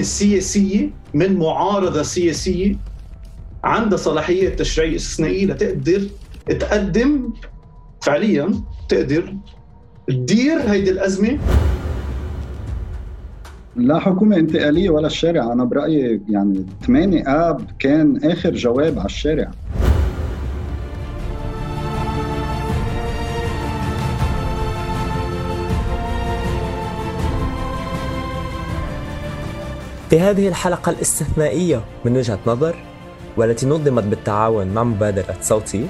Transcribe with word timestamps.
حكومه 0.00 0.18
سياسيه 0.18 0.90
من 1.14 1.38
معارضة 1.38 2.02
سياسية 2.02 2.76
عندها 3.64 3.98
صلاحية 3.98 4.48
تشريعيه 4.48 4.96
استثنائيه 4.96 5.46
لتقدر 5.46 6.02
تقدم 6.60 7.32
فعليا 8.02 8.54
تقدر 8.88 9.34
تدير 10.08 10.60
هيدي 10.60 10.90
الأزمة. 10.90 11.38
لا 13.76 13.98
حكومة 13.98 14.36
انتقالية 14.36 14.90
ولا 14.90 15.06
الشارع. 15.06 15.52
أنا 15.52 15.64
برأيي 15.64 16.20
يعني 16.28 16.66
8 16.86 17.22
آب 17.26 17.60
كان 17.78 18.24
آخر 18.24 18.54
جواب 18.54 18.98
على 18.98 19.06
الشارع. 19.06 19.50
في 30.10 30.20
هذه 30.20 30.48
الحلقة 30.48 30.90
الاستثنائية 30.90 31.84
من 32.04 32.16
وجهة 32.16 32.38
نظر 32.46 32.76
والتي 33.36 33.66
نظمت 33.66 34.04
بالتعاون 34.04 34.66
مع 34.66 34.84
مبادرة 34.84 35.36
صوتي 35.40 35.86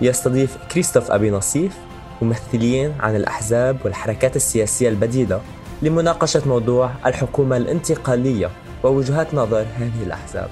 يستضيف 0.00 0.56
كريستوف 0.72 1.10
أبي 1.10 1.30
نصيف 1.30 1.76
ممثلين 2.22 2.94
عن 3.00 3.16
الأحزاب 3.16 3.76
والحركات 3.84 4.36
السياسية 4.36 4.88
البديلة 4.88 5.40
لمناقشة 5.82 6.42
موضوع 6.46 6.90
الحكومة 7.06 7.56
الانتقالية 7.56 8.50
ووجهات 8.82 9.34
نظر 9.34 9.66
هذه 9.78 10.02
الأحزاب. 10.02 10.48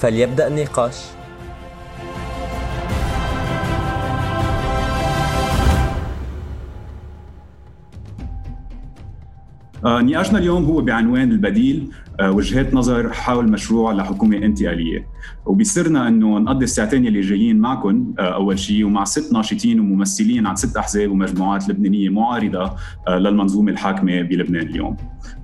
فليبدأ 0.00 0.46
النقاش. 0.46 0.96
نقاشنا 9.84 10.38
اليوم 10.38 10.64
هو 10.64 10.80
بعنوان 10.80 11.30
البديل 11.32 11.90
آه 12.20 12.30
وجهات 12.30 12.74
نظر 12.74 13.12
حول 13.12 13.50
مشروع 13.50 13.92
لحكومة 13.92 14.36
انتقالية. 14.36 15.06
وبيسرنا 15.46 16.08
إنه 16.08 16.38
نقضي 16.38 16.64
الساعتين 16.64 17.06
اللي 17.06 17.20
جايين 17.20 17.58
معكم 17.58 18.14
آه 18.18 18.34
أول 18.34 18.58
شيء 18.58 18.84
ومع 18.86 19.04
ست 19.04 19.32
ناشطين 19.32 19.80
وممثلين 19.80 20.46
عن 20.46 20.56
ست 20.56 20.76
أحزاب 20.76 21.10
ومجموعات 21.10 21.68
لبنانية 21.68 22.08
معارضة 22.08 22.72
آه 23.08 23.18
للمنظومة 23.18 23.72
الحاكمة 23.72 24.22
بلبنان 24.22 24.62
اليوم. 24.66 24.96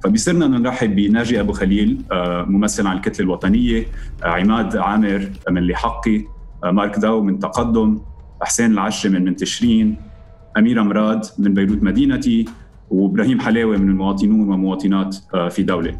فبيسرنا 0.04 0.46
إنه 0.46 0.58
نرحب 0.58 0.96
بناجي 0.96 1.40
أبو 1.40 1.52
خليل 1.52 2.02
آه 2.12 2.42
ممثل 2.44 2.86
عن 2.86 2.96
الكتلة 2.96 3.24
الوطنية 3.26 3.86
آه 4.24 4.26
عماد 4.26 4.76
عامر 4.76 5.28
من 5.50 5.66
لحقي 5.66 6.24
آه 6.64 6.70
مارك 6.70 6.98
داو 6.98 7.22
من 7.22 7.38
تقدم 7.38 7.98
حسين 8.42 8.72
العشري 8.72 9.12
من 9.12 9.24
من 9.24 9.36
تشرين 9.36 9.96
أميرة 10.58 10.82
مراد 10.82 11.24
من 11.38 11.54
بيروت 11.54 11.82
مدينتي 11.82 12.44
وإبراهيم 12.90 13.40
حلاوة 13.40 13.76
من 13.76 13.88
المواطنون 13.88 14.48
والمواطنات 14.48 15.16
آه، 15.34 15.48
في 15.48 15.62
دولة 15.62 15.96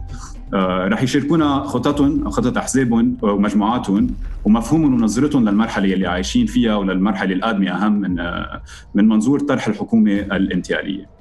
آه، 0.55 0.89
رح 0.89 1.03
يشاركونا 1.03 1.59
خططهم 1.59 2.31
خطط 2.31 2.59
أحزابهم 2.59 3.17
ومجموعاتهم 3.23 4.11
ومفهومهم 4.45 4.95
ونظرتهم 4.95 5.49
للمرحلة 5.49 5.95
اللي 5.95 6.07
عايشين 6.07 6.47
فيها 6.47 6.77
وللمرحلة 6.77 7.35
القادمة 7.35 7.71
أهم 7.71 7.93
من 7.93 8.21
آه، 8.21 8.63
من 8.95 9.09
منظور 9.09 9.41
طرح 9.41 9.69
الحكومة 9.69 10.13
الانتقالية. 10.13 11.17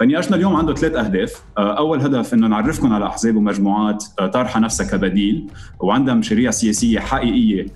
فنقاشنا 0.00 0.36
اليوم 0.36 0.56
عنده 0.56 0.74
ثلاث 0.74 0.94
أهداف، 0.94 1.42
أول 1.58 2.00
هدف 2.00 2.34
إنه 2.34 2.46
نعرفكم 2.46 2.92
على 2.92 3.06
أحزاب 3.06 3.36
ومجموعات 3.36 4.04
طارحه 4.32 4.60
نفسها 4.60 4.86
كبديل 4.86 5.46
وعندها 5.80 6.14
مشاريع 6.14 6.50
سياسية 6.50 7.00
حقيقية 7.00 7.66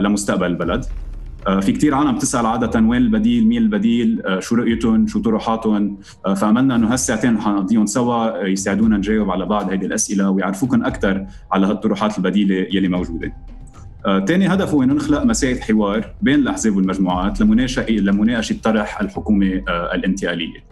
لمستقبل 0.00 0.46
البلد. 0.46 0.84
آه، 1.48 1.60
في 1.60 1.72
كثير 1.72 1.94
عالم 1.94 2.14
بتسأل 2.14 2.46
عادة 2.46 2.80
وين 2.80 3.02
البديل 3.02 3.46
مين 3.46 3.62
البديل 3.62 4.22
آه، 4.26 4.40
شو 4.40 4.54
رؤيتهم 4.54 5.06
شو 5.06 5.20
طروحاتهم 5.20 5.98
آه، 6.26 6.34
فعملنا 6.34 6.74
إنه 6.74 6.92
هالساعتين 6.92 7.40
حنقضيهم 7.40 7.86
سوا 7.86 8.46
يساعدونا 8.46 8.96
نجاوب 8.96 9.30
على 9.30 9.46
بعض 9.46 9.72
هذه 9.72 9.84
الأسئلة 9.84 10.30
ويعرفوكم 10.30 10.84
أكثر 10.84 11.26
على 11.52 11.66
هالطروحات 11.66 12.18
البديلة 12.18 12.66
يلي 12.72 12.88
موجودة 12.88 13.32
ثاني 14.26 14.46
هدف 14.46 14.74
هو 14.74 14.82
إنه 14.82 14.94
نخلق 14.94 15.22
مسائل 15.22 15.62
حوار 15.62 16.14
بين 16.22 16.34
الأحزاب 16.34 16.76
والمجموعات 16.76 17.40
لمناقشه 17.40 17.90
لمناقشة 17.90 18.56
طرح 18.62 19.00
الحكومة 19.00 19.62
الانتقالية. 19.68 20.64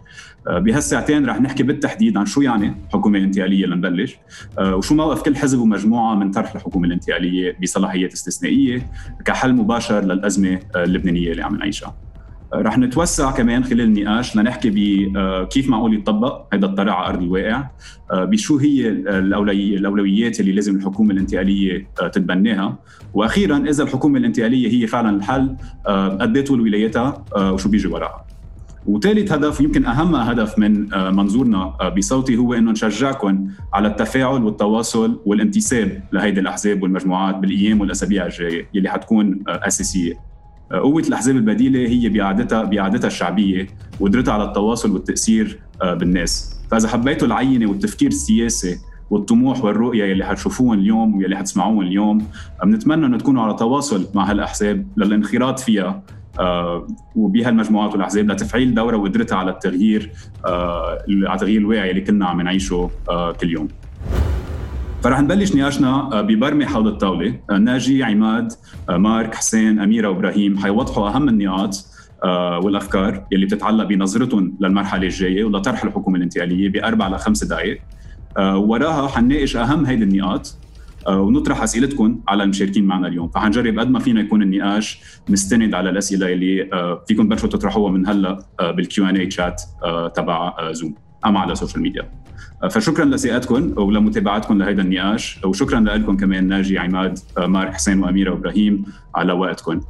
بهالساعتين 0.49 1.25
رح 1.25 1.41
نحكي 1.41 1.63
بالتحديد 1.63 2.17
عن 2.17 2.25
شو 2.25 2.41
يعني 2.41 2.75
حكومة 2.93 3.19
انتقالية 3.19 3.65
لنبلش. 3.65 4.17
آه، 4.59 4.75
وشو 4.75 4.95
موقف 4.95 5.21
كل 5.21 5.35
حزب 5.35 5.59
ومجموعة 5.59 6.15
من 6.15 6.31
طرح 6.31 6.55
الحكومة 6.55 6.87
الانتقالية 6.87 7.57
بصلاحيات 7.61 8.13
استثنائية 8.13 8.91
كحل 9.25 9.53
مباشر 9.53 10.03
للأزمة 10.03 10.59
اللبنانية 10.75 11.31
اللي 11.31 11.43
عم 11.43 11.55
نعيشها. 11.55 11.95
آه، 12.53 12.61
رح 12.61 12.77
نتوسع 12.77 13.31
كمان 13.31 13.63
خلال 13.63 13.81
النقاش 13.81 14.35
لنحكي 14.35 14.69
بكيف 14.69 15.65
آه، 15.65 15.71
معقول 15.71 15.95
يطبق 15.95 16.53
هذا 16.53 16.65
الطرح 16.65 16.95
على 16.95 17.07
أرض 17.07 17.21
الواقع 17.21 17.69
بشو 18.13 18.57
هي 18.57 18.89
الأولويات 18.89 20.39
اللي 20.39 20.51
لازم 20.51 20.75
الحكومة 20.75 21.11
الانتقالية 21.11 21.87
تتبناها. 21.97 22.79
وأخيرا 23.13 23.57
إذا 23.57 23.83
الحكومة 23.83 24.19
الانتقالية 24.19 24.83
هي 24.83 24.87
فعلا 24.87 25.17
الحل 25.17 25.55
قد 26.21 26.43
طول 26.43 26.61
ولايتها 26.61 27.25
وشو 27.37 27.69
بيجي 27.69 27.87
وراها. 27.87 28.26
وثالث 28.87 29.31
هدف 29.31 29.61
يمكن 29.61 29.85
أهم 29.85 30.15
هدف 30.15 30.59
من 30.59 30.93
آه، 30.93 31.09
منظورنا 31.09 31.75
آه، 31.81 31.89
بصوتي 31.89 32.37
هو 32.37 32.53
إنه 32.53 32.71
نشجعكم 32.71 33.47
على 33.73 33.87
التفاعل 33.87 34.43
والتواصل 34.43 35.21
والانتساب 35.25 36.03
لهيدي 36.11 36.39
الأحزاب 36.39 36.83
والمجموعات 36.83 37.35
بالأيام 37.35 37.81
والأسابيع 37.81 38.25
الجاية 38.25 38.67
يلي 38.73 38.89
حتكون 38.89 39.43
آه، 39.47 39.67
أساسية. 39.67 40.27
قوة 40.71 41.01
الأحزاب 41.01 41.35
البديلة 41.35 41.79
هي 41.79 42.09
بقعدتها 42.09 42.63
بقعدتها 42.63 43.07
الشعبية 43.07 43.67
وقدرتها 43.99 44.33
على 44.33 44.43
التواصل 44.43 44.91
والتأثير 44.91 45.59
بالناس، 45.83 46.59
فإذا 46.71 46.87
حبيتوا 46.87 47.27
العينة 47.27 47.69
والتفكير 47.69 48.07
السياسي 48.07 48.77
والطموح 49.09 49.63
والرؤية 49.63 50.03
يلي 50.03 50.25
حتشوفوهم 50.25 50.73
اليوم 50.73 51.17
واللي 51.17 51.37
حتسمعوهم 51.37 51.81
اليوم 51.81 52.27
بنتمنى 52.63 53.05
إنه 53.05 53.17
تكونوا 53.17 53.43
على 53.43 53.53
تواصل 53.53 54.07
مع 54.15 54.31
هالأحزاب 54.31 54.87
للانخراط 54.97 55.59
فيها 55.59 56.03
وبها 57.15 57.49
المجموعات 57.49 57.91
والأحزاب 57.91 58.31
لتفعيل 58.31 58.73
دورها 58.75 58.97
وقدرتها 58.97 59.35
على 59.35 59.51
التغيير 59.51 60.11
آه، 60.45 60.97
على 61.09 61.33
التغيير 61.33 61.61
الواعي 61.61 61.89
اللي 61.89 62.01
كنا 62.01 62.25
عم 62.25 62.41
نعيشه 62.41 62.89
آه، 63.09 63.31
كل 63.31 63.51
يوم. 63.51 63.67
فرح 65.03 65.19
نبلش 65.19 65.55
نقاشنا 65.55 66.21
ببرمة 66.21 66.65
حول 66.65 66.87
الطاولة. 66.87 67.39
ناجي 67.59 68.03
عماد 68.03 68.53
مارك 68.89 69.35
حسين 69.35 69.79
أميرة 69.79 70.09
وإبراهيم 70.09 70.57
حيوضحوا 70.57 71.09
أهم 71.09 71.29
النقاط 71.29 71.85
والأفكار 72.63 73.23
يلي 73.31 73.45
بتتعلق 73.45 73.83
بنظرتهم 73.85 74.57
للمرحلة 74.59 75.03
الجاية 75.03 75.43
ولطرح 75.43 75.83
الحكومة 75.83 76.17
الانتقالية 76.17 76.69
بأربع 76.69 77.07
لخمس 77.07 77.43
دقائق 77.43 77.81
وراها 78.39 79.07
حنناقش 79.07 79.55
أهم 79.55 79.85
هيدي 79.85 80.03
النقاط. 80.03 80.47
آه، 80.47 80.66
ونطرح 81.09 81.63
اسئلتكم 81.63 82.19
على 82.27 82.43
المشاركين 82.43 82.85
معنا 82.85 83.07
اليوم. 83.07 83.27
فحنجرب 83.27 83.79
قد 83.79 83.89
ما 83.89 83.99
فينا 83.99 84.21
يكون 84.21 84.41
النقاش 84.41 84.99
مستند 85.29 85.73
على 85.73 85.89
الأسئلة 85.89 86.33
اللي 86.33 86.69
آه، 86.73 87.03
فيكم 87.07 87.23
تبلشوا 87.23 87.49
تطرحوها 87.49 87.91
من 87.91 88.07
هلأ 88.07 88.45
آه، 88.59 88.71
بالكيو 88.71 89.05
إن 89.05 89.15
اي 89.17 89.25
تشات 89.25 89.61
تبع 90.15 90.53
زوم 90.71 90.95
اما 91.25 91.39
على 91.39 91.51
السوشيال 91.51 91.81
ميديا 91.81 92.09
فشكرا 92.71 93.05
لثقتكم 93.05 93.73
ولمتابعتكم 93.77 94.57
لهذا 94.57 94.81
النقاش 94.81 95.39
وشكرا 95.45 95.79
لكم 95.79 96.17
كمان 96.17 96.47
ناجي 96.47 96.79
عماد 96.79 97.19
مارك 97.37 97.73
حسين 97.73 98.03
وأميرة 98.03 98.31
وإبراهيم 98.31 98.85
على 99.15 99.33
وقتكم 99.33 99.81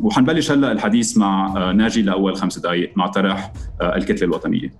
وحنبلش 0.00 0.50
هلأ 0.50 0.72
الحديث 0.72 1.18
مع 1.18 1.72
ناجي 1.72 2.02
لأول 2.02 2.36
خمس 2.36 2.58
دقائق 2.58 2.92
مع 2.96 3.06
طرح 3.06 3.52
الكتلة 3.82 4.28
الوطنية. 4.28 4.72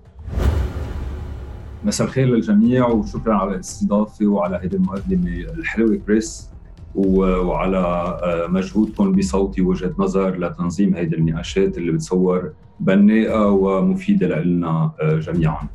مساء 1.85 2.07
الخير 2.07 2.27
للجميع 2.27 2.87
وشكرا 2.87 3.33
على 3.33 3.55
الاستضافة 3.55 4.25
وعلى 4.25 4.55
هذه 4.63 4.73
المقدمة 4.75 5.29
الحلوة 5.29 5.95
كريس 6.07 6.49
وعلى 6.95 7.77
آه، 7.77 8.47
مجهودكم 8.47 9.11
بصوتي 9.11 9.61
وجهة 9.61 9.93
نظر 9.97 10.39
لتنظيم 10.39 10.95
هذه 10.95 11.13
النقاشات 11.13 11.77
اللي 11.77 11.91
بتصور 11.91 12.51
بناءة 12.79 13.49
ومفيدة 13.51 14.39
لنا 14.39 14.91
آه، 15.01 15.19
جميعا. 15.19 15.67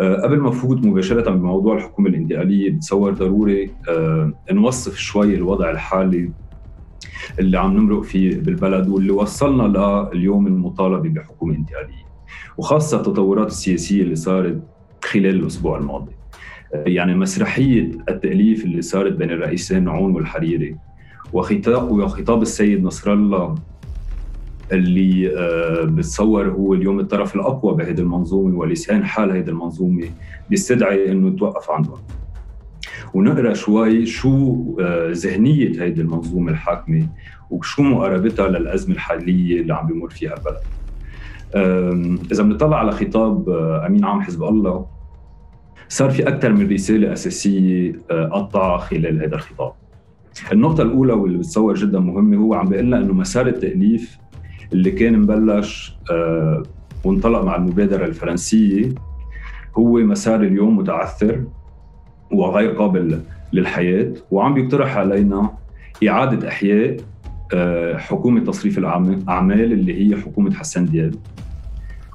آه، 0.00 0.22
قبل 0.22 0.40
ما 0.40 0.50
فوت 0.50 0.86
مباشرة 0.86 1.30
بموضوع 1.30 1.76
الحكومة 1.76 2.08
الانتقالية 2.08 2.70
بتصور 2.70 3.12
ضروري 3.12 3.70
نوصف 4.52 4.96
شوي 4.96 5.34
الوضع 5.34 5.70
الحالي 5.70 6.30
اللي 7.38 7.58
عم 7.58 7.76
نمرق 7.76 8.02
فيه 8.02 8.40
بالبلد 8.40 8.88
واللي 8.88 9.12
وصلنا 9.12 9.62
لليوم 10.14 10.46
المطالبة 10.46 11.08
بحكومة 11.08 11.54
انتقالية 11.54 12.02
وخاصة 12.58 12.96
التطورات 12.96 13.46
السياسية 13.46 14.02
اللي 14.02 14.14
صارت 14.14 14.71
خلال 15.04 15.26
الأسبوع 15.26 15.78
الماضي 15.78 16.12
يعني 16.74 17.14
مسرحية 17.14 17.90
التأليف 18.08 18.64
اللي 18.64 18.82
صارت 18.82 19.12
بين 19.12 19.30
الرئيسين 19.30 19.88
عون 19.88 20.14
والحريري 20.14 20.76
وخطاب 21.32 21.90
وخطاب 21.90 22.42
السيد 22.42 22.84
نصر 22.84 23.12
الله 23.12 23.54
اللي 24.72 25.36
آه، 25.38 25.84
بتصور 25.84 26.48
هو 26.48 26.74
اليوم 26.74 27.00
الطرف 27.00 27.34
الأقوى 27.34 27.74
بهذه 27.74 28.00
المنظومة 28.00 28.58
ولسان 28.58 29.04
حال 29.04 29.30
هذه 29.30 29.48
المنظومة 29.48 30.08
بيستدعي 30.50 31.12
إنه 31.12 31.36
توقف 31.36 31.70
عندهم 31.70 31.98
ونقرأ 33.14 33.54
شوي 33.54 34.06
شو 34.06 34.56
آه، 34.80 35.10
ذهنية 35.12 35.84
هذه 35.86 36.00
المنظومة 36.00 36.52
الحاكمة 36.52 37.08
وشو 37.50 37.82
مقاربتها 37.82 38.48
للأزمة 38.48 38.94
الحالية 38.94 39.60
اللي 39.60 39.74
عم 39.74 39.86
بيمر 39.86 40.10
فيها 40.10 40.36
البلد. 40.36 40.60
إذا 42.32 42.42
بنطلع 42.42 42.78
على 42.78 42.92
خطاب 42.92 43.48
آه، 43.48 43.86
أمين 43.86 44.04
عام 44.04 44.20
حزب 44.22 44.42
الله 44.44 44.86
صار 45.88 46.10
في 46.10 46.28
أكثر 46.28 46.52
من 46.52 46.70
رسالة 46.70 47.12
أساسية 47.12 47.92
قطعها 48.10 48.78
خلال 48.78 49.22
هذا 49.22 49.34
الخطاب. 49.34 49.72
النقطة 50.52 50.82
الأولى 50.82 51.12
واللي 51.12 51.38
بتصور 51.38 51.74
جدا 51.74 52.00
مهمة 52.00 52.36
هو 52.36 52.54
عم 52.54 52.68
بيقول 52.68 52.86
لنا 52.86 52.98
إنه 52.98 53.14
مسار 53.14 53.46
التأليف 53.46 54.18
اللي 54.72 54.90
كان 54.90 55.18
مبلش 55.18 55.96
آه 56.10 56.62
وانطلق 57.04 57.42
مع 57.44 57.56
المبادرة 57.56 58.04
الفرنسية 58.04 58.88
هو 59.78 59.98
مسار 59.98 60.42
اليوم 60.42 60.76
متعثر 60.76 61.44
وغير 62.32 62.70
قابل 62.70 63.20
للحياة 63.52 64.12
وعم 64.30 64.54
بيقترح 64.54 64.96
علينا 64.96 65.50
إعادة 66.08 66.48
إحياء 66.48 66.96
آه 67.54 67.96
حكومة 67.96 68.40
تصريف 68.40 68.78
الأعمال 68.78 69.72
اللي 69.72 69.94
هي 70.10 70.20
حكومة 70.20 70.54
حسن 70.54 70.84
دياب. 70.84 71.14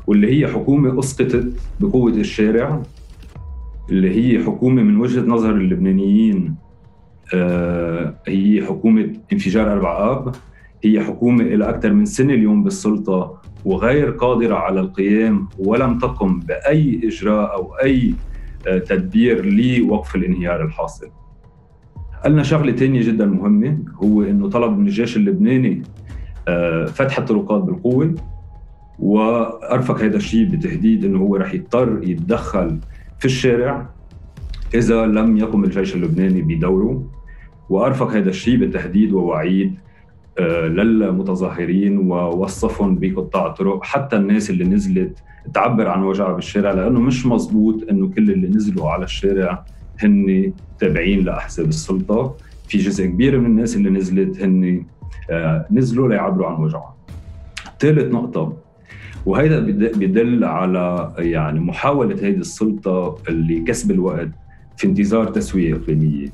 واللي 0.08 0.40
هي 0.40 0.48
حكومة 0.48 1.00
أسقطت 1.00 1.54
بقوة 1.80 2.12
الشارع 2.12 2.84
اللي 3.90 4.10
هي 4.16 4.44
حكومة 4.44 4.82
من 4.84 4.98
وجهة 4.98 5.22
نظر 5.22 5.52
اللبنانيين 5.52 6.56
آه، 7.34 8.14
هي 8.28 8.66
حكومة 8.66 9.14
انفجار 9.34 9.74
أربع 9.74 10.12
آب 10.12 10.36
هي 10.84 11.04
حكومة 11.04 11.44
إلى 11.44 11.70
أكثر 11.70 11.94
من 11.94 12.06
سنة 12.06 12.34
اليوم 12.34 12.64
بالسلطة 12.64 13.42
وغير 13.66 14.12
قادرة 14.12 14.56
على 14.56 14.80
القيام 14.80 15.48
ولم 15.60 15.98
تقم 15.98 16.40
بأي 16.40 17.02
إجراء 17.04 17.54
أو 17.54 17.74
أي 17.74 18.14
آه، 18.68 18.78
تدبير 18.78 19.46
لوقف 19.46 20.16
الانهيار 20.16 20.66
الحاصل. 20.66 21.08
قلنا 22.26 22.44
شغلة 22.44 22.72
تانية 22.72 23.02
جدا 23.02 23.26
مهمة 23.26 23.78
هو 24.04 24.24
أنه 24.24 24.50
طلب 24.50 24.78
من 24.78 24.88
الجيش 24.88 25.18
اللبناني 25.18 25.84
آه، 26.48 26.86
فتح 26.86 27.18
الطرقات 27.18 27.62
بالقوة. 27.64 28.16
وأرفق 29.00 30.02
هذا 30.02 30.18
الشيء 30.18 30.46
بتهديد 30.46 31.06
أنه 31.06 31.20
هو 31.20 31.36
رح 31.36 31.54
يضطر 31.54 32.00
يتدخل 32.04 32.80
في 33.20 33.26
الشارع 33.26 33.90
إذا 34.74 35.06
لم 35.06 35.38
يقم 35.38 35.64
الجيش 35.64 35.96
اللبناني 35.96 36.42
بدوره. 36.42 37.04
وأرفق 37.70 38.12
هذا 38.12 38.30
الشيء 38.30 38.58
بتهديد 38.58 39.14
ووعيد 39.14 39.76
آه، 40.40 40.68
للمتظاهرين 40.68 41.98
ووصفهم 41.98 42.98
بقطاع 43.00 43.48
الطرق 43.48 43.84
حتى 43.84 44.16
الناس 44.16 44.50
اللي 44.50 44.64
نزلت 44.66 45.24
تعبر 45.54 45.88
عن 45.88 46.04
وجعها 46.04 46.34
بالشارع 46.34 46.72
لأنه 46.72 47.00
مش 47.00 47.26
مزبوط 47.26 47.90
إنه 47.90 48.08
كل 48.08 48.32
اللي 48.32 48.48
نزلوا 48.48 48.90
على 48.90 49.04
الشارع 49.04 49.66
هن 50.00 50.54
تابعين 50.80 51.26
لأحزاب 51.26 51.68
السلطة. 51.68 52.36
في 52.68 52.78
جزء 52.78 53.06
كبير 53.06 53.40
من 53.40 53.46
الناس 53.46 53.76
اللي 53.76 53.90
نزلت 53.90 54.42
هن 54.42 54.86
آه، 55.30 55.66
نزلوا 55.72 56.10
ليعبروا 56.10 56.48
عن 56.48 56.64
وجعهم. 56.64 56.94
ثالث 57.80 58.14
نقطة 58.14 58.54
وهذا 59.28 59.60
بيدل 59.60 60.44
على 60.44 61.14
يعني 61.18 61.60
محاولة 61.60 62.16
هذه 62.16 62.36
السلطة 62.36 63.18
اللي 63.30 63.60
كسب 63.60 63.92
الوقت 63.92 64.30
في 64.78 64.88
انتظار 64.88 65.26
تسوية 65.26 65.76
إقليمية. 65.76 66.28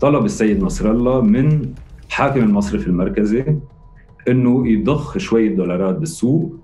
طلب 0.00 0.24
السيد 0.24 0.62
نصر 0.62 0.90
الله 0.90 1.20
من 1.20 1.72
حاكم 2.10 2.40
المصرف 2.40 2.86
المركزي 2.86 3.44
إنه 4.28 4.68
يضخ 4.68 5.18
شوية 5.18 5.56
دولارات 5.56 5.94
بالسوق 5.98 6.56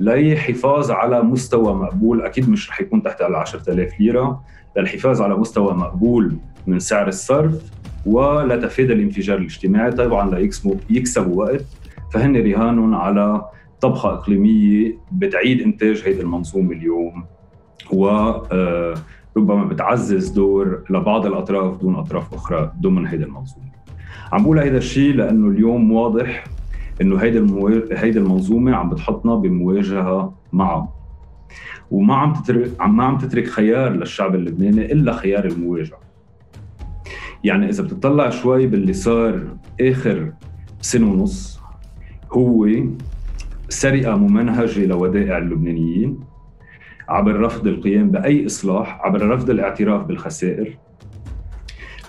للحفاظ 0.00 0.90
على 0.90 1.22
مستوى 1.22 1.74
مقبول. 1.74 2.22
أكيد 2.22 2.50
مش 2.50 2.70
رح 2.70 2.80
يكون 2.80 3.02
تحت 3.02 3.20
ال 3.20 3.34
10000 3.34 4.00
ليرة 4.00 4.40
للحفاظ 4.76 5.22
على 5.22 5.36
مستوى 5.36 5.74
مقبول 5.74 6.36
من 6.66 6.78
سعر 6.78 7.08
الصرف 7.08 7.70
ولتفادي 8.06 8.92
الانفجار 8.92 9.38
الاجتماعي. 9.38 9.90
طبعا 9.90 10.34
ليكسبوا 10.34 10.74
يكسبوا 10.90 11.44
وقت. 11.44 11.64
فهن 12.12 12.36
رهان 12.36 12.94
على 12.94 13.42
طبخة 13.82 14.12
إقليمية 14.12 14.98
بتعيد 15.12 15.60
إنتاج 15.60 16.02
هذه 16.06 16.20
المنظومه 16.20 16.72
اليوم 16.72 17.24
و 17.92 18.08
آه، 18.08 18.94
بتعزز 19.36 20.28
دور 20.28 20.84
لبعض 20.90 21.26
الأطراف 21.26 21.80
دون 21.80 21.94
أطراف 21.94 22.34
أخرى 22.34 22.72
ضمن 22.80 23.06
هيدي 23.06 23.24
المنظومة. 23.24 23.72
عم 24.32 24.42
بقول 24.42 24.58
هيدا 24.58 24.78
الشيء 24.78 25.14
لأنه 25.14 25.48
اليوم 25.48 25.92
واضح 25.92 26.44
إنه 27.00 27.16
هيدي 27.16 27.38
المو... 27.38 27.68
هيدي 27.92 28.18
المنظومة 28.18 28.74
عم 28.74 28.90
بتحطنا 28.90 29.34
بمواجهة 29.34 30.34
معه 30.52 30.92
وما 31.90 32.14
عم 32.14 32.32
تترك 32.32 32.80
ما 32.80 33.04
عم 33.04 33.18
تترك 33.18 33.46
خيار 33.46 33.92
للشعب 33.92 34.34
اللبناني 34.34 34.92
إلا 34.92 35.12
خيار 35.12 35.44
المواجهة. 35.44 35.98
يعني 37.44 37.68
إذا 37.68 37.82
بتطلع 37.82 38.30
شوي 38.30 38.66
باللي 38.66 38.92
صار 38.92 39.56
آخر 39.80 40.32
سنة 40.80 41.12
ونص 41.12 41.60
هو 42.32 42.66
سرقة 43.72 44.16
ممنهجة 44.16 44.86
لودائع 44.86 45.38
اللبنانيين 45.38 46.20
عبر 47.08 47.40
رفض 47.40 47.66
القيام 47.66 48.10
بأي 48.10 48.46
إصلاح 48.46 49.00
عبر 49.00 49.28
رفض 49.28 49.50
الاعتراف 49.50 50.04
بالخسائر. 50.04 50.78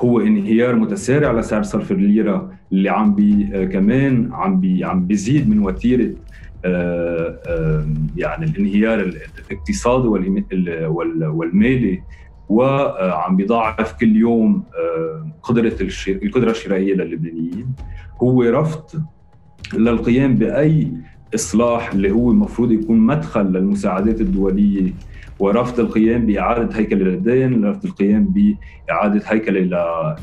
هو 0.02 0.20
انهيار 0.20 0.76
متسارع 0.76 1.32
لسعر 1.32 1.64
صرف 1.64 1.92
الليرة 1.92 2.52
اللي 2.72 2.90
عم 2.90 3.16
بي 3.16 3.50
آه، 3.54 3.66
كمان 3.66 4.30
عم 4.34 4.60
بي 4.60 4.84
عم 4.84 5.08
بيزيد 5.08 5.50
من 5.50 5.60
وتيرة 5.60 6.16
آه، 6.66 7.40
آه، 7.48 7.88
يعني 8.18 8.46
الانهيار 8.46 9.00
الاقتصادي 9.00 10.08
والمالي 11.28 12.04
وعم 12.50 13.36
بيضاعف 13.36 13.94
كل 13.94 14.16
يوم 14.16 14.64
قدرة 15.44 15.76
القدرة 16.08 16.52
الشرائية 16.52 16.94
للبنانيين. 16.94 17.76
هو 18.22 18.44
رفض 18.44 19.04
للقيام 19.74 20.36
بأي 20.36 20.92
إصلاح 21.36 21.92
اللي 21.92 22.12
هو 22.12 22.32
المفروض 22.32 22.72
يكون 22.72 22.98
مدخل 22.98 23.42
للمساعدات 23.42 24.22
الدولية 24.22 24.94
ورفض 25.40 25.80
القيام 25.80 26.26
بإعادة 26.26 26.76
هيكله 26.78 27.06
للدين، 27.06 27.66
رفض 27.66 27.86
القيام 27.86 28.34
بإعادة 28.88 29.22
هيكله 29.26 29.60
ل... 29.60 29.74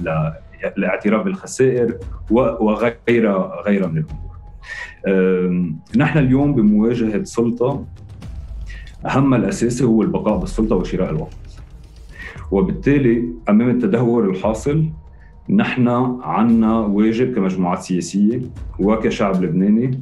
ل... 0.04 0.32
الاعتراف 0.78 1.24
بالخسائر 1.24 1.98
وغيرها 2.30 3.62
غيرها 3.66 3.86
من 3.86 3.98
الأمور. 3.98 4.30
نحن 5.96 6.18
اليوم 6.18 6.54
بمواجهة 6.54 7.24
سلطة 7.24 7.84
اهمها 9.06 9.38
الاساسي 9.38 9.84
هو 9.84 10.02
البقاء 10.02 10.38
بالسلطة 10.38 10.76
وشراء 10.76 11.10
الوقت. 11.10 11.36
وبالتالي 12.50 13.24
أمام 13.48 13.70
التدهور 13.70 14.30
الحاصل 14.30 14.86
نحن 15.50 15.88
عنا 16.22 16.78
واجب 16.78 17.34
كمجموعات 17.34 17.82
سياسية 17.82 18.40
وكشعب 18.78 19.44
لبناني 19.44 20.00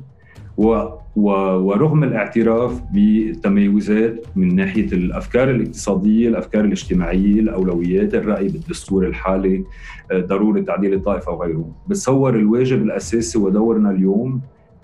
ورغم 0.59 2.05
الاعتراف 2.05 2.83
بالتميزات 2.93 4.25
من 4.37 4.57
ناحية 4.57 4.87
الأفكار 4.87 5.50
الاقتصادية، 5.50 6.29
الأفكار 6.29 6.65
الاجتماعية، 6.65 7.41
الأولويات، 7.41 8.15
الرأي 8.15 8.49
بالدستور 8.49 9.07
الحالي، 9.07 9.65
آه، 10.12 10.21
ضرورة 10.21 10.61
تعديل 10.61 10.95
الطائفة 10.95 11.33
وغيره، 11.33 11.71
بتصور 11.88 12.37
الواجب 12.37 12.83
الأساسي 12.83 13.38
ودورنا 13.38 13.91
اليوم 13.91 14.41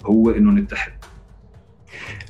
هو 0.07 0.31
إنه 0.31 0.51
نتحد. 0.51 0.93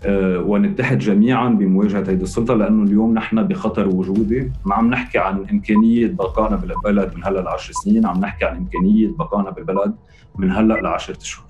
آه، 0.04 0.40
ونتحد 0.40 0.98
جميعا 0.98 1.48
بمواجهة 1.48 2.00
هذه 2.00 2.22
السلطة 2.22 2.54
لأنه 2.54 2.82
اليوم 2.82 3.14
نحن 3.14 3.42
بخطر 3.42 3.88
وجودي، 3.88 4.52
ما 4.64 4.74
عم 4.74 4.90
نحكي 4.90 5.18
عن 5.18 5.44
إمكانية 5.52 6.06
بقائنا 6.06 6.56
بالبلد 6.56 7.14
من 7.16 7.24
هلأ 7.24 7.40
لعشر 7.40 7.72
سنين، 7.72 8.06
عم 8.06 8.20
نحكي 8.20 8.44
عن 8.44 8.56
إمكانية 8.56 9.08
بقائنا 9.08 9.50
بالبلد 9.50 9.94
من 10.38 10.50
هلأ 10.50 10.74
لعشرة 10.74 11.16
أشهر. 11.16 11.44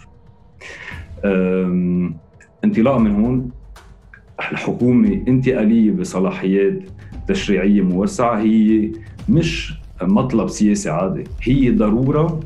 انطلاقا 2.65 2.99
من 2.99 3.15
هون 3.25 3.51
الحكومة 4.53 5.23
انتقالية 5.29 5.91
بصلاحيات 5.91 6.83
تشريعية 7.29 7.83
موسعة. 7.83 8.39
هي 8.39 8.91
مش 9.29 9.75
مطلب 10.03 10.49
سياسي 10.49 10.91
عادي. 10.91 11.25
هي 11.43 11.71
ضرورة 11.71 12.41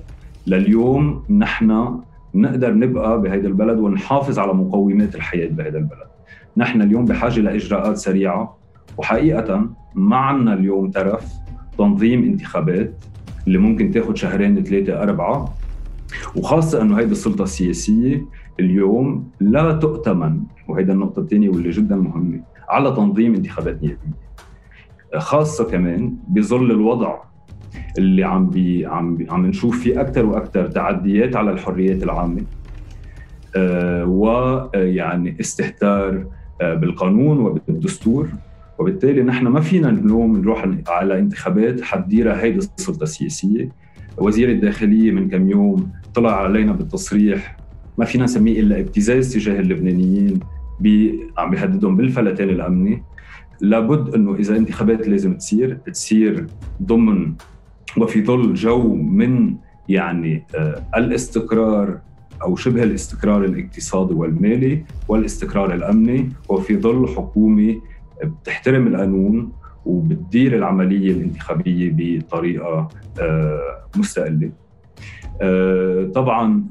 لليوم 0.47 1.23
نحن 1.31 1.99
نقدر 2.35 2.75
نبقى 2.75 3.21
بهذا 3.23 3.49
البلد 3.49 3.79
ونحافظ 3.79 4.39
على 4.39 4.53
مقومات 4.55 5.15
الحياة 5.15 5.49
بهذا 5.49 5.79
البلد. 5.79 6.09
نحن 6.57 6.83
اليوم 6.83 7.05
بحاجة 7.05 7.41
لإجراءات 7.41 7.97
سريعة. 7.97 8.59
وحقيقة 8.97 9.71
ما 9.95 10.17
عندنا 10.17 10.55
اليوم 10.55 10.91
ترف 10.91 11.33
تنظيم 11.79 12.23
انتخابات 12.23 13.05
اللي 13.47 13.59
ممكن 13.59 13.91
تاخذ 13.91 14.15
شهرين 14.15 14.63
ثلاثة 14.63 15.03
أربعة. 15.03 15.55
وخاصة 16.37 16.83
أنه 16.83 16.99
هيدي 16.99 17.13
السلطة 17.13 17.43
السياسية 17.43 18.25
اليوم 18.61 19.31
لا 19.41 19.73
تؤتمن 19.73 20.41
وهيدا 20.69 20.93
النقطة 20.93 21.21
الثانية 21.21 21.49
واللي 21.49 21.71
جدا 21.71 21.97
مهمة 21.97 22.41
على 22.69 22.91
تنظيم 22.91 23.35
انتخابات 23.35 23.83
نيابية. 23.83 24.29
خاصة 25.17 25.65
كمان 25.65 26.15
بظل 26.29 26.71
الوضع 26.71 27.19
اللي 27.99 28.25
عم 28.25 28.51
بي 28.51 28.87
عم 28.87 29.17
بي 29.17 29.27
عم 29.31 29.47
نشوف 29.47 29.81
فيه 29.81 30.01
أكثر 30.01 30.27
وأكثر 30.27 30.67
تعديات 30.67 31.37
على 31.37 31.51
الحريات 31.51 32.03
العامة 32.03 32.43
آه 33.57 34.05
ويعني 34.05 35.37
استهتار 35.41 36.27
آه 36.61 36.75
بالقانون 36.75 37.39
وبالدستور. 37.39 38.29
وبالتالي 38.79 39.23
نحن 39.23 39.47
ما 39.47 39.61
فينا 39.61 39.89
اليوم 39.89 40.37
نروح 40.37 40.69
على 40.89 41.19
انتخابات 41.19 41.81
حتديرها 41.81 42.43
هيدي 42.43 42.59
السلطه 42.59 43.03
السياسية. 43.03 43.69
وزير 44.19 44.49
الداخلية 44.51 45.11
من 45.13 45.29
كم 45.29 45.51
يوم 45.51 45.91
طلع 46.15 46.43
علينا 46.43 46.73
بالتصريح 46.73 47.58
ما 47.99 48.05
فينا 48.05 48.25
نسميه 48.25 48.61
إلا 48.61 48.81
ابتزاز 48.81 49.33
تجاه 49.35 49.61
اللبنانيين 49.61 50.41
عم 51.39 51.51
بيهددهم 51.51 51.97
بالفلتان 51.97 52.49
الامني 52.49 53.03
لابد 53.61 54.15
أنه 54.15 54.35
إذا 54.35 54.57
انتخابات 54.57 55.09
لازم 55.09 55.35
تصير 55.35 55.75
تصير 55.75 56.47
ضمن 56.83 57.33
وفي 57.99 58.25
ظل 58.25 58.55
جو 58.55 58.95
من 58.95 59.57
يعني 59.89 60.45
آه، 60.55 60.83
الاستقرار 60.97 61.99
أو 62.43 62.57
شبه 62.57 62.83
الاستقرار 62.83 63.45
الاقتصادي 63.45 64.15
والمالي 64.15 64.85
والاستقرار 65.09 65.75
الأمني 65.75 66.29
وفي 66.49 66.77
ظل 66.77 67.09
حكومة 67.09 67.81
بتحترم 68.25 68.87
القانون 68.87 69.53
وبتدير 69.87 70.57
العملية 70.57 71.13
الانتخابية 71.13 71.93
بطريقة 71.97 72.89
آه، 73.21 73.89
مستقلة. 73.97 74.51
آه، 75.43 75.98
طبعا 76.15 76.65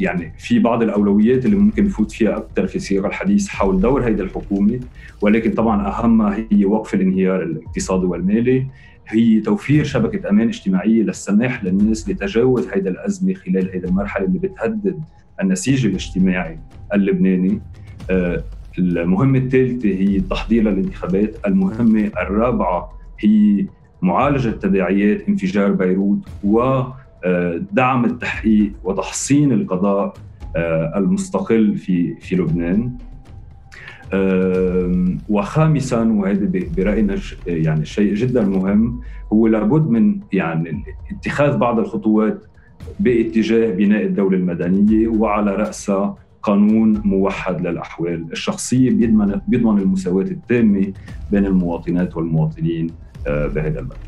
يعني 0.00 0.32
في 0.38 0.58
بعض 0.58 0.82
الأولويات 0.82 1.44
اللي 1.46 1.56
ممكن 1.56 1.84
نفوت 1.84 2.12
فيها 2.12 2.36
أكثر 2.36 2.66
في 2.66 2.78
سياق 2.78 3.06
الحديث 3.06 3.48
حول 3.48 3.80
دور 3.80 4.04
هيدي 4.04 4.22
الحكومة 4.22 4.80
ولكن 5.22 5.50
طبعا 5.50 5.88
اهمها 5.88 6.36
هي 6.52 6.64
وقف 6.64 6.94
الانهيار 6.94 7.42
الاقتصادي 7.42 8.06
والمالي 8.06 8.66
هي 9.08 9.40
توفير 9.40 9.84
شبكة 9.84 10.30
أمان 10.30 10.48
اجتماعية 10.48 11.02
للسماح 11.02 11.64
للناس 11.64 12.08
لتجاوز 12.08 12.68
هيدي 12.68 12.88
الأزمة 12.88 13.34
خلال 13.34 13.70
هيدي 13.72 13.86
المرحلة 13.86 14.26
اللي 14.26 14.38
بتهدد 14.38 15.00
النسيج 15.42 15.86
الاجتماعي 15.86 16.58
اللبناني. 16.94 17.60
آه، 18.10 18.42
المهمة 18.78 19.38
الثالثة 19.38 19.88
هي 19.88 20.16
التحضير 20.16 20.62
للانتخابات 20.62 21.36
المهمة 21.46 22.10
الرابعة 22.20 22.92
هي 23.20 23.66
معالجة 24.02 24.50
تداعيات 24.50 25.28
انفجار 25.28 25.72
بيروت 25.72 26.18
ودعم 27.26 28.04
التحقيق 28.04 28.72
وتحصين 28.84 29.52
القضاء 29.52 30.14
آه، 30.56 30.92
المستقل 30.96 31.76
في 31.76 32.14
في 32.20 32.36
لبنان 32.36 32.92
وخامسا 35.28 36.02
وهذا 36.02 36.50
برأينا 36.76 37.16
يعني 37.46 37.84
شيء 37.84 38.14
جدا 38.14 38.44
مهم 38.44 39.00
هو 39.32 39.46
لابد 39.46 39.90
من 39.90 40.20
يعني 40.32 40.84
اتخاذ 41.10 41.56
بعض 41.56 41.78
الخطوات 41.78 42.44
باتجاه 43.00 43.70
بناء 43.70 44.04
الدولة 44.04 44.36
المدنية 44.36 45.08
وعلى 45.08 45.50
راسها 45.50 46.16
قانون 46.42 47.00
موحد 47.04 47.66
للأحوال 47.66 48.26
الشخصية 48.32 48.90
بيضمن 48.90 49.40
بيضمن 49.48 49.78
المساواة 49.78 50.24
التامة 50.24 50.92
بين 51.30 51.46
المواطنات 51.46 52.16
والمواطنين 52.16 52.86
آه، 53.26 53.46
بهذا 53.46 53.80
البلد. 53.80 53.98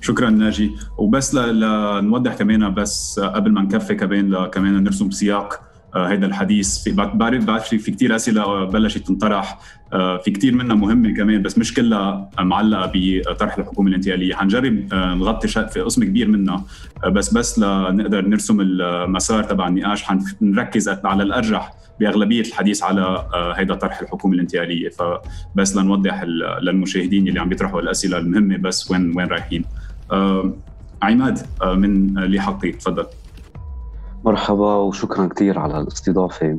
شكرا 0.00 0.30
ناجي. 0.30 0.70
وبس 0.98 1.34
لنوضح 1.34 2.34
كمان 2.34 2.74
بس 2.74 3.20
قبل 3.20 3.52
ما 3.52 3.62
نكفي 3.62 3.94
كمان 3.94 4.46
كمان 4.46 4.84
نرسم 4.84 5.10
سياق 5.10 5.60
هذا 5.96 6.26
الحديث. 6.26 6.82
في 6.82 6.92
بعرف 6.92 7.44
بعرف 7.44 7.68
في 7.68 7.90
كثير 7.90 8.16
أسئلة 8.16 8.64
بلشت 8.64 9.06
تنطرح. 9.06 9.58
آه، 9.92 10.18
في 10.18 10.30
كثير 10.30 10.54
منها 10.54 10.76
مهمة 10.76 11.14
كمان 11.14 11.42
بس 11.42 11.58
مش 11.58 11.74
كلها 11.74 12.30
معلقة 12.40 12.92
بطرح 12.94 13.58
الحكومة 13.58 13.88
الانتقالية. 13.88 14.34
حنجرب 14.34 14.92
آه، 14.92 15.14
نغطي 15.14 15.48
في 15.48 15.80
قسم 15.80 16.04
كبير 16.04 16.28
منها. 16.28 16.64
آه، 17.04 17.08
بس 17.08 17.34
بس 17.34 17.58
لنقدر 17.58 18.26
نرسم 18.26 18.60
المسار 18.60 19.42
تبع 19.44 19.68
النقاش. 19.68 20.02
حنركز 20.02 20.88
على 20.88 21.22
الأرجح 21.22 21.72
بأغلبية 22.00 22.40
الحديث 22.40 22.82
على 22.82 23.26
هيدا 23.56 23.74
طرح 23.74 24.00
الحكومة 24.00 24.34
الانتقالية. 24.34 24.88
فبس 24.88 25.76
لنوضح 25.76 26.24
للمشاهدين 26.62 27.28
اللي 27.28 27.40
عم 27.40 27.48
بيطرحوا 27.48 27.80
الأسئلة 27.80 28.18
المهمة 28.18 28.56
بس 28.56 28.90
وين 28.90 29.16
وين 29.16 29.26
رايحين. 29.26 29.64
عماد 31.02 31.38
من 31.64 32.18
اللي 32.18 32.40
حقي 32.40 32.72
تفضل. 32.72 33.06
مرحبا 34.24 34.74
وشكرا 34.76 35.26
كثير 35.26 35.58
على 35.58 35.80
الاستضافة 35.80 36.58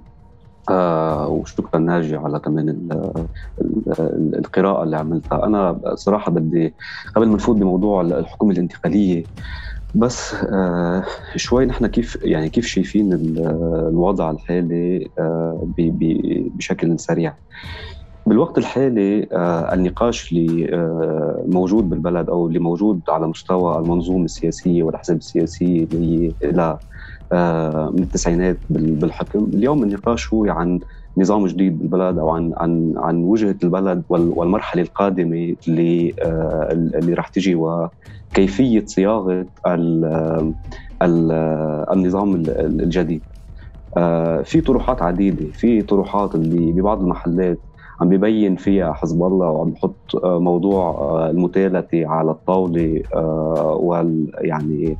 آه 0.70 1.28
وشكرا 1.28 1.80
ناجي 1.80 2.16
على 2.16 2.40
كمان 2.40 2.70
ال 2.70 2.90
ال 4.00 4.36
القراءة 4.40 4.84
اللي 4.84 4.98
عملتها. 4.98 5.46
أنا 5.46 5.82
صراحة 5.96 6.32
بدي 6.32 6.76
قبل 7.16 7.28
ما 7.28 7.36
نفوت 7.36 7.56
بموضوع 7.56 8.02
الحكومة 8.02 8.52
الانتقالية 8.52 9.28
بس 9.94 10.34
آه 10.34 11.06
شوي 11.36 11.66
نحن 11.66 11.88
كيف 11.88 12.18
يعني 12.22 12.50
كيف 12.50 12.66
شايفين 12.66 13.14
الوضع 13.90 14.32
الحالي 14.32 15.12
آه 15.20 15.68
بشكل 16.56 17.00
سريع؟ 17.00 17.38
بالوقت 18.26 18.58
الحالي 18.58 19.28
آه 19.32 19.74
النقاش 19.74 20.32
اللي 20.32 20.76
آه 20.76 21.44
موجود 21.48 21.90
بالبلد 21.90 22.30
أو 22.30 22.48
اللي 22.48 22.60
موجود 22.60 23.02
على 23.10 23.28
مستوى 23.28 23.78
المنظومة 23.78 24.26
السياسية 24.26 24.84
والأحزاب 24.84 25.18
السياسية 25.18 25.84
اللي 25.84 26.34
هي 26.44 26.78
آه، 27.34 27.90
من 27.90 28.04
التسعينات 28.04 28.58
بالحكم. 28.70 29.44
اليوم 29.54 29.84
النقاش 29.84 30.34
هو 30.34 30.46
عن 30.50 30.80
نظام 31.18 31.46
جديد 31.48 31.80
بالبلد 31.80 32.18
أو 32.18 32.30
عن 32.30 32.54
عن 32.58 32.94
عن 32.98 33.24
وجهة 33.24 33.56
البلد 33.64 34.04
والمرحلة 34.10 34.82
القادمة 34.82 35.56
اللي 35.68 36.14
اللي 36.96 37.14
راح 37.14 37.28
تجي 37.28 37.56
وكيفية 37.56 38.86
صياغة 38.86 39.46
النظام 41.94 42.44
الجديد. 42.60 43.22
في 44.44 44.62
طروحات 44.66 45.02
عديدة 45.02 45.52
في 45.52 45.82
طروحات 45.82 46.36
اللي 46.36 46.72
ببعض 46.72 47.02
المحلات 47.02 47.60
عم 48.02 48.10
ببين 48.10 48.56
فيها 48.56 48.94
حزب 48.94 49.24
الله 49.24 49.50
وعم 49.50 49.70
بحط 49.70 50.16
آه، 50.24 50.40
موضوع 50.40 50.90
آه، 50.90 51.30
المتالتة 51.30 52.08
على 52.08 52.32
الطاولة 52.32 53.02
آه، 53.16 53.78
وال 53.82 54.32
يعني 54.38 54.98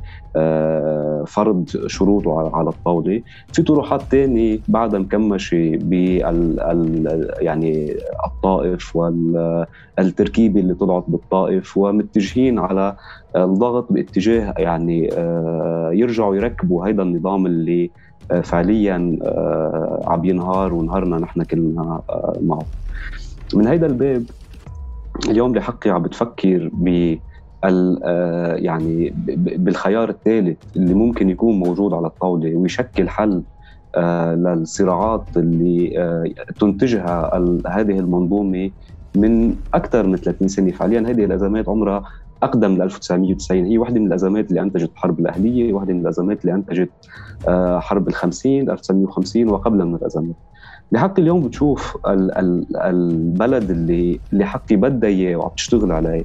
فرض 1.26 1.68
شروطه 1.86 2.56
على 2.56 2.68
الطاولة. 2.68 3.22
في 3.52 3.62
طروحات 3.62 4.02
تانية 4.02 4.58
بعدها 4.68 5.00
مكمشة 5.00 5.76
بال 5.76 7.36
يعني 7.40 7.96
الطائف 8.26 8.96
والتركيبة 8.96 10.60
اللي 10.60 10.74
طلعت 10.74 11.04
بالطائف 11.08 11.76
ومتجهين 11.76 12.58
على 12.58 12.96
الضغط 13.36 13.92
باتجاه 13.92 14.54
يعني 14.58 15.10
يرجعوا 15.98 16.36
يركبوا 16.36 16.86
هيدا 16.86 17.02
النظام 17.02 17.46
اللي 17.46 17.90
فعليا 18.42 19.18
عم 20.06 20.24
ينهار 20.24 20.74
ونهارنا 20.74 21.18
نحن 21.18 21.42
كلنا 21.42 22.00
معه. 22.40 22.64
من 23.54 23.66
هيدا 23.66 23.86
الباب 23.86 24.26
اليوم 25.28 25.54
لحقي 25.54 25.90
عم 25.90 26.02
بتفكر 26.02 26.70
ب 26.72 27.16
آه، 27.64 28.54
يعني 28.54 29.14
بالخيار 29.36 30.08
الثالث 30.08 30.58
اللي 30.76 30.94
ممكن 30.94 31.30
يكون 31.30 31.58
موجود 31.58 31.94
على 31.94 32.06
الطاولة 32.06 32.56
ويشكل 32.56 33.08
حل 33.08 33.42
آه، 33.96 34.34
للصراعات 34.34 35.26
اللي 35.36 35.98
آه، 35.98 36.24
تنتجها 36.60 37.30
هذه 37.66 37.98
المنظومة 37.98 38.70
من 39.14 39.56
أكثر 39.74 40.06
من 40.06 40.16
30 40.16 40.48
سنة. 40.48 40.70
فعليا 40.70 41.00
هذه 41.00 41.24
الأزمات 41.24 41.68
عمرها 41.68 42.04
أقدم 42.42 42.70
من 42.70 42.82
1990 42.82 43.64
هي 43.64 43.78
واحدة 43.78 44.00
من 44.00 44.06
الأزمات 44.06 44.50
اللي 44.50 44.60
أنتجت 44.60 44.90
الحرب 44.90 45.20
الأهلية 45.20 45.72
واحدة 45.72 45.94
من 45.94 46.00
الأزمات 46.00 46.40
اللي 46.44 46.54
أنتجت 46.54 46.92
حرب 47.80 48.08
ال 48.08 48.14
50 48.14 48.70
1950 48.70 49.48
وقبل 49.48 49.84
من 49.84 49.94
الأزمات. 49.94 50.36
لحق 50.92 51.20
اليوم 51.20 51.42
بتشوف 51.46 51.96
البلد 52.84 53.70
اللي 53.70 54.20
اللي 54.32 54.44
حقي 54.46 54.76
بدها 54.76 55.10
إياه 55.10 55.36
وعم 55.36 55.50
تشتغل 55.56 55.92
عليه. 55.92 56.24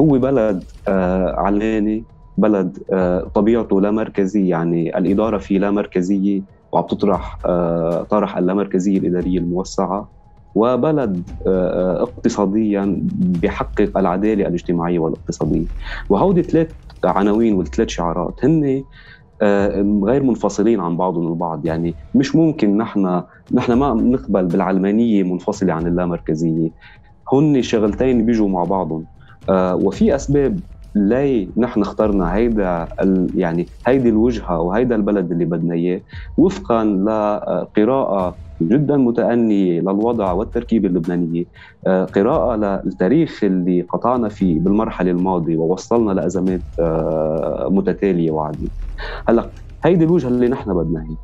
هو 0.00 0.18
بلد 0.18 0.64
آه 0.88 1.34
علاني 1.40 2.06
بلد 2.36 2.78
آه 2.92 3.20
طبيعته 3.34 3.80
لا 3.80 3.90
مركزي 3.90 4.48
يعني 4.48 4.98
الإدارة 4.98 5.38
فيه 5.38 5.58
لا 5.58 5.70
مركزية 5.70 6.42
وعم 6.72 6.86
تطرح 6.86 7.40
آه 7.46 8.02
طرح 8.02 8.36
اللامركزيه 8.36 8.98
الإدارية 8.98 9.38
الموسعة. 9.38 10.12
وبلد 10.54 11.30
آه, 11.46 11.98
آه، 12.00 12.02
اقتصاديا 12.02 13.00
بحقق 13.42 13.98
العدالة 13.98 14.46
الاجتماعية 14.48 14.98
والاقتصادية. 14.98 15.66
وهودي 16.08 16.42
ثلاث 16.42 16.68
عناوين 17.04 17.54
والثلاث 17.54 17.88
شعارات 17.88 18.44
هن 18.44 18.84
غير 20.04 20.22
منفصلين 20.22 20.80
عن 20.80 20.96
بعضهم 20.96 21.28
البعض. 21.28 21.66
يعني 21.66 21.96
مش 22.14 22.36
ممكن 22.36 22.76
نحن 22.76 23.22
نحن 23.52 23.72
ما 23.72 23.94
نقبل 23.94 24.46
بالعلمانية 24.46 25.22
منفصلة 25.22 25.72
عن 25.72 25.86
اللامركزية. 25.86 26.70
هن 27.32 27.62
شغلتين 27.62 28.26
بيجوا 28.26 28.48
مع 28.48 28.64
بعضهم. 28.64 29.06
آه، 29.48 29.74
وفي 29.76 30.14
أسباب 30.14 30.60
ليه 30.94 31.52
نحن 31.56 31.80
اخترنا 31.80 32.34
هيدا 32.36 32.88
يعني 33.34 33.70
هيدي 33.86 34.08
الوجهة 34.08 34.60
وهيدا 34.60 34.94
البلد 34.96 35.32
اللي 35.32 35.44
بدنا 35.44 35.74
إياه. 35.74 36.02
وفقا 36.36 36.84
لقراءة 36.84 38.38
جدا 38.62 38.96
متأنية 38.96 39.80
للوضع 39.80 40.32
والتركيبة 40.32 40.88
اللبنانية 40.88 41.44
آه، 41.86 42.04
قراءة 42.04 42.56
للتاريخ 42.84 43.44
اللي 43.44 43.82
قطعنا 43.82 44.28
فيه 44.28 44.60
بالمرحلة 44.60 45.10
الماضية 45.10 45.56
ووصلنا 45.56 46.12
لأزمات 46.12 46.64
آه، 46.80 47.68
متتالية 47.70 48.30
وعديدة 48.30 48.72
هلأ 49.28 49.52
هيدي 49.84 50.04
الوجهة 50.04 50.28
اللي 50.28 50.48
نحن 50.48 50.74
بدنا 50.74 51.02
هي 51.10 51.16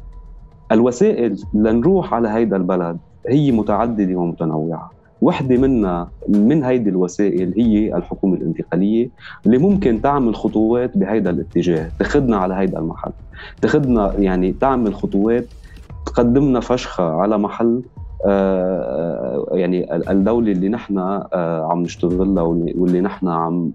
الوسائل 0.73 1.37
لنروح 1.55 2.15
على 2.15 2.29
هيدا 2.29 2.57
البلد 2.57 3.01
هي 3.29 3.53
متعددة 3.53 4.17
ومتنوعة. 4.17 4.93
وحدة 5.21 5.57
منها 5.57 6.13
من 6.29 6.65
هيدي 6.65 6.91
الوسائل 6.91 7.55
هي 7.59 7.97
الحكومة 7.97 8.37
الانتقالية 8.37 9.11
اللي 9.47 9.59
ممكن 9.59 10.01
تعمل 10.01 10.35
خطوات 10.37 10.97
بهيدا 10.97 11.31
الاتجاه. 11.31 11.93
تخدنا 11.99 12.37
على 12.37 12.55
هيدا 12.55 12.79
المحل. 12.79 13.13
تخدنا 13.61 14.15
يعني 14.19 14.53
تعمل 14.53 14.95
خطوات 14.95 15.51
تقدمنا 16.15 16.61
فشخة 16.61 17.05
على 17.05 17.39
محل 17.39 17.83
يعني 19.53 19.95
الدولة 20.11 20.53
اللي 20.53 20.69
نحن 20.69 20.99
عم 21.71 21.83
نشتغل 21.83 22.35
لها 22.35 22.43
واللي 22.77 23.01
نحن 23.01 23.29
عم 23.29 23.73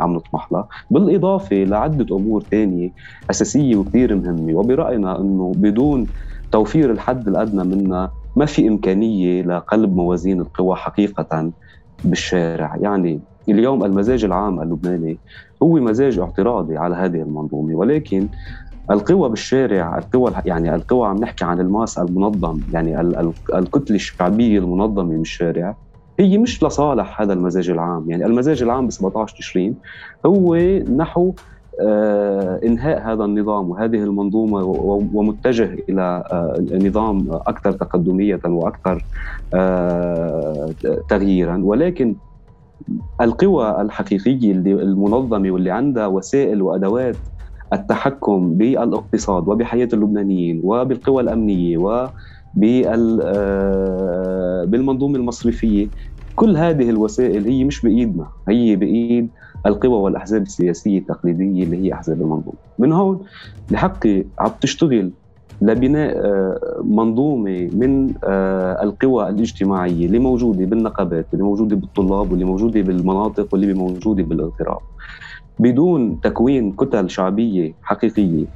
عم 0.00 0.12
نطمح 0.14 0.52
لها. 0.52 0.68
بالإضافة 0.90 1.56
لعدة 1.56 2.16
أمور 2.16 2.44
ثانية 2.50 2.90
أساسية 3.30 3.76
وكثير 3.76 4.14
مهمة. 4.16 4.54
وبرأينا 4.58 5.20
إنه 5.20 5.54
بدون 5.58 6.08
توفير 6.52 6.90
الحد 6.90 7.28
الأدنى 7.28 7.64
منها 7.64 8.12
ما 8.36 8.46
في 8.46 8.68
إمكانية 8.68 9.42
لقلب 9.42 9.96
موازين 9.96 10.40
القوى 10.40 10.76
حقيقة 10.76 11.52
بالشارع. 12.04 12.76
يعني 12.80 13.22
اليوم 13.48 13.84
المزاج 13.84 14.24
العام 14.24 14.60
اللبناني 14.62 15.20
هو 15.62 15.72
مزاج 15.74 16.18
اعتراضي 16.18 16.76
على 16.76 16.96
هذه 16.96 17.22
المنظومة. 17.22 17.74
ولكن 17.74 18.28
القوى 18.90 19.28
بالشارع 19.28 19.98
القوى 19.98 20.32
يعني 20.44 20.74
القوى 20.74 21.08
عم 21.08 21.16
نحكي 21.16 21.44
عن 21.44 21.60
الماس 21.60 21.98
المنظم 21.98 22.60
يعني 22.72 23.00
الكتلة 23.54 23.96
الشعبية 23.96 24.58
المنظمة 24.58 25.18
بالشارع 25.18 25.76
هي 26.20 26.38
مش 26.38 26.64
لصالح 26.64 27.20
هذا 27.20 27.32
المزاج 27.32 27.70
العام. 27.70 28.10
يعني 28.10 28.26
المزاج 28.26 28.62
العام 28.62 28.86
ب 28.86 28.90
17 28.90 29.36
تشرين 29.36 29.74
هو 30.26 30.56
نحو 30.96 31.34
آه 31.80 32.60
إنهاء 32.64 33.12
هذا 33.12 33.24
النظام 33.24 33.70
وهذه 33.70 33.96
المنظومة 33.96 34.62
ومتجه 35.14 35.78
إلى 35.88 36.02
آه 36.32 36.78
نظام 36.86 37.28
أكثر 37.30 37.72
تقدمية 37.72 38.40
وأكثر 38.44 39.04
آه 39.54 40.74
تغييرا. 41.08 41.60
ولكن 41.62 42.16
القوى 43.20 43.80
الحقيقية 43.80 44.52
المنظمة 44.52 45.50
واللي 45.50 45.70
عندها 45.70 46.06
وسائل 46.06 46.62
وأدوات 46.62 47.16
التحكم 47.72 48.54
بالاقتصاد 48.54 49.48
وبحياة 49.48 49.88
اللبنانيين 49.92 50.60
وبالقوى 50.64 51.22
الأمنية 51.22 51.78
و 51.78 52.08
آه، 53.24 54.64
المصرفية. 55.16 55.88
كل 56.36 56.56
هذه 56.56 56.90
الوسائل 56.90 57.44
هي 57.44 57.64
مش 57.64 57.80
بإيدنا 57.80 58.26
هي 58.48 58.76
بإيد 58.76 59.28
القوى 59.66 59.94
والأحزاب 59.94 60.42
السياسية 60.42 60.98
التقليدية 60.98 61.64
اللي 61.64 61.76
هي 61.76 61.92
أحزاب 61.92 62.20
المنظومة. 62.20 62.56
من 62.78 62.92
هون 62.92 63.20
لحقي 63.70 64.24
عم 64.38 64.50
تشتغل 64.60 65.10
لبناء 65.62 66.16
آه، 66.16 66.82
منظومة 66.84 67.68
من 67.72 68.14
آه، 68.24 68.82
القوى 68.82 69.28
الاجتماعية 69.28 70.06
اللي 70.06 70.18
موجودة 70.18 70.64
بالنقابات 70.64 71.26
واللي 71.32 71.44
موجودة 71.44 71.76
بالطلاب 71.76 72.30
واللي 72.30 72.44
موجودة 72.44 72.80
بالمناطق 72.80 73.48
واللي 73.52 73.74
موجودة 73.74 74.22
بالاغتراب 74.22 74.78
بدون 75.58 76.20
تكوين 76.20 76.72
كتل 76.72 77.10
شعبية 77.10 77.74
حقيقية 77.82 78.46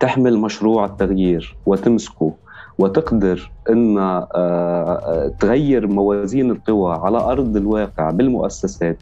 تحمل 0.00 0.38
مشروع 0.38 0.84
التغيير 0.84 1.58
وتمسكه 1.66 2.36
وتقدر 2.78 3.52
إن 3.70 3.98
آه، 3.98 5.32
تغير 5.40 5.86
موازين 5.86 6.50
القوى 6.50 6.94
على 6.94 7.18
أرض 7.18 7.56
الواقع 7.56 8.10
بالمؤسسات 8.10 8.98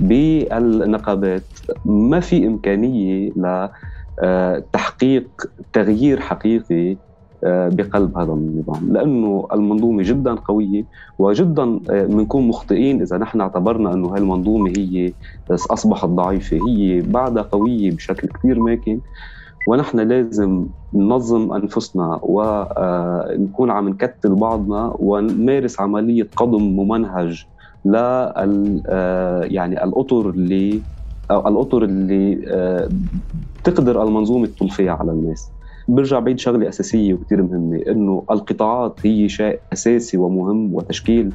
بالنقابات. 0.00 1.48
ما 1.84 2.20
في 2.20 2.46
إمكانية 2.46 3.32
لتحقيق 4.22 5.28
تغيير 5.72 6.20
حقيقي 6.20 6.92
آه، 6.92 6.96
بقلب 7.44 8.18
هذا 8.18 8.32
النظام. 8.32 8.92
لأنه 8.92 9.46
المنظومة 9.52 10.02
جدا 10.02 10.34
قوية 10.34 10.86
وجدا 11.18 11.64
بنكون 12.06 12.42
آه، 12.44 12.48
مخطئين 12.48 13.02
إذا 13.02 13.18
نحن 13.18 13.40
اعتبرنا 13.40 13.94
إنه 13.94 14.08
هاي 14.14 14.20
المنظومة 14.20 14.70
هي 14.70 15.14
أصبحت 15.50 16.08
ضعيفة. 16.08 16.56
هي 16.68 17.02
بعدها 17.02 17.42
قوية 17.42 17.90
بشكل 17.92 18.28
كثير 18.28 18.60
ماكن. 18.60 19.00
ونحن 19.68 20.00
لازم 20.00 20.66
ننظم 20.94 21.52
أنفسنا 21.52 22.20
ونكون 22.22 23.70
آه، 23.70 23.74
عم 23.74 23.88
نكتل 23.88 24.34
بعضنا 24.34 24.92
ونمارس 24.98 25.80
عملية 25.80 26.30
قضم 26.36 26.62
ممنهج 26.62 27.44
ل 27.84 27.94
يعني 29.52 29.84
الأطر 29.84 30.30
اللي 30.30 30.84
أو 31.30 31.48
الأطر 31.48 31.84
اللي 31.84 32.36
تقدر 33.64 34.02
المنظومة 34.02 34.46
تطل 34.46 34.70
فيها 34.70 34.92
على 34.92 35.12
الناس. 35.12 35.55
برجع 35.88 36.18
بعيد 36.18 36.38
شغلة 36.38 36.68
أساسية 36.68 37.14
وكثير 37.14 37.42
مهمة 37.42 37.82
إنه 37.88 38.24
القطاعات 38.30 38.98
هي 39.04 39.28
شيء 39.28 39.60
أساسي 39.72 40.16
ومهم 40.16 40.74
وتشكيل 40.74 41.32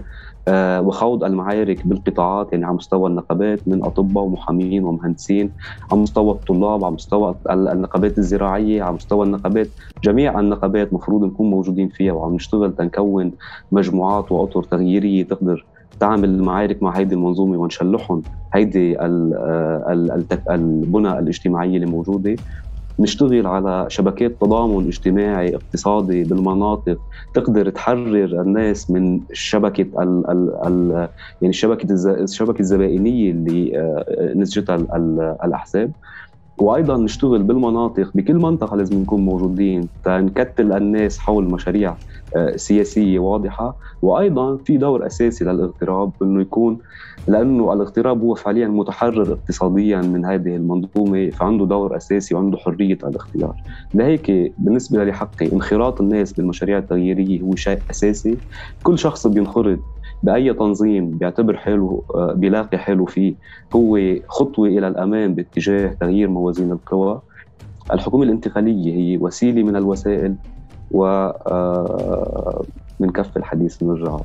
آه 0.48 0.82
وخوض 0.82 1.24
المعارك 1.24 1.88
بالقطاعات 1.88 2.54
يعني 2.54 2.66
على 2.66 2.76
مستوى 2.76 3.10
النقابات 3.10 3.68
من 3.68 3.84
أطباء 3.84 4.24
ومحامين 4.24 4.84
ومهندسين 4.84 5.54
على 5.92 6.02
مستوى 6.02 6.32
الطلاب 6.32 6.84
على 6.86 6.94
مستوى 6.94 7.40
النقابات 7.52 8.18
الزراعية 8.18 8.84
على 8.84 8.96
مستوى 8.96 9.26
النقابات 9.26 9.74
جميع 10.04 10.40
النقابات 10.40 10.94
مفروض 10.94 11.24
نكون 11.26 11.50
موجودين 11.50 11.90
فيها 11.90 12.14
وعم 12.14 12.36
نشتغل 12.36 12.76
تنكون 12.76 13.32
مجموعات 13.72 14.32
وأطر 14.32 14.64
تغييرية 14.64 15.24
تقدر 15.28 15.68
تعمل 16.00 16.30
المعارك 16.30 16.84
مع 16.84 16.98
هيدي 16.98 17.16
المنظومة 17.16 17.58
ونشلحهم 17.58 18.24
هيدي 18.54 19.00
آه، 19.00 20.08
البنى 20.50 21.20
الاجتماعية 21.20 21.76
اللي 21.76 21.86
موجودة. 21.86 22.40
نشتغل 23.00 23.48
على 23.48 23.86
شبكات 23.90 24.32
تضامن 24.42 24.88
اجتماعي 24.88 25.56
اقتصادي 25.56 26.24
بالمناطق 26.24 26.98
تقدر 27.34 27.70
تحرر 27.70 28.42
الناس 28.42 28.92
من 28.92 29.20
شبكة 29.34 30.04
ال 30.04 30.30
ال 30.32 30.56
ال 30.68 31.10
يعني 31.42 31.54
شبكة 31.54 31.88
الشبكه 32.24 32.60
الزبائنية 32.60 33.32
اللي 33.32 33.78
آه، 33.80 34.34
نسجتها 34.36 34.76
الأحزاب. 35.44 35.92
وأيضا 36.58 36.98
نشتغل 36.98 37.44
بالمناطق 37.44 38.12
بكل 38.16 38.36
منطقة 38.36 38.78
لازم 38.78 39.02
نكون 39.02 39.22
موجودين 39.22 39.90
تنكتل 40.04 40.74
الناس 40.74 41.20
حول 41.20 41.44
مشاريع 41.46 41.98
سياسية 42.56 43.20
واضحة 43.20 43.78
وأيضا 44.02 44.58
في 44.58 44.78
دور 44.78 45.06
أساسي 45.06 45.46
للاغتراب 45.46 46.12
إنه 46.22 46.42
يكون 46.42 46.78
لأنه 47.28 47.74
الاغتراب 47.74 48.22
هو 48.22 48.36
فعليا 48.36 48.68
متحرر 48.68 49.34
اقتصاديا 49.34 50.02
من 50.02 50.26
هذه 50.26 50.56
المنظومة 50.56 51.30
فعنده 51.30 51.66
دور 51.66 51.98
أساسي 51.98 52.36
وعنده 52.36 52.58
حرية 52.58 52.98
الاختيار. 53.04 53.56
لهيك 53.94 54.54
بالنسبة 54.58 55.04
لحقي 55.04 55.54
انخراط 55.54 56.02
الناس 56.02 56.34
بالمشاريع 56.34 56.78
التغييرية 56.78 57.42
هو 57.42 57.56
شيء 57.56 57.80
أساسي. 57.92 58.38
كل 58.84 59.00
شخص 59.00 59.28
بينخرط 59.28 59.80
بأي 60.24 60.54
تنظيم 60.54 61.10
بيعتبر 61.10 61.58
حاله 61.58 62.04
آه، 62.16 62.34
بيلاقي 62.34 62.78
حاله 62.78 63.06
فيه. 63.06 63.36
هو 63.76 64.00
خطوة 64.28 64.68
إلى 64.68 64.88
الامام 64.88 65.36
باتجاه 65.36 65.88
تغيير 66.00 66.30
موازين 66.30 66.72
القوى. 66.72 67.22
الحكومة 67.94 68.24
الانتقالية 68.24 68.96
هي 68.96 69.18
وسيلة 69.18 69.64
من 69.64 69.76
الوسائل 69.76 70.36
و 70.92 71.06
آه، 71.06 72.66
منكفي 73.00 73.38
الحديث 73.38 73.84
نرجع 73.84 74.18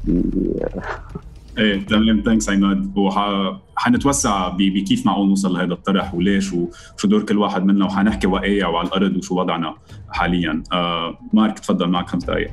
إيه 1.59 1.87
تمام 1.87 2.23
thanks 2.25 2.51
عماد. 2.51 2.93
وحنتوسع 2.97 4.49
بكيف 4.49 5.07
معقول 5.07 5.29
نوصل 5.29 5.53
لهذا 5.53 5.73
الطرح 5.73 6.15
وليش 6.15 6.53
وشو 6.53 7.09
دور 7.09 7.23
كل 7.23 7.39
واحد 7.39 7.65
منا. 7.65 7.85
وحنحكي 7.85 8.27
وقايع 8.27 8.69
وعلى 8.69 8.89
الأرض 8.89 9.17
وشو 9.17 9.41
وضعنا 9.41 9.75
حاليا. 10.11 10.63
آه 10.73 11.19
مارك 11.33 11.59
تفضل 11.59 11.89
معك 11.89 12.09
خمس 12.09 12.25
دقائق 12.25 12.51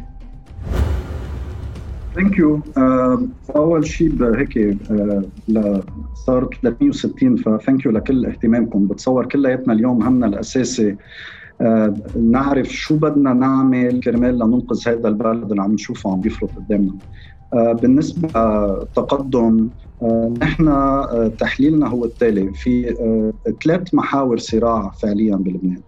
thank 2.15 2.38
you 2.38 2.62
أول 3.56 3.88
شيء 3.88 4.38
هيك 4.38 4.78
صار 6.13 6.49
360 6.62 7.36
ف 7.36 7.44
thank 7.44 7.86
you 7.86 7.91
لكل 7.91 8.26
اهتمامكم. 8.26 8.88
بتصور 8.88 9.26
كلياتنا 9.26 9.73
اليوم 9.73 10.04
همنا 10.04 10.28
الأساسي 10.28 10.95
نعرف 12.16 12.68
شو 12.68 12.98
بدنا 12.98 13.34
نعمل 13.34 14.00
كرمال 14.00 14.36
لننقذ 14.36 14.80
هذا 14.88 15.08
البلد 15.08 15.50
اللي 15.52 15.62
عم 15.62 15.74
نشوفه 15.74 16.12
عم 16.12 16.22
بيفرط 16.22 16.56
قدامنا. 16.56 16.96
بالنسبة 17.54 18.32
للتقدم 18.36 19.70
نحن 20.42 20.68
تحليلنا 21.38 21.88
هو 21.88 22.06
التالي. 22.06 22.54
في 22.54 22.96
ثلاث 23.63 23.94
محاور 23.94 24.38
صراع 24.38 24.92
فعليا 25.02 25.36
بلبنان. 25.36 25.82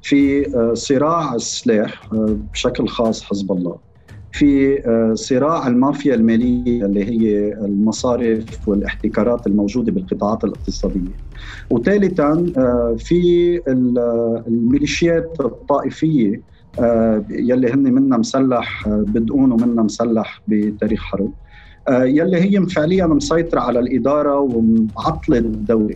في 0.00 0.44
صراع 0.74 1.34
السلاح 1.34 2.08
بشكل 2.52 2.88
خاص 2.88 3.22
حزب 3.22 3.52
الله. 3.52 3.87
في 4.32 4.78
آه، 4.86 5.14
صراع 5.14 5.66
المافيا 5.68 6.14
المالية 6.14 6.84
اللي 6.86 7.04
هي 7.04 7.52
المصارف 7.52 8.68
والاحتكارات 8.68 9.46
الموجودة 9.46 9.92
بالقطاعات 9.92 10.44
الاقتصادية. 10.44 11.12
وثالثا 11.70 12.52
آه، 12.58 12.96
في 12.98 13.60
الميليشيات 14.48 15.36
الطائفية 15.40 16.42
آه، 16.78 17.24
يلي 17.30 17.72
هن 17.72 17.82
منا 17.92 18.16
مسلح 18.16 18.88
بدقون 18.88 19.52
ومنا 19.52 19.82
مسلح 19.82 20.42
بتاريخ 20.46 21.02
حرب. 21.02 21.32
يلي 21.90 22.36
هي 22.36 22.66
فعليا 22.66 23.06
مسيطرة 23.06 23.60
على 23.60 23.78
الإدارة 23.78 24.38
ومعطلة 24.40 25.38
الدولة. 25.38 25.94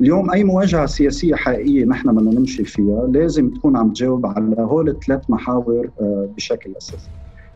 اليوم 0.00 0.30
أي 0.30 0.44
مواجهة 0.44 0.86
سياسية 0.86 1.34
حقيقية 1.34 1.84
نحن 1.84 2.14
بدنا 2.14 2.30
نمشي 2.30 2.64
فيها 2.64 3.06
لازم 3.12 3.50
تكون 3.50 3.76
عم 3.76 3.92
تجاوب 3.92 4.26
على 4.26 4.56
هول 4.58 4.88
الثلاث 4.88 5.20
محاور 5.28 5.90
بشكل 6.36 6.74
أساسي. 6.78 7.10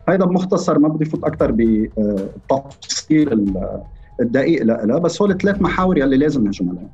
هذا 0.09 0.25
بمختصر 0.25 0.79
ما 0.79 0.89
بدي 0.89 1.05
فوت 1.05 1.25
أكثر 1.25 1.55
بتفصيل 2.51 3.55
الدقيق 4.21 4.63
لها 4.63 4.99
بس 4.99 5.23
هول 5.23 5.39
ثلاث 5.39 5.63
محاور 5.63 5.99
يلي 5.99 6.17
لازم 6.17 6.45
نهجم 6.45 6.69
عليهم 6.69 6.89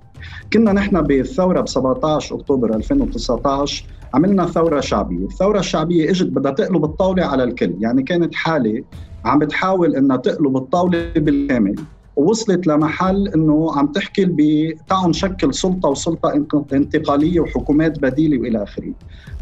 كنا 0.53 0.73
نحن 0.73 1.03
بالثورة 1.03 1.61
ب 1.61 1.69
17 1.69 2.35
اكتوبر 2.35 2.75
2019 2.75 3.87
عملنا 4.15 4.47
ثورة 4.47 4.81
شعبية، 4.81 5.27
الثورة 5.27 5.59
الشعبية 5.59 6.11
إجت 6.11 6.27
بدها 6.27 6.53
تقلب 6.53 6.85
الطاولة 6.85 7.25
على 7.25 7.45
الكل، 7.45 7.75
يعني 7.81 8.03
كانت 8.03 8.35
حالة 8.35 8.85
عم 9.25 9.39
بتحاول 9.39 9.97
إنها 9.97 10.17
تقلب 10.17 10.57
الطاولة 10.57 11.13
بالكامل 11.17 11.75
ووصلت 12.17 12.67
لمحل 12.67 13.29
إنه 13.29 13.73
عم 13.77 13.87
تحكي 13.87 14.25
بتعالوا 14.25 15.09
نشكل 15.09 15.55
سلطة 15.55 15.89
وسلطة 15.89 16.45
انتقالية 16.73 17.41
وحكومات 17.41 17.99
بديلة 17.99 18.39
وإلى 18.39 18.63
آخره. 18.63 18.93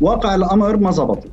واقع 0.00 0.34
الأمر 0.34 0.76
ما 0.76 0.90
زبط. 0.90 1.24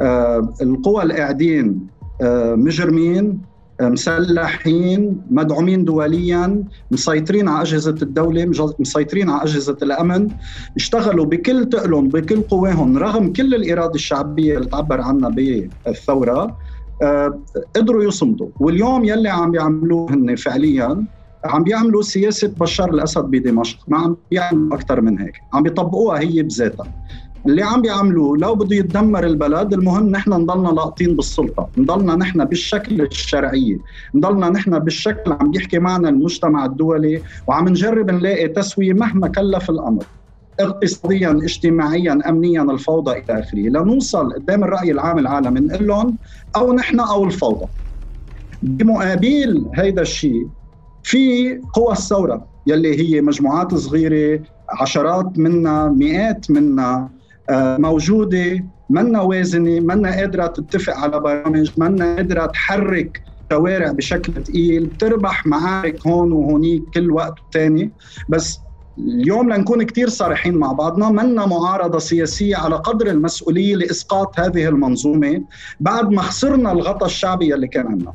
آه 0.00 0.54
القوى 0.62 1.02
القاعدين 1.02 1.86
آه 2.22 2.54
مجرمين 2.54 3.38
آه 3.80 3.88
مسلحين 3.88 5.20
مدعومين 5.30 5.84
دوليا 5.84 6.64
مسيطرين 6.90 7.48
على 7.48 7.62
أجهزة 7.62 7.96
الدولة 8.02 8.44
مسيطرين 8.78 9.30
على 9.30 9.42
أجهزة 9.42 9.76
الأمن 9.82 10.28
اشتغلوا 10.76 11.24
بكل 11.24 11.68
تقلهم 11.68 12.08
بكل 12.08 12.40
قواهم 12.40 12.98
رغم 12.98 13.32
كل 13.32 13.54
الإرادة 13.54 13.94
الشعبية 13.94 14.56
اللي 14.58 14.68
تعبر 14.68 15.00
عنها 15.00 15.28
بالثورة. 15.28 16.56
آه، 17.02 17.38
قدروا 17.76 18.04
يصمدوا. 18.04 18.48
واليوم 18.60 19.04
يلي 19.04 19.28
عم 19.28 19.54
يعملوه 19.54 20.12
هن 20.14 20.36
فعليا 20.36 21.04
عم 21.44 21.64
بيعملوا 21.64 22.02
سياسة 22.02 22.48
بشار 22.60 22.90
الأسد 22.90 23.24
بدمشق. 23.24 23.78
ما 23.88 23.98
عم 23.98 24.16
بيعملوا 24.30 24.76
أكثر 24.76 25.00
من 25.00 25.18
هيك. 25.18 25.34
عم 25.52 25.62
بيطبقوها 25.62 26.20
هي 26.20 26.42
بذاتها. 26.42 26.86
اللي 27.48 27.62
عم 27.62 27.82
بيعملوه 27.82 28.38
لو 28.38 28.54
بده 28.54 28.76
يتدمر 28.76 29.26
البلد 29.26 29.72
المهم 29.72 30.08
نحن 30.10 30.30
نضلنا 30.32 30.68
لاقطين 30.68 31.16
بالسلطة. 31.16 31.70
نضلنا 31.76 32.16
نحن 32.16 32.44
بالشكل 32.44 33.00
الشرعي. 33.02 33.78
نضلنا 34.14 34.48
نحن 34.50 34.78
بالشكل 34.78 35.32
عم 35.32 35.52
يحكي 35.54 35.78
معنا 35.78 36.08
المجتمع 36.08 36.64
الدولي 36.64 37.22
وعم 37.46 37.68
نجرب 37.68 38.10
نلاقي 38.10 38.48
تسوية 38.48 38.92
مهما 38.92 39.28
كلف 39.28 39.70
الأمر. 39.70 40.04
اقتصاديا 40.60 41.30
اجتماعيا 41.30 42.18
امنيا 42.28 42.62
الفوضى 42.62 43.12
إلى 43.12 43.40
آخره. 43.40 43.58
لنوصل 43.58 44.32
قدام 44.32 44.64
الرأي 44.64 44.90
العام 44.90 45.18
العالمي 45.18 45.60
نقول 45.60 45.86
لهم 45.86 46.18
أو 46.56 46.72
نحن 46.72 47.00
أو 47.00 47.24
الفوضى. 47.24 47.66
بمقابل 48.62 49.66
هيدا 49.74 50.02
الشيء 50.02 50.48
في 51.02 51.54
قوى 51.72 51.92
الثورة 51.92 52.46
يلي 52.66 53.00
هي 53.00 53.20
مجموعات 53.20 53.74
صغيرة 53.74 54.42
عشرات 54.80 55.38
منا 55.38 55.88
مئات 55.88 56.50
منا. 56.50 57.15
آه، 57.50 57.76
موجودة 57.76 58.66
منا 58.90 59.20
وازنة 59.20 59.80
منا 59.80 60.10
قادرة 60.16 60.46
تتفق 60.46 60.94
على 60.96 61.20
برامج 61.20 61.70
منا 61.76 62.16
قادرة 62.16 62.46
تحرك 62.46 63.20
شوارع 63.52 63.92
بشكل 63.92 64.44
ثقيل 64.44 64.86
بتربح 64.86 65.46
معارك 65.46 66.06
هون 66.06 66.32
وهونيك 66.32 66.84
كل 66.94 67.10
وقت 67.10 67.34
تاني 67.52 67.92
بس 68.28 68.66
اليوم 68.98 69.52
لنكون 69.52 69.82
كثير 69.82 70.08
صريحين 70.08 70.54
مع 70.54 70.72
بعضنا 70.72 71.10
منا 71.10 71.46
معارضة 71.46 71.98
سياسية 71.98 72.56
على 72.56 72.76
قدر 72.76 73.06
المسؤولية 73.06 73.76
لإسقاط 73.76 74.40
هذه 74.40 74.68
المنظومة 74.68 75.44
بعد 75.80 76.10
ما 76.10 76.22
خسرنا 76.22 76.72
الغطاء 76.72 77.06
الشعبي 77.06 77.54
اللي 77.54 77.68
كان 77.68 77.86
عندنا. 77.86 78.12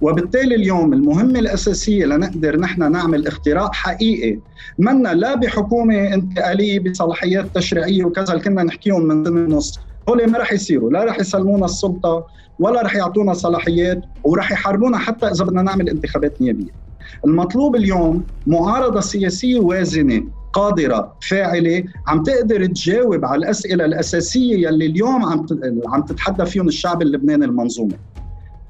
وبالتالي 0.00 0.54
اليوم 0.54 0.92
المهمة 0.92 1.38
الأساسية 1.38 2.04
لنقدر 2.06 2.56
نحن 2.60 2.92
نعمل 2.92 3.26
اختراق 3.26 3.74
حقيقي. 3.74 4.38
منا 4.78 5.14
لا 5.14 5.34
بحكومة 5.34 6.14
انتقالية 6.14 6.80
بصلاحيات 6.80 7.54
تشريعية 7.54 8.04
وكذا 8.04 8.32
اللي 8.32 8.44
كنا 8.44 8.62
نحكيهم 8.62 9.02
من 9.02 9.24
سنة 9.24 9.40
ونص 9.40 9.80
هول 10.08 10.30
ما 10.30 10.38
رح 10.38 10.52
يصيروا 10.52 10.90
لا 10.90 11.04
رح 11.04 11.20
يسلمونا 11.20 11.64
السلطة 11.64 12.26
ولا 12.58 12.82
رح 12.82 12.96
يعطونا 12.96 13.32
صلاحيات 13.32 14.00
ورح 14.24 14.52
يحاربونا 14.52 14.98
حتى 14.98 15.26
إذا 15.26 15.44
بدنا 15.44 15.62
نعمل 15.62 15.88
انتخابات 15.88 16.40
نيابية. 16.40 16.70
المطلوب 17.26 17.76
اليوم 17.76 18.24
معارضة 18.46 19.00
سياسية 19.00 19.60
وازنة 19.60 20.22
قادرة 20.52 21.16
فاعلة 21.28 21.84
عم 22.06 22.22
تقدر 22.22 22.66
تجاوب 22.66 23.24
على 23.24 23.38
الأسئلة 23.38 23.84
الأساسية 23.84 24.68
يلي 24.68 24.86
اليوم 24.86 25.24
عم 25.24 25.46
عم 25.86 26.02
تتحدى 26.02 26.46
فيهم 26.46 26.68
الشعب 26.68 27.02
اللبناني 27.02 27.44
المنظومة. 27.44 28.08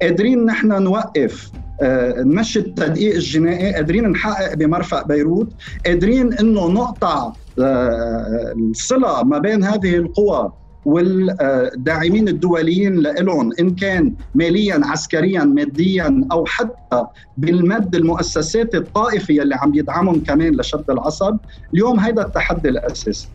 قادرين 0.01 0.45
نحن 0.45 0.83
نوقف 0.83 1.51
آه، 1.81 2.21
نمشي 2.21 2.59
التدقيق 2.59 3.13
الجنائي 3.13 3.73
قادرين 3.73 4.09
نحقق 4.09 4.53
بمرفق 4.53 5.07
بيروت 5.07 5.53
قادرين 5.85 6.33
إنه 6.33 6.67
نقطع 6.67 7.31
آه، 7.59 8.53
الصلة 8.57 9.23
ما 9.23 9.37
بين 9.37 9.63
هذه 9.63 9.95
القوى 9.95 10.51
والداعمين 10.85 12.27
الدوليين 12.27 12.99
لهم 12.99 13.51
إن 13.59 13.75
كان 13.75 14.15
ماليا 14.35 14.81
عسكريا 14.83 15.43
ماديا 15.43 16.27
أو 16.31 16.45
حتى 16.45 17.05
بالمد 17.37 17.95
المؤسسات 17.95 18.75
الطائفية 18.75 19.41
اللي 19.41 19.55
عم 19.55 19.75
يدعمهم 19.75 20.23
كمان 20.23 20.55
لشد 20.55 20.85
العصب 20.89 21.37
اليوم 21.73 21.99
هيدا 21.99 22.21
التحدي 22.21 22.69
الأساسي. 22.69 23.29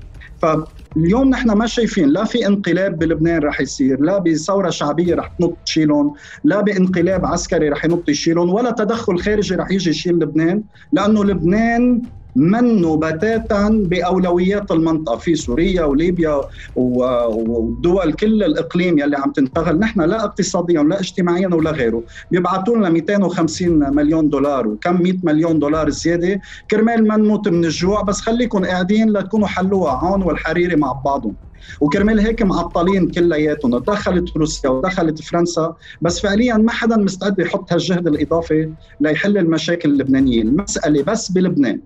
فاليوم 0.94 1.28
نحن 1.28 1.50
ما 1.50 1.66
شايفين 1.66 2.08
لا 2.08 2.24
في 2.24 2.46
انقلاب 2.46 2.98
بلبنان 2.98 3.42
رح 3.42 3.60
يصير 3.60 4.00
لا 4.00 4.18
بثورة 4.18 4.70
شعبية 4.70 5.14
رح 5.14 5.28
تنط 5.38 5.58
تشيلهم 5.66 6.12
لا 6.44 6.60
بانقلاب 6.60 7.26
عسكري 7.26 7.68
رح 7.68 7.84
ينط 7.84 8.08
يشيلهم 8.08 8.54
ولا 8.54 8.70
تدخل 8.70 9.18
خارجي 9.18 9.54
رح 9.54 9.70
يجي 9.70 9.90
يشيل 9.90 10.14
لبنان 10.14 10.62
لأنه 10.92 11.24
لبنان 11.24 12.02
منه 12.36 12.96
بتاتا 12.96 13.68
بأولويات 13.84 14.70
المنطقة 14.70 15.16
في 15.16 15.34
سوريا 15.34 15.84
وليبيا 15.84 16.40
والدول 16.76 18.12
كل 18.12 18.42
الإقليم 18.42 18.98
يلي 18.98 19.16
عم 19.16 19.32
تنتقل. 19.32 19.78
نحن 19.78 20.00
لا 20.00 20.24
اقتصاديا 20.24 20.80
ولا 20.80 21.00
اجتماعيا 21.00 21.48
ولا 21.48 21.70
غيره. 21.70 22.04
بيبعثوا 22.30 22.76
لنا 22.76 22.90
250 22.90 23.94
مليون 23.94 24.28
دولار 24.28 24.68
وكم 24.68 25.02
100 25.02 25.14
مليون 25.22 25.58
دولار 25.58 25.90
زيادة. 25.90 26.40
كرمال 26.70 27.08
ما 27.08 27.16
نموت 27.16 27.48
من 27.48 27.64
الجوع 27.64 28.02
بس 28.02 28.20
خليكم 28.20 28.64
قاعدين 28.64 29.10
لتكونوا 29.12 29.46
حلوها 29.46 29.92
هون 29.92 30.22
والحريري 30.22 30.76
مع 30.76 30.92
بعضهم. 31.04 31.36
وكرمال 31.80 32.20
هيك 32.20 32.42
معطلين 32.42 33.10
كلياتهم. 33.10 33.78
دخلت 33.78 34.36
روسيا 34.36 34.70
ودخلت 34.70 35.22
فرنسا 35.22 35.74
بس 36.00 36.20
فعليا 36.20 36.56
ما 36.56 36.72
حدا 36.72 36.96
مستعد 36.96 37.38
يحط 37.38 37.72
هالجهد 37.72 38.06
الإضافي 38.08 38.72
ليحل 39.00 39.38
المشاكل 39.38 39.90
اللبنانية. 39.90 40.42
المسألة 40.42 41.02
بس 41.02 41.32
بلبنان. 41.32 41.80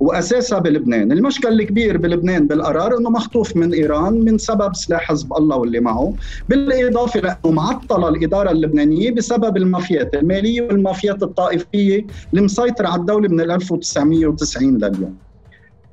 وأساسها 0.00 0.58
بلبنان، 0.58 1.12
المشكل 1.12 1.48
الكبير 1.48 1.96
بلبنان 1.96 2.46
بالقرار 2.46 2.98
إنه 2.98 3.10
مخطوف 3.10 3.56
من 3.56 3.74
إيران 3.74 4.12
من 4.12 4.38
سبب 4.38 4.74
سلاح 4.74 5.00
حزب 5.00 5.32
الله 5.32 5.56
واللي 5.56 5.80
معه، 5.80 6.16
بالإضافة 6.48 7.20
لأنه 7.20 7.54
معطله 7.54 8.08
الإدارة 8.08 8.50
اللبنانية 8.50 9.10
بسبب 9.10 9.56
المافيات 9.56 10.14
الماليه 10.14 10.62
والمافيات 10.62 11.22
الطائفية 11.22 12.06
اللي 12.32 12.44
مسيطره 12.44 12.88
على 12.88 13.00
الدولة 13.00 13.28
من 13.28 13.40
1990 13.40 14.78
لليوم. 14.78 15.18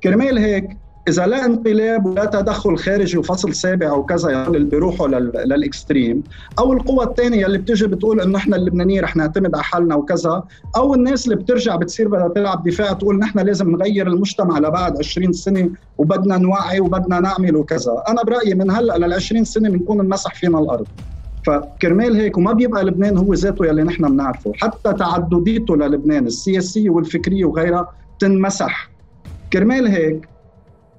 كرمال 0.02 0.38
هيك 0.38 0.83
إذا 1.08 1.26
لا 1.26 1.44
انقلاب 1.44 2.06
ولا 2.06 2.24
تدخل 2.24 2.76
خارجي 2.76 3.18
وفصل 3.18 3.54
سابع 3.54 3.92
وكذا 3.92 4.46
اللي 4.46 4.64
بيروحوا 4.64 5.08
للإكستريم 5.08 6.22
أو 6.58 6.72
القوى 6.72 7.04
الثانية 7.04 7.46
اللي 7.46 7.58
بتجي 7.58 7.86
بتقول 7.86 8.20
إنه 8.20 8.38
إحنا 8.38 8.56
اللبنانيين 8.56 9.02
رح 9.02 9.16
نعتمد 9.16 9.54
على 9.54 9.64
حالنا 9.64 9.94
وكذا 9.94 10.42
أو 10.76 10.94
الناس 10.94 11.24
اللي 11.24 11.36
بترجع 11.36 11.76
بتصير 11.76 12.08
بدها 12.08 12.28
تلعب 12.28 12.68
دفاع 12.68 12.92
تقول 12.92 13.18
نحن 13.18 13.38
لازم 13.38 13.70
نغير 13.70 14.06
المجتمع 14.06 14.58
لبعد 14.58 14.98
20 14.98 15.32
سنة 15.32 15.70
وبدنا 15.98 16.38
نوعي 16.38 16.80
وبدنا 16.80 17.20
نعمل 17.20 17.56
وكذا. 17.56 18.02
أنا 18.08 18.22
برأيي 18.22 18.54
من 18.54 18.70
هلأ 18.70 18.98
لل 18.98 19.12
20 19.12 19.44
سنة 19.44 19.68
بنكون 19.70 20.04
نمسح 20.04 20.34
فينا 20.34 20.58
الأرض. 20.58 20.86
فكرمال 21.46 22.16
هيك 22.16 22.38
وما 22.38 22.52
بيبقى 22.52 22.84
لبنان 22.84 23.18
هو 23.18 23.34
ذاته 23.34 23.66
يلي 23.66 23.82
نحن 23.82 24.08
بنعرفه. 24.08 24.52
حتى 24.56 24.92
تعدديته 24.92 25.76
للبنان 25.76 26.26
السياسية 26.26 26.90
والفكرية 26.90 27.44
وغيرها 27.44 27.88
تنمسح. 28.20 28.90
كرمال 29.52 29.86
هيك 29.86 30.28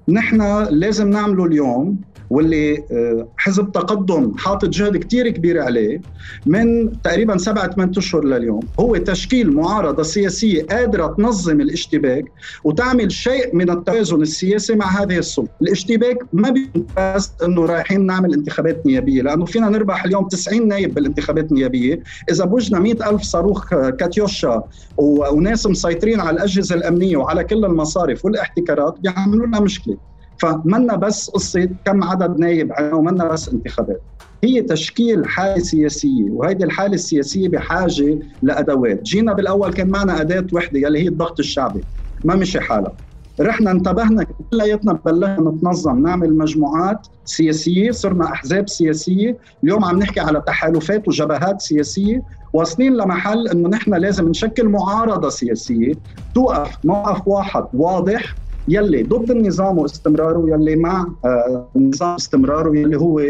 نحن 0.08 0.64
لازم 0.70 1.10
نعمله 1.10 1.44
اليوم. 1.44 1.98
واللي 2.30 2.84
آه، 2.92 3.28
حزب 3.36 3.72
تقدم 3.72 4.32
حاطط 4.36 4.68
جهد 4.68 4.96
كتير 4.96 5.28
كبير 5.28 5.62
عليه 5.62 6.00
من 6.46 6.92
تقريبا 7.02 7.38
سبعة 7.38 7.70
ثمان 7.70 7.92
أشهر 7.96 8.24
لليوم. 8.24 8.60
هو 8.80 8.96
تشكيل 8.96 9.52
معارضة 9.52 10.02
سياسية 10.02 10.62
قادرة 10.62 11.06
تنظم 11.06 11.60
الاشتباك 11.60 12.24
وتعمل 12.64 13.12
شيء 13.12 13.56
من 13.56 13.70
التوازن 13.70 14.22
السياسي 14.22 14.74
مع 14.74 15.02
هذه 15.02 15.18
السلطة، 15.18 15.50
الاشتباك 15.62 16.18
ما 16.32 16.54
بس 16.98 17.32
إنه 17.44 17.66
رايحين 17.66 18.06
نعمل 18.06 18.34
انتخابات 18.34 18.86
نيابية 18.86 19.22
لأنه 19.22 19.44
فينا 19.44 19.68
نربح 19.68 20.04
اليوم 20.04 20.28
90 20.28 20.68
نايب 20.68 20.94
بالانتخابات 20.94 21.50
النيابية، 21.50 22.02
إذا 22.30 22.44
بوجنا 22.44 22.78
100 22.78 23.10
ألف 23.10 23.22
صاروخ 23.22 23.74
كاتيوشا 23.74 24.62
وناس 24.96 25.66
مسيطرين 25.66 26.20
على 26.20 26.36
الأجهزة 26.36 26.74
الأمنية 26.74 27.16
وعلى 27.16 27.44
كل 27.44 27.64
المصارف 27.64 28.24
والاحتكارات 28.24 29.00
بيعملوا 29.00 29.46
لنا 29.46 29.60
مشكلة. 29.60 29.96
فمنا 30.38 30.96
بس 30.96 31.30
قصة 31.30 31.68
كم 31.84 32.04
عدد 32.04 32.38
نايب 32.38 32.72
ومنا 32.92 33.24
بس 33.24 33.48
انتخابات. 33.48 34.02
هي 34.44 34.62
تشكيل 34.62 35.28
حالة 35.28 35.58
سياسية 35.58 36.30
وهيدي 36.30 36.64
الحالة 36.64 36.94
السياسية 36.94 37.48
بحاجة 37.48 38.18
لأدوات. 38.42 39.02
جينا 39.02 39.32
بالأول 39.32 39.72
كان 39.72 39.88
معنا 39.88 40.20
أداة 40.20 40.46
وحدة 40.52 40.78
يلي 40.78 41.02
هي 41.02 41.08
الضغط 41.08 41.38
الشعبي. 41.38 41.84
ما 42.24 42.34
مشي 42.34 42.60
حالها. 42.60 42.92
رحنا 43.40 43.70
انتبهنا 43.70 44.26
كلياتنا 44.50 44.92
بلشنا 44.92 45.50
نتنظم 45.50 46.02
نعمل 46.02 46.38
مجموعات 46.38 47.06
سياسية 47.24 47.90
صرنا 47.90 48.24
أحزاب 48.24 48.68
سياسية. 48.68 49.38
اليوم 49.64 49.84
عم 49.84 49.98
نحكي 49.98 50.20
على 50.20 50.42
تحالفات 50.46 51.08
وجبهات 51.08 51.60
سياسية. 51.60 52.22
واصلين 52.52 52.96
لمحل 52.96 53.48
إنه 53.48 53.68
نحن 53.68 53.94
لازم 53.94 54.28
نشكل 54.28 54.68
معارضة 54.68 55.28
سياسية 55.28 55.92
توقف 56.34 56.76
موقف 56.84 57.28
واحد 57.28 57.64
واضح 57.74 58.34
يلي 58.68 59.02
ضد 59.02 59.30
النظام 59.30 59.78
واستمراره 59.78 60.44
يلي 60.48 60.76
مع 60.76 61.06
آه، 61.24 61.68
النظام 61.76 62.14
استمراره 62.14 62.76
يلي 62.76 62.96
هو 62.96 63.22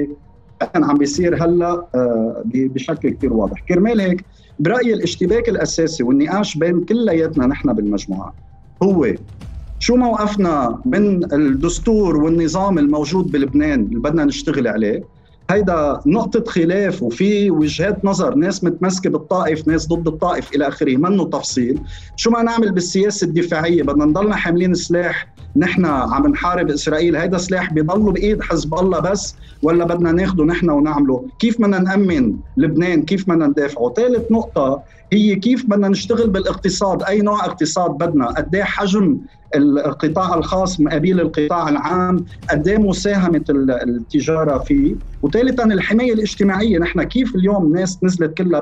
عم 0.75 0.99
بيصير 0.99 1.45
هلأ 1.45 1.87
آه، 1.95 2.43
بشكل 2.45 3.11
كثير 3.11 3.33
واضح. 3.33 3.65
كرمال 3.69 4.01
هيك 4.01 4.25
برأيي 4.59 4.95
الاشتباك 4.95 5.49
الأساسي 5.49 6.03
والنقاش 6.03 6.59
بين 6.59 6.81
كلياتنا 6.81 7.47
نحن 7.47 7.73
بالمجموعة 7.73 8.35
هو 8.83 9.07
شو 9.79 9.97
موقفنا 9.97 10.79
من 10.85 11.33
الدستور 11.33 12.17
والنظام 12.17 12.79
الموجود 12.79 13.33
بلبنان 13.33 13.81
اللي 13.81 13.99
بدنا 13.99 14.25
نشتغل 14.25 14.69
عليه؟ 14.69 15.05
هيدا 15.51 16.01
نقطة 16.07 16.45
خلاف 16.51 17.03
وفي 17.03 17.51
وجهات 17.51 18.05
نظر 18.05 18.35
ناس 18.35 18.65
متمسكة 18.65 19.11
بالطائف 19.11 19.69
ناس 19.69 19.89
ضد 19.89 20.09
الطائف 20.09 20.55
إلى 20.55 20.69
آخره 20.69 20.97
منه 20.97 21.25
تفصيل. 21.25 21.81
شو 22.17 22.31
ما 22.31 22.43
نعمل 22.43 22.73
بالسياسة 22.73 23.25
الدفاعية؟ 23.25 23.83
بدنا 23.83 24.05
نضلنا 24.05 24.37
حاملين 24.37 24.75
سلاح 24.75 25.36
نحن 25.57 25.87
عم 25.87 26.27
نحارب 26.27 26.71
إسرائيل. 26.71 27.17
هيدا 27.17 27.39
سلاح 27.39 27.73
بيضلوا 27.73 28.13
بإيد 28.13 28.43
حزب 28.43 28.75
الله 28.75 29.01
بس 29.01 29.35
ولا 29.63 29.85
بدنا 29.85 30.13
ناخده 30.13 30.45
نحن 30.45 30.71
ونعمله؟ 30.71 31.25
كيف 31.39 31.61
بدنا 31.61 31.79
نأمن 31.79 32.37
لبنان؟ 32.57 33.03
كيف 33.03 33.31
بدنا 33.31 33.47
ندافعه؟ 33.47 33.93
ثالث 33.97 34.33
نقطة 34.33 34.83
هي 35.13 35.35
كيف 35.35 35.67
بدنا 35.67 35.89
نشتغل 35.89 36.31
بالاقتصاد؟ 36.31 37.03
أي 37.03 37.21
نوع 37.21 37.45
اقتصاد 37.45 37.91
بدنا؟ 37.91 38.27
قد 38.27 38.55
إيه 38.55 38.63
حجم 38.63 39.19
القطاع 39.57 40.35
الخاص 40.35 40.81
مقابل 40.81 41.21
القطاع 41.21 41.69
العام؟ 41.69 42.25
قد 42.51 42.69
إيه 42.69 42.79
مساهمة 42.79 43.45
التجارة 43.51 44.59
فيه؟ 44.59 44.95
وثالثا 45.23 45.65
الحماية 45.65 46.13
الاجتماعية. 46.13 46.79
نحن 46.79 47.03
كيف 47.03 47.35
اليوم 47.35 47.73
ناس 47.73 47.99
نزلت 48.03 48.37
كلها 48.37 48.61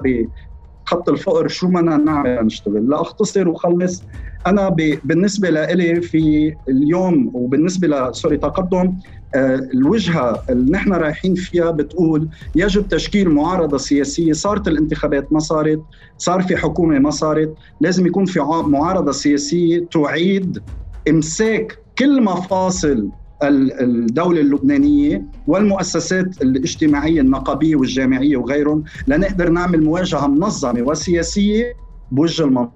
خط 0.84 1.08
الفقر 1.08 1.48
شو 1.48 1.68
بدنا 1.68 1.96
نعمل 1.96 2.46
نشتغل 2.46 2.88
لاختصر 2.88 3.48
وخلص. 3.48 4.04
أنا 4.46 4.68
بالنسبة 5.04 5.50
لإلي 5.50 6.00
في 6.00 6.54
اليوم 6.68 7.30
وبالنسبة 7.34 7.88
ل 7.88 8.14
سوري 8.14 8.36
تقدم 8.36 8.92
آه، 9.34 9.54
الوجهة 9.74 10.44
اللي 10.50 10.70
نحن 10.72 10.92
رايحين 10.92 11.34
فيها 11.34 11.70
بتقول 11.70 12.28
يجب 12.54 12.88
تشكيل 12.88 13.28
معارضة 13.30 13.76
سياسية. 13.78 14.32
صارت 14.32 14.68
الانتخابات 14.68 15.32
ما 15.32 15.38
صارت 15.38 15.82
صار 16.18 16.42
في 16.42 16.56
حكومة 16.56 16.98
ما 16.98 17.10
صارت. 17.10 17.54
لازم 17.80 18.06
يكون 18.06 18.24
في 18.24 18.40
معارضة 18.66 19.12
سياسية 19.12 19.88
تعيد 19.92 20.62
إمساك 21.08 21.78
كل 21.98 22.22
مفاصل 22.22 23.10
الدولة 23.48 24.40
اللبنانية 24.40 25.24
والمؤسسات 25.46 26.42
الاجتماعية 26.42 27.20
النقابية 27.20 27.76
والجامعية 27.76 28.36
وغيرهم 28.36 28.84
لنقدر 29.06 29.48
نعمل 29.48 29.84
مواجهة 29.84 30.26
منظمة 30.26 30.82
وسياسية 30.82 31.64
بوجه 32.12 32.68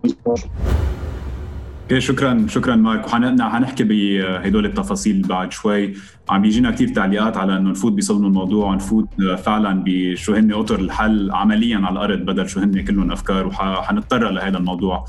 أوكي 1.90 2.00
شكرا 2.00 2.46
شكرا 2.48 2.76
مارك 2.76 3.06
وحنحكي 3.06 3.84
بهدول 3.84 4.66
التفاصيل 4.66 5.22
بعد 5.22 5.52
شوي. 5.52 5.94
عم 6.30 6.42
بيجينا 6.42 6.70
كثير 6.70 6.88
تعليقات 6.88 7.36
على 7.36 7.56
إنه 7.56 7.70
نفوت 7.70 7.92
بصلب 7.92 8.24
الموضوع 8.24 8.70
ونفوت 8.70 9.08
فعلا 9.38 9.82
بشو 9.86 10.34
هن 10.34 10.52
أطر 10.52 10.80
الحل 10.80 11.30
عمليا 11.30 11.76
على 11.76 11.92
الأرض 11.92 12.18
بدل 12.18 12.48
شو 12.48 12.60
هن 12.60 12.84
كلهم 12.84 13.12
أفكار 13.12 13.46
وحنضطر 13.46 14.30
لهذا 14.30 14.58
الموضوع. 14.58 15.04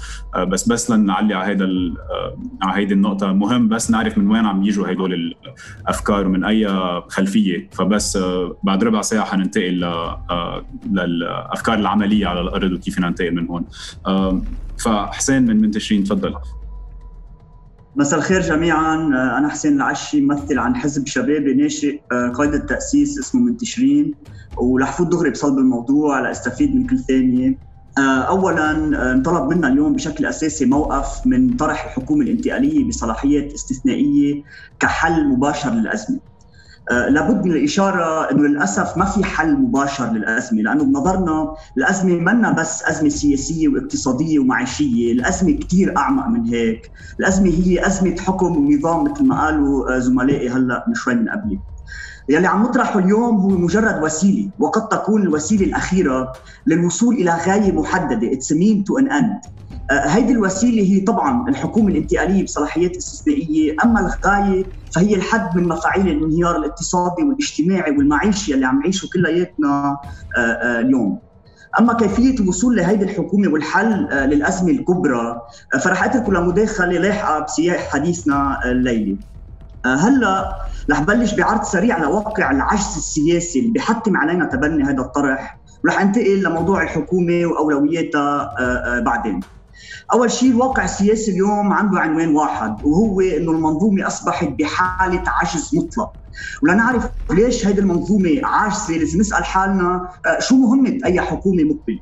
بس 0.47 0.67
بس 0.67 0.91
لنعلي 0.91 1.33
على 1.33 1.53
هذا 1.53 1.65
على 2.61 2.79
هيدي 2.81 2.93
النقطة. 2.93 3.33
مهم 3.33 3.67
بس 3.67 3.91
نعرف 3.91 4.17
من 4.17 4.31
وين 4.31 4.45
عم 4.45 4.63
يجوا 4.63 4.91
هدول 4.91 5.33
الأفكار 5.83 6.27
ومن 6.27 6.43
أي 6.43 6.67
خلفية. 7.07 7.69
فبس 7.71 8.17
بعد 8.63 8.83
ربع 8.83 9.01
ساعة 9.01 9.25
حننتقل 9.25 9.93
للأفكار 10.91 11.79
العملية 11.79 12.27
على 12.27 12.41
الأرض 12.41 12.71
وكيف 12.71 12.99
ننتقل 12.99 13.35
من 13.35 13.47
هون. 13.47 13.65
فحسين 14.77 15.45
من 15.45 15.61
منتشرين 15.61 16.03
تفضل. 16.03 16.35
مساء 17.99 18.19
الخير 18.19 18.41
جميعا. 18.41 18.95
آه، 18.95 19.37
أنا 19.37 19.49
حسين 19.49 19.73
العشي 19.75 20.21
ممثل 20.21 20.59
عن 20.59 20.75
حزب 20.75 21.07
شبابي 21.07 21.53
ناشئ 21.53 22.01
آه، 22.11 22.29
قيد 22.29 22.53
التأسيس 22.53 23.19
اسمه 23.19 23.41
منتشرين. 23.41 24.15
ورح 24.57 24.97
فوت 24.97 25.07
دغري 25.07 25.29
بصلب 25.29 25.57
الموضوع 25.57 26.19
لاستفيد 26.19 26.75
من 26.75 26.87
كل 26.87 26.99
ثانية. 26.99 27.59
آه، 27.97 28.21
اولا 28.21 28.71
انطلب 29.11 29.53
منا 29.53 29.67
اليوم 29.67 29.93
بشكل 29.93 30.25
أساسي 30.25 30.65
موقف 30.65 31.21
من 31.25 31.55
طرح 31.55 31.85
الحكومة 31.85 32.21
الانتقالية 32.21 32.87
بصلاحيات 32.87 33.53
استثنائية 33.53 34.43
كحل 34.79 35.27
مباشر 35.27 35.69
للأزمة. 35.69 36.19
لابد 36.91 37.45
من 37.45 37.51
الإشارة 37.51 38.31
إنه 38.31 38.43
للأسف 38.47 38.97
ما 38.97 39.05
في 39.05 39.23
حل 39.23 39.53
مباشر 39.55 40.11
للأزمة 40.13 40.61
لأنه 40.61 40.83
بنظرنا 40.83 41.53
الأزمة 41.77 42.15
منا 42.15 42.51
بس 42.51 42.83
أزمة 42.83 43.09
سياسية 43.09 43.67
واقتصادية 43.67 44.39
ومعيشية، 44.39 45.13
الأزمة 45.13 45.51
كثير 45.51 45.97
أعمق 45.97 46.27
من 46.27 46.45
هيك، 46.45 46.81
الأزمة 47.19 47.49
هي 47.49 47.87
أزمة 47.87 48.15
حكم 48.19 48.57
ونظام 48.57 49.03
مثل 49.03 49.25
ما 49.25 49.41
قالوا 49.45 49.95
آه، 49.95 49.99
زملائي 49.99 50.49
هلأ 50.49 50.85
من 50.87 50.93
شوي 50.93 51.15
من 51.15 51.29
قبلي. 51.29 51.61
يلي 52.29 52.47
عم 52.47 52.63
نطرحه 52.63 52.99
اليوم 52.99 53.35
هو 53.37 53.49
مجرد 53.57 54.03
وسيلة 54.03 54.51
وقد 54.59 54.87
تكون 54.89 55.21
الوسيلة 55.21 55.65
الأخيرة 55.65 56.27
للوصول 56.67 57.15
إلى 57.15 57.31
غاية 57.47 57.71
محددة. 57.71 58.33
it's 58.33 58.51
means 58.51 58.83
to 58.83 58.97
an 58.99 59.11
end 59.11 59.39
هيدي 59.91 60.31
الوسيلة 60.33 60.83
هي 60.83 60.99
طبعا 60.99 61.49
الحكومة 61.49 61.87
الانتقالية 61.87 62.43
بصلاحيات 62.43 62.95
استثنائية، 62.97 63.75
أما 63.83 63.99
الغاية 63.99 64.65
فهي 64.95 65.15
الحد 65.15 65.55
من 65.57 65.67
مفاعيل 65.67 66.07
الانهيار 66.07 66.55
الاقتصادي 66.55 67.23
والاجتماعي 67.23 67.91
والمعيشي 67.97 68.53
اللي 68.53 68.65
عم 68.65 68.79
نعيشه 68.79 69.09
كلياتنا 69.13 69.97
آه، 70.37 70.39
آه، 70.39 70.79
اليوم. 70.79 71.19
أما 71.79 71.93
كيفية 71.93 72.39
الوصول 72.39 72.75
لهيدي 72.75 73.05
الحكومة 73.05 73.47
والحل 73.53 74.07
آه، 74.11 74.25
للأزمة 74.25 74.71
الكبرى 74.71 75.41
فرح 75.83 76.03
اتركه 76.03 76.33
لمداخله 76.33 76.99
لاحقة 76.99 77.39
بسياق 77.39 77.79
حديثنا 77.79 78.59
الليلي. 78.65 79.19
هلأ 79.85 80.55
رح 80.91 81.01
بلش 81.01 81.33
بعرض 81.33 81.63
سريع 81.63 81.97
لواقع 81.97 82.51
العجز 82.51 82.97
السياسي 82.97 83.59
اللي 83.59 83.71
بيحتم 83.71 84.17
علينا 84.17 84.45
تبني 84.45 84.83
هذا 84.83 85.01
الطرح 85.01 85.59
ورح 85.83 86.01
انتقل 86.01 86.43
لموضوع 86.43 86.83
الحكومة 86.83 87.45
وأولوياتها 87.45 88.55
بعدين. 88.99 89.39
أول 90.13 90.31
شيء 90.31 90.51
الواقع 90.51 90.83
السياسي 90.83 91.31
اليوم 91.31 91.73
عنده 91.73 91.99
عنوان 91.99 92.35
واحد 92.35 92.75
وهو 92.83 93.21
إنه 93.21 93.51
المنظومة 93.51 94.07
أصبحت 94.07 94.47
بحالة 94.59 95.23
عجز 95.27 95.69
مطلق. 95.75 96.09
ولنعرف 96.63 97.09
ليش 97.31 97.67
هذه 97.67 97.79
المنظومة 97.79 98.41
عاجزة 98.43 98.93
لازم 98.97 99.19
نسأل 99.19 99.43
حالنا 99.45 100.09
آه، 100.25 100.39
شو 100.39 100.55
مهمه 100.55 100.97
اي 101.05 101.21
حكومة 101.21 101.63
مقبلة. 101.63 101.99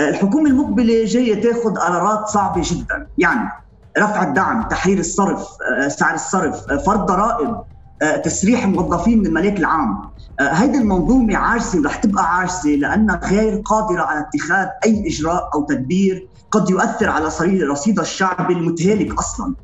آه، 0.00 0.08
الحكومة 0.08 0.50
المقبلة 0.50 1.04
جاية 1.04 1.42
تاخذ 1.42 1.74
قرارات 1.74 2.28
صعبة 2.28 2.62
جدا. 2.64 3.08
يعني 3.18 3.48
رفع 3.98 4.22
الدعم 4.22 4.68
تحرير 4.68 4.98
الصرف 4.98 5.46
آه، 5.78 5.88
سعر 5.88 6.14
الصرف 6.14 6.56
فرض 6.86 7.06
ضرائب 7.06 7.56
تسريح 8.24 8.64
الموظفين 8.64 9.18
من 9.18 9.26
الملاك 9.26 9.58
العام 9.58 10.10
هيدي 10.40 10.78
المنظومة 10.78 11.36
عاجزة 11.36 11.80
ورح 11.80 11.96
تبقى 11.96 12.36
عاجزة 12.36 12.70
لأنها 12.70 13.20
غير 13.24 13.62
قادرة 13.64 14.02
على 14.02 14.20
اتخاذ 14.20 14.66
أي 14.84 15.06
إجراء 15.08 15.50
أو 15.54 15.66
تدبير 15.66 16.28
قد 16.54 16.70
يؤثر 16.70 17.08
على 17.08 17.30
رصيد 17.62 18.00
الشعبي 18.00 18.54
المتهالك 18.54 19.18
أصلا. 19.18 19.54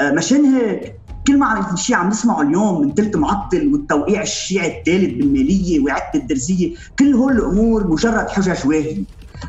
آه، 0.00 0.10
مشان 0.10 0.44
هيك 0.44 0.94
كل 1.26 1.38
ما 1.38 1.76
شيء 1.76 1.96
عم 1.96 2.08
نسمعه 2.08 2.42
اليوم 2.42 2.80
من 2.80 2.94
تلت 2.94 3.16
معطل 3.16 3.72
والتوقيع 3.72 4.22
الشيعي 4.22 4.78
الثالث 4.78 5.14
بالمالية 5.14 5.84
وعده 5.84 6.14
الدرزية 6.14 6.74
كل 6.98 7.14
هول 7.14 7.32
الأمور 7.32 7.86
مجرد 7.86 8.28
حجج 8.28 8.66
واهيه 8.66 9.04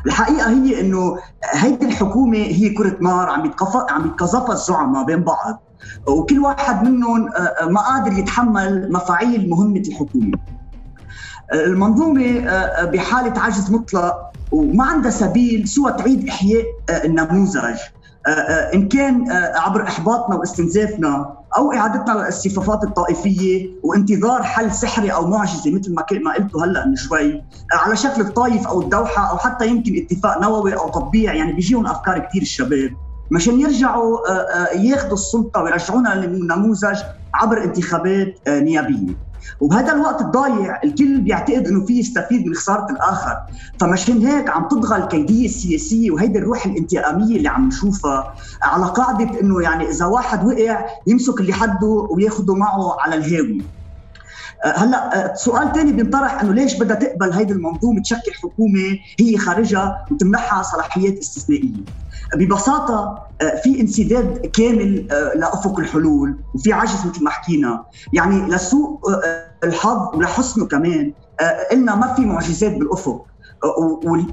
الحقيقة 0.06 0.50
هي 0.50 0.80
إنه 0.80 1.18
هيدي 1.44 1.86
الحكومة 1.86 2.38
هي 2.38 2.68
كرة 2.68 2.96
نار 3.00 3.28
عم 3.28 3.46
يتقف 3.46 3.92
عم 3.92 4.06
يتقذفها 4.06 4.52
الزعماء 4.52 5.04
بين 5.04 5.24
بعض. 5.24 5.62
وكل 6.06 6.38
واحد 6.38 6.84
منهم 6.84 7.28
آه، 7.28 7.38
آه، 7.38 7.66
ما 7.66 7.80
قادر 7.80 8.18
يتحمل 8.18 8.92
مفاعيل 8.92 9.50
مهمة 9.50 9.82
الحكومة. 9.88 10.38
المنظومة 11.52 12.44
بحالة 12.84 13.40
عجز 13.40 13.70
مطلق 13.70 14.30
وما 14.52 14.84
عندها 14.84 15.10
سبيل 15.10 15.68
سوى 15.68 15.92
تعيد 15.92 16.28
إحياء 16.28 16.64
آه، 16.90 17.04
النموذج. 17.04 17.78
آه، 18.26 18.30
آه، 18.30 18.74
إن 18.74 18.88
كان 18.88 19.32
عبر 19.32 19.82
إحباطنا 19.82 20.36
واستنزافنا 20.36 21.34
أو 21.56 21.72
إعادتنا 21.72 22.12
للاصطفافات 22.12 22.84
الطائفية 22.84 23.70
وانتظار 23.82 24.42
حل 24.42 24.72
سحري 24.72 25.12
أو 25.12 25.26
معجزة 25.26 25.74
مثل 25.74 25.94
ما 25.94 26.04
ما 26.12 26.34
قلته 26.34 26.64
هلأ 26.64 26.86
من 26.86 26.96
شوي 26.96 27.42
على 27.72 27.96
شكل 27.96 28.20
الطائف 28.20 28.66
أو 28.66 28.80
الدوحة 28.80 29.30
أو 29.30 29.38
حتى 29.38 29.66
يمكن 29.66 29.96
اتفاق 29.96 30.42
نووي 30.42 30.74
أو 30.74 30.88
تطبيع 30.88 31.34
يعني 31.34 31.52
بيجيهم 31.52 31.86
أفكار 31.86 32.18
كثير 32.18 32.42
الشباب. 32.42 32.90
مشان 33.30 33.60
يرجعوا 33.60 34.18
ياخذوا 34.74 35.12
السلطة 35.12 35.62
ويرجعونا 35.62 36.14
للنموذج 36.14 36.98
عبر 37.34 37.64
انتخابات 37.64 38.48
نيابية. 38.48 39.29
وبهذا 39.60 39.92
الوقت 39.92 40.20
الضايع 40.20 40.80
الكل 40.84 41.20
بيعتقد 41.20 41.66
إنه 41.66 41.84
في 41.86 41.98
يستفيد 41.98 42.46
من 42.46 42.54
خسارة 42.54 42.86
الآخر. 42.90 43.36
فمشان 43.80 44.26
هيك 44.26 44.50
عم 44.50 44.68
تطغى 44.68 44.96
الكيدية 44.96 45.44
السياسية 45.44 46.10
وهيدي 46.10 46.38
الروح 46.38 46.66
الانتقامية 46.66 47.36
اللي 47.36 47.48
عم 47.48 47.68
نشوفها 47.68 48.34
على 48.62 48.86
قاعدة 48.86 49.40
إنه 49.40 49.62
يعني 49.62 49.90
إذا 49.90 50.04
واحد 50.04 50.46
وقع 50.46 50.86
يمسك 51.06 51.40
اللي 51.40 51.52
حده 51.52 52.08
وياخده 52.10 52.54
معه 52.54 53.00
على 53.00 53.14
الهاوي 53.14 53.62
آه، 54.64 54.78
هلأ 54.78 55.30
آه، 55.30 55.34
سؤال 55.34 55.72
ثاني 55.72 55.92
بينطرح 55.92 56.40
إنه 56.40 56.52
ليش 56.52 56.74
بدها 56.74 56.96
تقبل 56.96 57.32
هيدي 57.32 57.52
المنظومة 57.52 58.02
تشكل 58.02 58.32
حكومة 58.42 58.98
هي 59.20 59.36
خارجها 59.38 60.06
وتمنحها 60.10 60.62
صلاحيات 60.62 61.18
استثنائية؟ 61.18 61.84
ببساطة 62.36 63.18
آه، 63.40 63.56
في 63.62 63.80
انسداد 63.80 64.46
كامل 64.46 65.06
لافق 65.34 65.78
الحلول 65.78 66.44
وفي 66.54 66.72
عجز 66.72 67.06
مثل 67.06 67.24
ما 67.24 67.30
حكينا. 67.30 67.84
يعني 68.12 68.48
لسوء 68.50 69.00
الحظ 69.64 70.14
ولحسنه 70.14 70.66
كمان. 70.66 71.14
قلنا 71.70 71.94
ما 71.94 72.14
في 72.14 72.22
معجزات 72.22 72.72
بالأفق. 72.72 73.26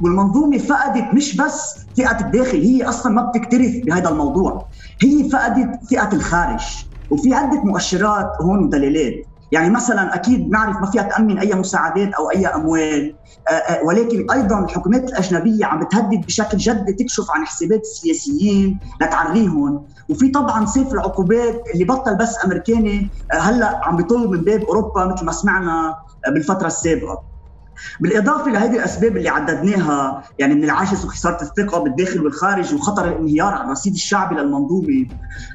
والمنظومة 0.01 0.57
فقدت 0.57 1.13
مش 1.13 1.38
بس 1.38 1.73
ثقة 1.97 2.25
الداخل 2.25 2.62
هي 2.62 2.83
أصلا 2.83 3.12
ما 3.12 3.21
بتكترث 3.21 3.75
بهذا 3.86 4.10
الموضوع. 4.10 4.67
هي 5.01 5.29
فقدت 5.29 5.69
ثقة 5.91 6.15
الخارج. 6.15 6.62
وفي 7.10 7.33
عدة 7.33 7.62
مؤشرات 7.63 8.31
هون 8.41 8.63
ودلالات. 8.65 9.13
يعني 9.51 9.69
مثلا 9.69 10.15
أكيد 10.15 10.49
نعرف 10.49 10.77
ما 10.77 10.91
فيها 10.91 11.03
تأمن 11.03 11.38
أي 11.39 11.55
مساعدات 11.55 12.13
أو 12.13 12.31
أي 12.31 12.47
أموال. 12.47 13.17
آه، 13.49 13.51
آه، 13.51 13.83
ولكن 13.86 14.31
أيضا 14.31 14.60
الحكومات 14.60 15.03
الأجنبية 15.10 15.65
عم 15.65 15.79
بتهدد 15.79 16.25
بشكل 16.25 16.57
جدي 16.57 16.93
تكشف 16.93 17.31
عن 17.31 17.45
حسابات 17.45 17.81
السياسيين 17.81 18.79
لتعريهم 19.01 19.88
وفي 20.10 20.29
طبعا 20.29 20.65
سيف 20.65 20.93
العقوبات 20.93 21.62
اللي 21.73 21.86
بطل 21.86 22.15
بس 22.15 22.45
أمريكاني 22.45 23.10
آه، 23.33 23.38
هلأ 23.38 23.81
عم 23.83 23.95
بيطل 23.97 24.27
من 24.27 24.41
باب 24.41 24.63
أوروبا 24.63 25.05
مثل 25.05 25.25
ما 25.25 25.31
سمعنا 25.31 25.95
بالفترة 26.27 26.67
السابقة. 26.67 27.37
بالإضافة 28.00 28.52
لهذه 28.52 28.76
الأسباب 28.76 29.18
اللي 29.18 29.30
عددناها 29.30 30.24
يعني 30.40 30.56
من 30.56 30.63
العجز 30.63 31.06
وخساره 31.06 31.42
الثقة 31.42 31.80
بالداخل 31.80 32.22
والخارج 32.22 32.74
وخطر 32.74 33.08
الانهيار 33.08 33.54
على 33.54 33.66
الرصيد 33.66 33.94
الشعبي 33.94 34.36
للمنظومة. 34.36 35.06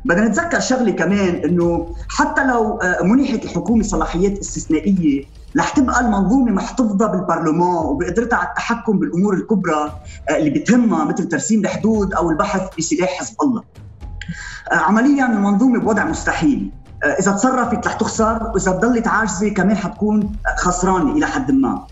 بدنا 0.04 0.28
نتذكر 0.28 0.60
شغلة 0.60 0.92
كمان 0.92 1.34
إنه 1.34 1.94
حتى 2.08 2.46
لو 2.46 2.78
آه، 2.78 3.02
منحت 3.02 3.44
الحكومة 3.44 3.82
صلاحيات 3.82 4.38
استثنائية 4.38 5.24
رح 5.56 5.70
تبقى 5.70 6.00
المنظومة 6.00 6.52
محتفظة 6.52 7.06
بالبرلمان 7.06 7.76
وبقدرتها 7.86 8.36
على 8.36 8.48
التحكم 8.48 8.98
بالأمور 8.98 9.34
الكبرى 9.34 9.92
آه، 10.30 10.36
اللي 10.36 10.50
بتهمها 10.50 11.04
مثل 11.04 11.28
ترسيم 11.28 11.60
الحدود 11.60 12.14
أو 12.14 12.30
البحث 12.30 12.62
بسلاح 12.78 13.08
حزب 13.08 13.34
الله. 13.42 13.62
آه، 14.72 14.74
عمليا 14.74 15.26
المنظومة 15.26 15.80
بوضع 15.80 16.04
مستحيل. 16.04 16.70
إذا 17.20 17.32
تصرفت 17.32 17.86
رح 17.86 17.92
تخسر 17.92 18.50
وإذا 18.54 18.70
ضلت 18.70 19.08
عاجزة 19.08 19.48
كمان 19.48 19.76
حتكون 19.76 20.32
خسرانة 20.58 21.12
إلى 21.12 21.26
حد 21.26 21.50
ما. 21.50 21.86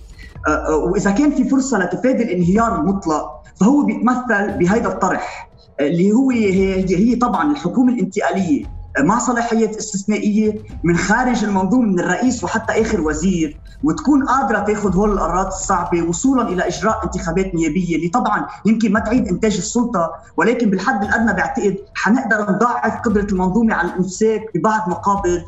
وإذا 0.71 1.11
كان 1.11 1.31
في 1.31 1.45
فرصة 1.45 1.79
لتفادي 1.79 2.23
الانهيار 2.23 2.81
المطلق 2.81 3.41
فهو 3.61 3.83
بيتمثل 3.83 4.59
بهذا 4.59 4.89
الطرح 4.89 5.51
آه، 5.81 5.87
اللي 5.87 6.13
هو 6.13 6.31
هي, 6.31 6.97
هي 6.97 7.17
طبعا 7.17 7.53
الحكومة 7.53 7.93
الانتقالية 7.93 8.81
مع 8.99 9.19
صلاحيات 9.19 9.77
استثنائية 9.77 10.59
من 10.85 10.97
خارج 10.97 11.45
المنظومة 11.45 11.87
من 11.87 12.01
الرئيس 12.01 12.45
وحتى 12.45 12.81
آخر 12.81 13.01
وزير 13.01 13.61
وتكون 13.85 14.25
قادرة 14.25 14.59
تاخذ 14.59 14.97
هول 14.97 15.13
القرارات 15.13 15.47
الصعبة 15.47 16.03
وصولا 16.03 16.49
إلى 16.49 16.67
إجراء 16.67 17.05
انتخابات 17.05 17.55
نيابية 17.55 17.97
اللي 17.97 18.09
طبعا 18.09 18.47
يمكن 18.67 18.93
ما 18.93 19.01
تعيد 19.01 19.29
إنتاج 19.29 19.57
السلطة 19.57 20.11
ولكن 20.37 20.71
بالحد 20.71 21.05
الأدنى 21.05 21.33
بعتقد 21.33 21.77
حنقدر 21.95 22.53
نضاعف 22.53 23.01
قدرة 23.01 23.27
المنظومة 23.33 23.75
على 23.75 23.89
الإمساك 23.89 24.45
ببعض 24.55 24.89
مقابض 24.89 25.43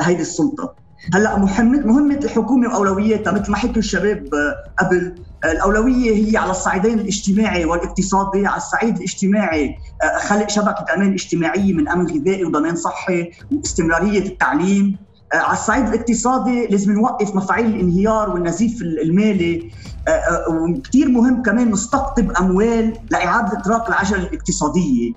هذه 0.00 0.20
السلطة. 0.20 0.85
هلا 1.14 1.38
مهمة 1.84 2.20
الحكومة 2.24 2.68
واولوياتها 2.68 3.32
مثل 3.32 3.50
ما 3.50 3.56
حكوا 3.56 3.76
الشباب 3.76 4.34
آه، 4.34 4.84
قبل. 4.84 5.14
آه، 5.44 5.52
الأولوية 5.52 6.30
هي 6.30 6.36
على 6.36 6.50
الصعيدين 6.50 6.98
الاجتماعي 6.98 7.64
والاقتصادي، 7.64 8.46
على 8.46 8.56
الصعيد 8.56 8.96
الاجتماعي. 8.96 9.76
آه، 10.02 10.18
خلق 10.18 10.48
شبكة 10.48 10.84
أمان 10.96 11.12
اجتماعية 11.12 11.72
من 11.72 11.88
أمن 11.88 12.06
غذائي 12.06 12.44
وضمان 12.44 12.76
صحي 12.76 13.30
واستمرارية 13.52 14.26
التعليم، 14.26 14.96
على 15.34 15.52
الصعيد 15.52 15.86
الاقتصادي 15.88 16.66
لازم 16.66 16.92
نوقف 16.92 17.34
مفاعيل 17.34 17.66
الانهيار 17.66 18.30
والنزيف 18.30 18.82
المالي. 18.82 19.70
وكثير 20.50 21.08
مهم 21.08 21.42
كمان 21.42 21.70
نستقطب 21.70 22.30
أموال 22.30 22.92
لإعادة 23.10 23.58
إطلاق 23.58 23.88
العجلة 23.88 24.18
الاقتصادية. 24.18 25.12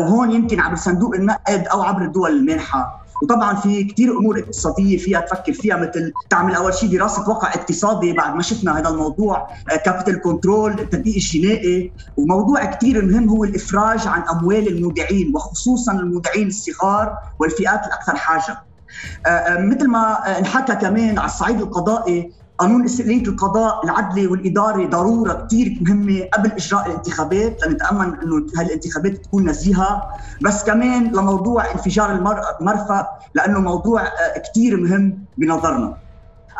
وهون 0.00 0.30
يمكن 0.30 0.60
عبر 0.60 0.76
صندوق 0.76 1.14
النقد 1.14 1.66
أو 1.72 1.82
عبر 1.82 2.02
الدول 2.02 2.30
المانحة. 2.30 3.03
وطبعا 3.24 3.54
في 3.54 3.84
كثير 3.84 4.18
أمور 4.18 4.38
اقتصادية 4.38 4.98
فيها 4.98 5.20
تفكر 5.20 5.52
فيها 5.52 5.76
مثل 5.76 6.12
تعمل 6.30 6.54
أول 6.54 6.74
شيء 6.74 6.90
دراسة 6.90 7.28
واقع 7.28 7.48
اقتصادي 7.48 8.12
بعد 8.12 8.34
ما 8.34 8.42
شفنا 8.42 8.78
هذا 8.78 8.88
الموضوع 8.88 9.48
capital 9.84 10.20
control 10.20 10.80
التدقيق 10.80 11.14
الجنائي 11.14 11.92
وموضوع 12.16 12.64
كثير 12.64 13.04
مهم 13.04 13.28
هو 13.28 13.44
الإفراج 13.44 14.06
عن 14.06 14.22
أموال 14.22 14.68
المودعين 14.68 15.32
وخصوصا 15.34 15.92
المودعين 15.92 16.46
الصغار 16.46 17.18
والفئات 17.38 17.86
الأكثر 17.86 18.16
حاجة. 18.16 18.58
آه، 19.26 19.28
آه، 19.28 19.60
مثل 19.60 19.88
ما 19.88 20.38
انحكى 20.38 20.74
كمان 20.74 21.18
على 21.18 21.26
الصعيد 21.26 21.60
القضائي 21.60 22.32
قانون 22.58 22.84
استقلالية 22.84 23.28
القضاء 23.28 23.84
العدلي 23.84 24.26
والإدارة 24.26 24.86
ضرورة 24.86 25.46
كثير 25.46 25.78
مهمة 25.80 26.28
قبل 26.32 26.52
إجراء 26.52 26.86
الانتخابات 26.86 27.66
لنتأمن 27.66 28.14
أنه 28.22 28.46
هالانتخابات 28.58 29.12
تكون 29.12 29.48
نزيهة. 29.48 30.02
بس 30.42 30.64
كمان 30.64 31.12
لموضوع 31.12 31.72
انفجار 31.72 32.12
المرفأ 32.60 33.08
لأنه 33.34 33.60
موضوع 33.60 34.02
آه، 34.02 34.38
كثير 34.50 34.76
مهم 34.80 35.24
بنظرنا. 35.38 35.96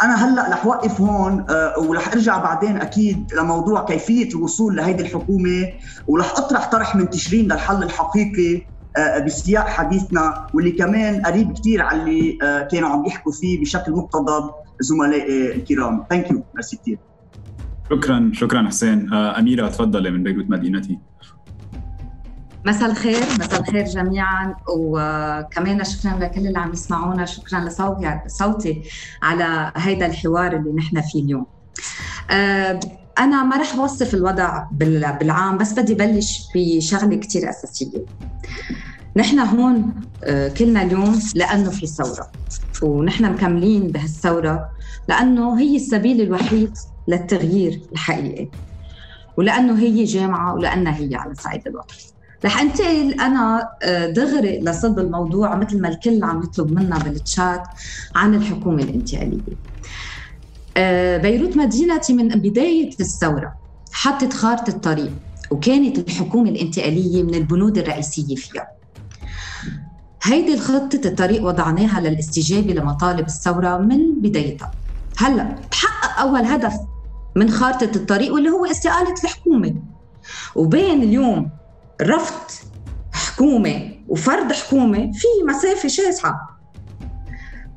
أنا 0.02 0.14
هلأ 0.14 0.50
رح 0.50 0.66
وقف 0.66 1.00
هون 1.00 1.46
آه، 1.50 1.78
ورح 1.78 2.08
أرجع 2.12 2.38
بعدين 2.38 2.76
أكيد 2.76 3.34
لموضوع 3.34 3.84
كيفية 3.84 4.28
الوصول 4.28 4.76
لهيدي 4.76 5.02
الحكومة 5.02 5.68
ورح 6.08 6.32
أطرح 6.38 6.70
طرح 6.70 6.96
من 6.96 7.10
تشرين 7.10 7.44
للحل 7.44 7.82
الحقيقي 7.82 8.66
آه، 8.96 9.18
بسياق 9.18 9.66
حديثنا 9.66 10.46
واللي 10.54 10.70
كمان 10.70 11.22
قريب 11.22 11.52
كثير 11.52 11.82
على 11.82 12.02
اللي 12.02 12.38
كانوا 12.70 12.88
عم 12.88 13.06
يحكوا 13.06 13.32
فيه 13.32 13.60
بشكل 13.60 13.92
مقتضب. 13.92 14.63
زملائي 14.80 15.54
الكرام. 15.54 16.04
thank 16.10 16.30
you 16.30 16.44
merci 16.54 16.76
كثير 16.76 16.98
شكرا 17.90 18.30
شكرا 18.34 18.68
حسين. 18.68 19.12
آه، 19.12 19.38
أميرة 19.38 19.68
تفضلي 19.68 20.10
من 20.10 20.22
بيروت 20.22 20.50
مدينتي. 20.50 20.98
مساء 22.66 22.90
الخير 22.90 23.20
مساء 23.40 23.60
الخير 23.60 23.84
جميعا. 23.84 24.54
وكمان 24.68 25.84
شكرا 25.84 26.18
لكل 26.18 26.46
اللي 26.46 26.58
عم 26.58 26.72
يسمعونا. 26.72 27.24
شكرا 27.24 27.60
لصوتي 27.60 28.20
صوتي 28.26 28.82
على 29.22 29.72
هيدا 29.76 30.06
الحوار 30.06 30.56
اللي 30.56 30.72
نحن 30.72 31.00
فيه 31.00 31.22
اليوم. 31.22 31.46
آه، 32.30 32.80
أنا 33.18 33.44
ما 33.44 33.56
رح 33.56 33.74
أوصف 33.74 34.14
الوضع 34.14 34.64
بالعام 34.72 35.58
بس 35.58 35.72
بدي 35.72 35.94
بلش 35.94 36.48
بشغلة 36.54 37.16
كثير 37.16 37.50
أساسية. 37.50 38.04
نحن 39.16 39.38
هون 39.38 39.94
آه، 40.24 40.48
كلنا 40.48 40.82
اليوم 40.82 41.20
لأنه 41.34 41.70
في 41.70 41.86
ثورة 41.86 42.26
ونحن 42.82 43.32
مكملين 43.32 43.92
بهالثورة 43.92 44.68
لأنه 45.08 45.60
هي 45.60 45.76
السبيل 45.76 46.20
الوحيد 46.20 46.72
للتغيير 47.08 47.80
الحقيقي 47.92 48.50
ولأنه 49.36 49.78
هي 49.78 50.04
جامعة 50.04 50.54
ولأنها 50.54 50.96
هي 50.98 51.14
على 51.14 51.34
صعيد 51.34 51.62
الوطن 51.68 51.94
رح 52.44 52.60
انتقل 52.60 53.20
أنا 53.20 53.68
آه، 53.82 54.06
دغري 54.06 54.60
لصلب 54.60 54.98
الموضوع 54.98 55.56
مثل 55.56 55.80
ما 55.80 55.88
الكل 55.88 56.24
عم 56.24 56.42
يطلب 56.42 56.72
منا 56.72 56.98
بالتشات 56.98 57.62
عن 58.16 58.34
الحكومة 58.34 58.82
الانتقالية. 58.82 59.42
آه، 60.76 61.16
بيروت 61.16 61.56
مدينتي 61.56 62.12
من 62.14 62.28
بداية 62.28 62.90
الثورة 63.00 63.54
حطت 63.92 64.32
خارطة 64.32 64.70
الطريق 64.70 65.12
وكانت 65.50 65.98
الحكومة 65.98 66.50
الانتقالية 66.50 67.22
من 67.22 67.34
البنود 67.34 67.78
الرئيسية 67.78 68.34
فيها. 68.36 68.66
هيدي 70.26 70.54
الخطة 70.54 71.00
الطريق 71.04 71.44
وضعناها 71.44 72.00
للاستجابة 72.00 72.72
لمطالب 72.72 73.26
الثورة 73.26 73.78
من 73.78 74.20
بدايتها. 74.20 74.70
هلا 75.16 75.56
تحقق 75.70 76.20
أول 76.20 76.40
هدف 76.44 76.74
من 77.36 77.50
خارطة 77.50 77.90
الطريق 77.96 78.34
واللي 78.34 78.50
هو 78.50 78.64
استقالة 78.66 79.14
الحكومة. 79.24 79.74
وبين 80.56 81.02
اليوم 81.02 81.50
رفض 82.02 82.50
حكومة 83.12 83.90
وفرض 84.08 84.52
حكومة 84.52 85.12
في 85.12 85.26
مسافة 85.48 85.88
شاسعة. 85.88 86.58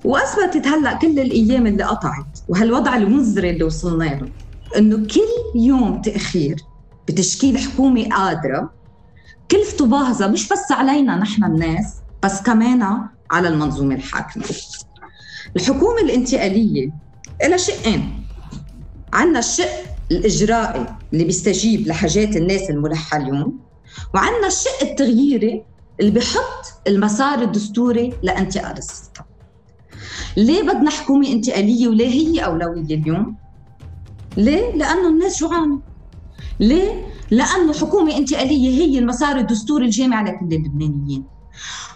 وأثبتت 0.05 0.67
هلا 0.67 0.93
كل 0.93 1.19
الأيام 1.19 1.67
اللي 1.67 1.83
قطعت 1.83 2.39
وهالوضع 2.49 2.95
المزري 2.97 3.49
اللي 3.49 3.63
وصلنا 3.63 4.03
له 4.03 4.29
إنه 4.77 4.97
كل 4.97 5.59
يوم 5.59 6.01
تأخير 6.01 6.55
بتشكيل 7.07 7.57
حكومة 7.57 8.09
قادرة 8.09 8.73
كلفته 9.51 9.85
باهظه 9.85 10.27
مش 10.27 10.49
بس 10.49 10.71
علينا 10.71 11.15
نحن 11.15 11.43
الناس 11.43 11.93
بس 12.23 12.41
كمان 12.41 13.07
على 13.31 13.47
المنظومة 13.47 13.95
الحاكمة. 13.95 14.43
الحكومة 15.55 16.01
الانتقالية 16.03 16.91
لها 17.43 17.57
شقين. 17.57 18.23
عندنا 19.13 19.39
الشق 19.39 19.69
الإجرائي 20.11 20.85
اللي 21.13 21.23
بيستجيب 21.23 21.87
لحاجات 21.87 22.35
الناس 22.35 22.69
الملحة 22.69 23.17
اليوم 23.17 23.59
وعندنا 24.13 24.47
الشق 24.47 24.81
التغييري 24.81 25.63
اللي 25.99 26.11
بيحط 26.11 26.81
المسار 26.87 27.41
الدستوري 27.41 28.13
لانتقال 28.23 28.77
السلطة. 28.77 29.25
ليه 30.37 30.61
بدنا 30.63 30.89
حكومة 30.89 31.27
انتقالية 31.27 31.87
وليه 31.87 32.09
هي 32.09 32.45
أولوية 32.45 32.95
اليوم؟ 32.95 33.37
ليه؟ 34.37 34.71
لأنه 34.75 35.09
الناس 35.09 35.39
جوعانه 35.39 35.81
ليه؟ 36.59 37.05
لأنه 37.31 37.73
حكومة 37.73 38.17
انتقالية 38.17 38.69
هي 38.69 38.99
المسار 38.99 39.37
الدستوري 39.37 39.85
الجامع 39.85 40.21
لكل 40.21 40.55
اللبنانيين. 40.55 41.36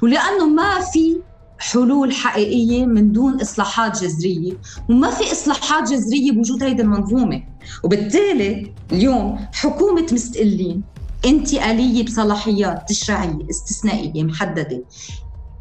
ولأنه 0.02 0.48
ما 0.48 0.80
في 0.94 1.22
حلول 1.60 2.14
حقيقية 2.14 2.86
من 2.86 3.12
دون 3.12 3.42
إصلاحات 3.42 4.04
جذرية 4.04 4.54
وما 4.90 5.12
في 5.12 5.32
إصلاحات 5.32 5.92
جذرية 5.92 6.32
بوجود 6.32 6.64
هيدي 6.64 6.82
المنظومة. 6.82 7.44
وبالتالي 7.84 8.76
اليوم 8.92 9.48
حكومة 9.54 10.08
مستقلين 10.12 10.84
انتقالية 11.26 12.06
بصلاحيات 12.06 12.90
تشريعية 12.90 13.38
استثنائية 13.50 14.24
محددة 14.24 14.84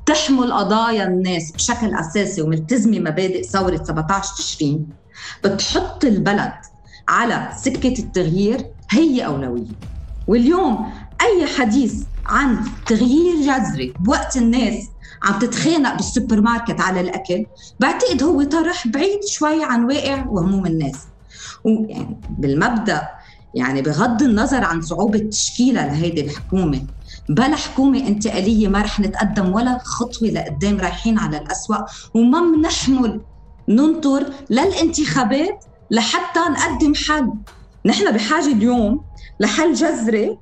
تحمل 0.07 0.53
قضايا 0.53 1.05
الناس 1.05 1.53
بشكل 1.53 1.94
أساسي 1.94 2.42
وملتزمه 2.42 2.98
مبادئ 2.98 3.42
ثورة 3.42 3.84
17 3.84 4.34
تشرين 4.36 4.86
بتحط 5.44 6.05
البلد 6.05 6.53
على 7.09 7.51
سكة 7.57 7.94
التغيير 7.98 8.66
هي 8.90 9.26
أولوية. 9.26 9.90
واليوم 10.26 10.92
أي 11.22 11.46
حديث 11.46 12.05
عن 12.31 12.64
تغيير 12.87 13.35
جذري 13.43 13.95
بوقت 14.01 14.37
الناس 14.37 14.89
عم 15.22 15.39
تتخانق 15.39 15.95
بالسوبر 15.97 16.41
ماركت 16.41 16.81
على 16.81 17.01
الأكل 17.01 17.47
بعتقد 17.81 18.22
هو 18.22 18.43
طرح 18.43 18.89
بعيد 18.89 19.20
شوي 19.28 19.64
عن 19.64 19.85
واقع 19.85 20.26
وهموم 20.26 20.66
الناس. 20.66 20.99
ويعني 21.64 22.20
بالمبدأ 22.39 23.09
يعني 23.55 23.83
بغض 23.83 24.22
النظر 24.22 24.64
عن 24.64 24.81
صعوبة 24.81 25.18
تشكيلها 25.18 25.87
لهيدي 25.87 26.20
الحكومة 26.20 26.87
بلا 27.28 27.57
حكومة 27.57 27.99
انتقالية 28.07 28.68
ما 28.68 28.83
رح 28.83 29.01
نتقدم 29.01 29.53
ولا 29.53 29.78
خطوة 29.85 30.28
لقدام 30.28 30.78
رايحين 30.81 31.18
على 31.18 31.39
الأسوأ 31.39 31.76
وما 32.14 32.41
بنحمل 32.57 33.20
ننطر 33.68 34.33
للانتخابات 34.51 35.64
لحتى 35.91 36.41
نقدم 36.41 36.95
حل. 36.95 37.33
نحن 37.87 38.12
بحاجة 38.12 38.47
اليوم 38.47 39.05
لحل 39.41 39.74
جذري 39.74 40.39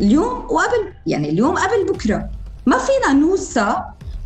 اليوم 0.00 0.44
وقبل 0.50 0.92
يعني 1.06 1.28
اليوم 1.28 1.54
قبل 1.56 1.92
بكرة. 1.92 2.30
ما 2.66 2.78
فينا 2.78 3.20
نوصى 3.20 3.76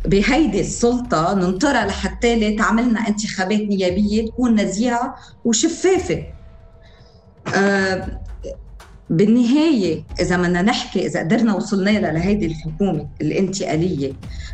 بهيدي 0.05 0.59
السلطة 0.59 1.33
ننطرها 1.33 1.85
لحتى 1.85 2.55
تعملنا 2.55 3.07
انتخابات 3.07 3.59
نيابية 3.59 4.25
تكون 4.25 4.59
نزيهة 4.59 5.15
وشفافة. 5.45 6.23
آه 7.55 8.19
بالنهاية 9.09 10.03
إذا 10.19 10.37
بدنا 10.37 10.61
نحكي 10.61 11.05
إذا 11.05 11.19
قدرنا 11.19 11.55
وصلنا 11.55 11.89
لها 11.89 12.11
لهيدي 12.11 12.45
الحكومة 12.45 13.09
الانتقالية 13.21 14.13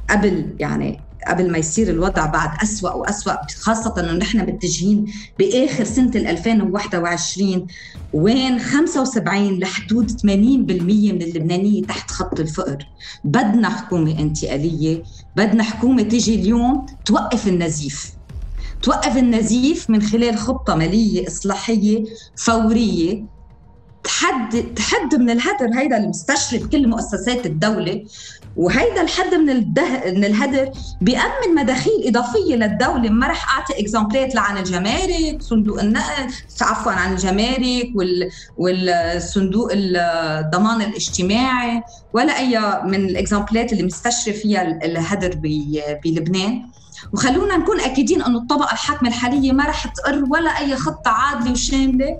قبل 0.09 0.55
يعني 0.59 1.01
قبل 1.27 1.51
ما 1.51 1.57
يصير 1.57 1.89
الوضع 1.89 2.25
بعد 2.25 2.49
أسوأ 2.63 2.91
وأسوأ 2.91 3.33
خاصة 3.59 3.93
أنه 3.99 4.11
نحن 4.13 4.39
متجهين 4.39 5.05
بآخر 5.39 5.83
سنة 5.83 6.11
2021 6.15 7.67
وين 8.13 8.59
75 8.59 9.59
لحدود 9.59 10.11
80% 10.11 10.23
من 10.23 11.21
اللبنانية 11.21 11.83
تحت 11.83 12.11
خط 12.11 12.39
الفقر. 12.39 12.87
بدنا 13.23 13.69
حكومة 13.69 14.19
انتقالية 14.19 15.03
بدنا 15.35 15.63
حكومة 15.63 16.03
تيجي 16.03 16.35
اليوم 16.35 16.85
توقف 17.05 17.47
النزيف. 17.47 18.11
توقف 18.81 19.17
النزيف 19.17 19.89
من 19.89 20.01
خلال 20.01 20.37
خطة 20.37 20.75
مالية 20.75 21.27
إصلاحية 21.27 22.03
فورية 22.35 23.34
تحد 24.05 24.73
تحد 24.75 25.15
من 25.15 25.29
الهدر 25.29 25.79
هيدا 25.79 25.97
المستشري 25.97 26.65
كل 26.67 26.87
مؤسسات 26.87 27.45
الدولة 27.45 28.03
وهيدا 28.55 29.01
الحد 29.01 29.33
من 29.33 29.49
الده 29.49 29.87
من 30.05 30.25
الهدر 30.25 30.71
بيأمن 31.01 31.55
مداخيل 31.55 32.07
إضافية 32.07 32.55
للدولة. 32.55 33.09
ما 33.09 33.27
رح 33.27 33.57
أعطي 33.57 33.81
example 33.81 34.28
ات 34.29 34.35
لعن 34.35 34.57
الجمارك 34.57 35.41
صندوق 35.41 35.79
النقد 35.79 36.31
عفوا 36.61 36.91
عن 36.91 37.11
الجمارك 37.13 37.89
وال... 37.95 38.29
والصندوق 38.57 39.69
الضمان 39.73 40.81
الاجتماعي 40.81 41.83
ولا 42.13 42.37
أي 42.39 42.59
من 42.83 42.95
ال 42.95 43.04
example 43.04 43.65
ات 43.65 43.73
اللي 43.73 43.83
مستشري 43.83 44.35
فيها 44.35 44.61
الهدر 44.61 45.39
بلبنان. 46.03 46.61
وخلونا 47.13 47.57
نكون 47.57 47.79
أكيدين 47.81 48.21
أنه 48.21 48.37
الطبقة 48.37 48.73
الحاكمة 48.73 49.09
الحالية 49.09 49.51
ما 49.51 49.65
رح 49.65 49.87
تقر 49.87 50.23
ولا 50.29 50.49
أي 50.59 50.75
خطة 50.75 51.11
عادلة 51.11 51.51
وشاملة. 51.51 52.17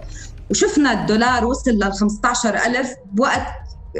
وشفنا 0.49 1.01
الدولار 1.01 1.45
وصل 1.45 1.71
لل 1.71 1.93
15000 1.93 2.95
بوقت 3.11 3.47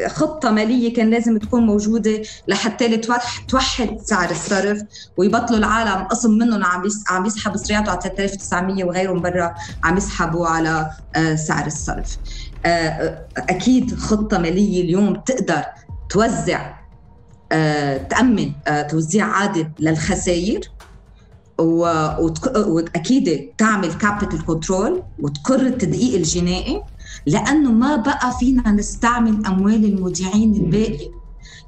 خطة 0.08 0.52
مالية 0.52 0.94
كان 0.94 1.10
لازم 1.10 1.38
تكون 1.38 1.66
موجودة 1.66 2.22
لحتى 2.48 2.98
توحد 3.48 4.00
سعر 4.04 4.32
الصرف 4.32 4.82
ويبطلوا 5.18 5.60
العالم 5.60 6.04
قسم 6.04 6.32
منهم 6.32 6.64
عم 6.64 6.84
عم 7.10 7.26
يسحبوا 7.26 7.58
صرياته 7.58 7.92
على 7.92 8.02
3900 8.02 8.84
وغيرهم 8.84 9.22
برا 9.22 9.56
عم 9.84 9.98
يسحبوا 9.98 10.48
على 10.48 10.92
آه، 11.16 11.36
سعر 11.36 11.66
الصرف. 11.66 12.18
آه، 12.66 13.28
أكيد 13.38 13.96
خطة 13.96 14.38
مالية 14.38 14.82
اليوم 14.82 15.16
تقدر 15.16 15.64
توزع 16.10 16.76
آه، 17.52 17.98
تأمن 17.98 18.52
توزيع 18.90 19.26
عادل 19.26 19.72
للخسائر 19.80 20.60
وأكيد 21.60 23.54
تعمل 23.58 23.94
capital 23.94 24.46
control 24.46 25.04
وتقر 25.20 25.62
التدقيق 25.62 26.16
الجنائي 26.16 26.82
لأنه 27.26 27.72
ما 27.72 27.96
بقى 27.96 28.32
فينا 28.40 28.72
نستعمل 28.72 29.46
أموال 29.46 29.86
المودعين 29.86 30.56
الباقي 30.56 31.10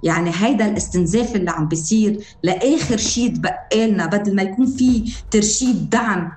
يعني 0.03 0.31
هيدا 0.33 0.65
الاستنزاف 0.65 1.35
اللي 1.35 1.51
عم 1.51 1.67
بيصير 1.67 2.19
لآخر 2.43 2.97
شيء 2.97 3.35
تبقى 3.35 3.87
لنا 3.87 4.05
بدل 4.05 4.35
ما 4.35 4.41
يكون 4.41 4.65
في 4.65 5.13
ترشيد 5.31 5.89
دعم 5.89 6.31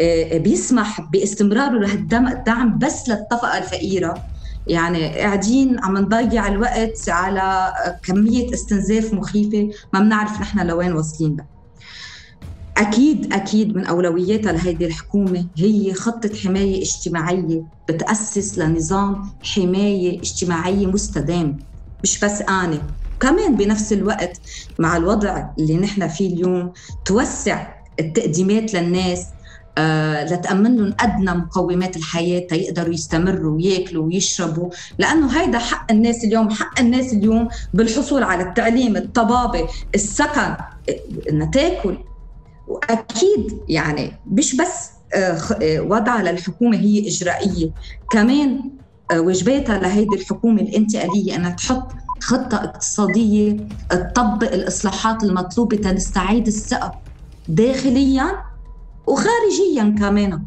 آه، 0.00 0.38
بيسمح 0.38 1.00
باستمراره 1.00 1.78
لهالدعم 1.78 2.78
بس 2.78 3.08
للطبقه 3.08 3.58
الفقيرة 3.58 4.24
يعني 4.66 5.08
قاعدين 5.18 5.80
عم 5.84 5.96
نضيع 5.98 6.48
الوقت 6.48 7.08
على 7.08 7.72
كمية 8.02 8.54
استنزاف 8.54 9.14
مخيفة 9.14 9.70
ما 9.92 10.00
بنعرف 10.00 10.40
نحن 10.40 10.66
لوين 10.66 10.92
واصلين 10.92 11.36
بقى. 11.36 11.53
أكيد 12.76 13.32
أكيد 13.32 13.76
من 13.76 13.86
أولوياتها 13.86 14.52
لهيدي 14.52 14.86
الحكومة 14.86 15.46
هي 15.56 15.94
خطة 15.94 16.30
حماية 16.44 16.82
اجتماعية 16.82 17.62
بتأسس 17.88 18.58
لنظام 18.58 19.30
حماية 19.42 20.18
اجتماعية 20.18 20.86
مستدام. 20.86 21.58
مش 22.02 22.20
بس 22.24 22.42
أنا 22.42 22.82
كمان 23.20 23.56
بنفس 23.56 23.92
الوقت 23.92 24.40
مع 24.78 24.96
الوضع 24.96 25.44
اللي 25.58 25.76
نحن 25.76 26.08
فيه 26.08 26.34
اليوم 26.34 26.72
توسع 27.04 27.66
التقديمات 28.00 28.74
للناس 28.74 29.26
آه 29.78 30.24
لتأمن 30.24 30.76
لهم 30.76 30.94
أدنى 31.00 31.34
مقومات 31.34 31.96
الحياة 31.96 32.46
تيقدروا 32.46 32.94
يستمروا 32.94 33.56
وياكلوا 33.56 34.04
ويشربوا. 34.06 34.70
لأنه 34.98 35.40
هيدا 35.40 35.58
حق 35.58 35.92
الناس 35.92 36.24
اليوم 36.24 36.50
حق 36.50 36.80
الناس 36.80 37.12
اليوم 37.12 37.48
بالحصول 37.72 38.22
على 38.22 38.42
التعليم 38.42 38.96
الطبابة 38.96 39.68
السكن 39.94 40.56
إنها 41.30 41.50
تاكل 41.50 41.98
وأكيد 42.66 43.60
يعني 43.68 44.12
مش 44.26 44.56
بس 44.56 44.90
آه، 45.14 45.38
آه، 45.62 45.80
وضع 45.80 46.20
للحكومة 46.22 46.76
هي 46.76 47.08
إجرائية 47.08 47.70
كمان 48.10 48.60
آه، 49.10 49.20
واجباتها 49.20 49.78
لهيدي 49.78 50.16
الحكومة 50.16 50.62
الانتقالية 50.62 51.36
إنها 51.36 51.50
تحط 51.50 51.92
خطة 52.20 52.56
اقتصادية 52.64 53.56
تطبق 53.90 54.52
الإصلاحات 54.52 55.24
المطلوبة 55.24 55.76
تنستعيد 55.76 56.46
الثقة 56.46 57.00
داخليا 57.48 58.44
وخارجيا 59.06 59.94
كمان. 59.98 60.44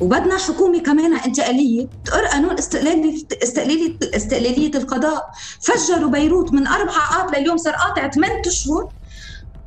وبدنا 0.00 0.36
حكومة 0.38 0.80
كمان 0.80 1.14
انتقالية 1.14 1.88
تقر 2.04 2.26
قانون 2.26 2.58
استقلاليه 2.58 3.26
استقلاليه 3.42 3.98
استقلالية 4.16 4.70
القضاء. 4.74 5.30
فجروا 5.60 6.10
بيروت 6.10 6.52
من 6.52 6.66
أربع 6.66 6.92
اب 7.20 7.34
لليوم 7.34 7.56
صار 7.56 7.74
قاطع 7.74 8.10
ثمان 8.10 8.30
أشهر. 8.46 8.88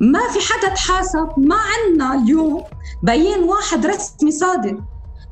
ما 0.00 0.28
في 0.28 0.38
حدا 0.52 0.74
تحاسب 0.74 1.28
ما 1.36 1.56
عندنا 1.56 2.14
اليوم 2.14 2.64
بيان 3.02 3.42
واحد 3.42 3.86
رسمي 3.86 4.30
صادر 4.30 4.82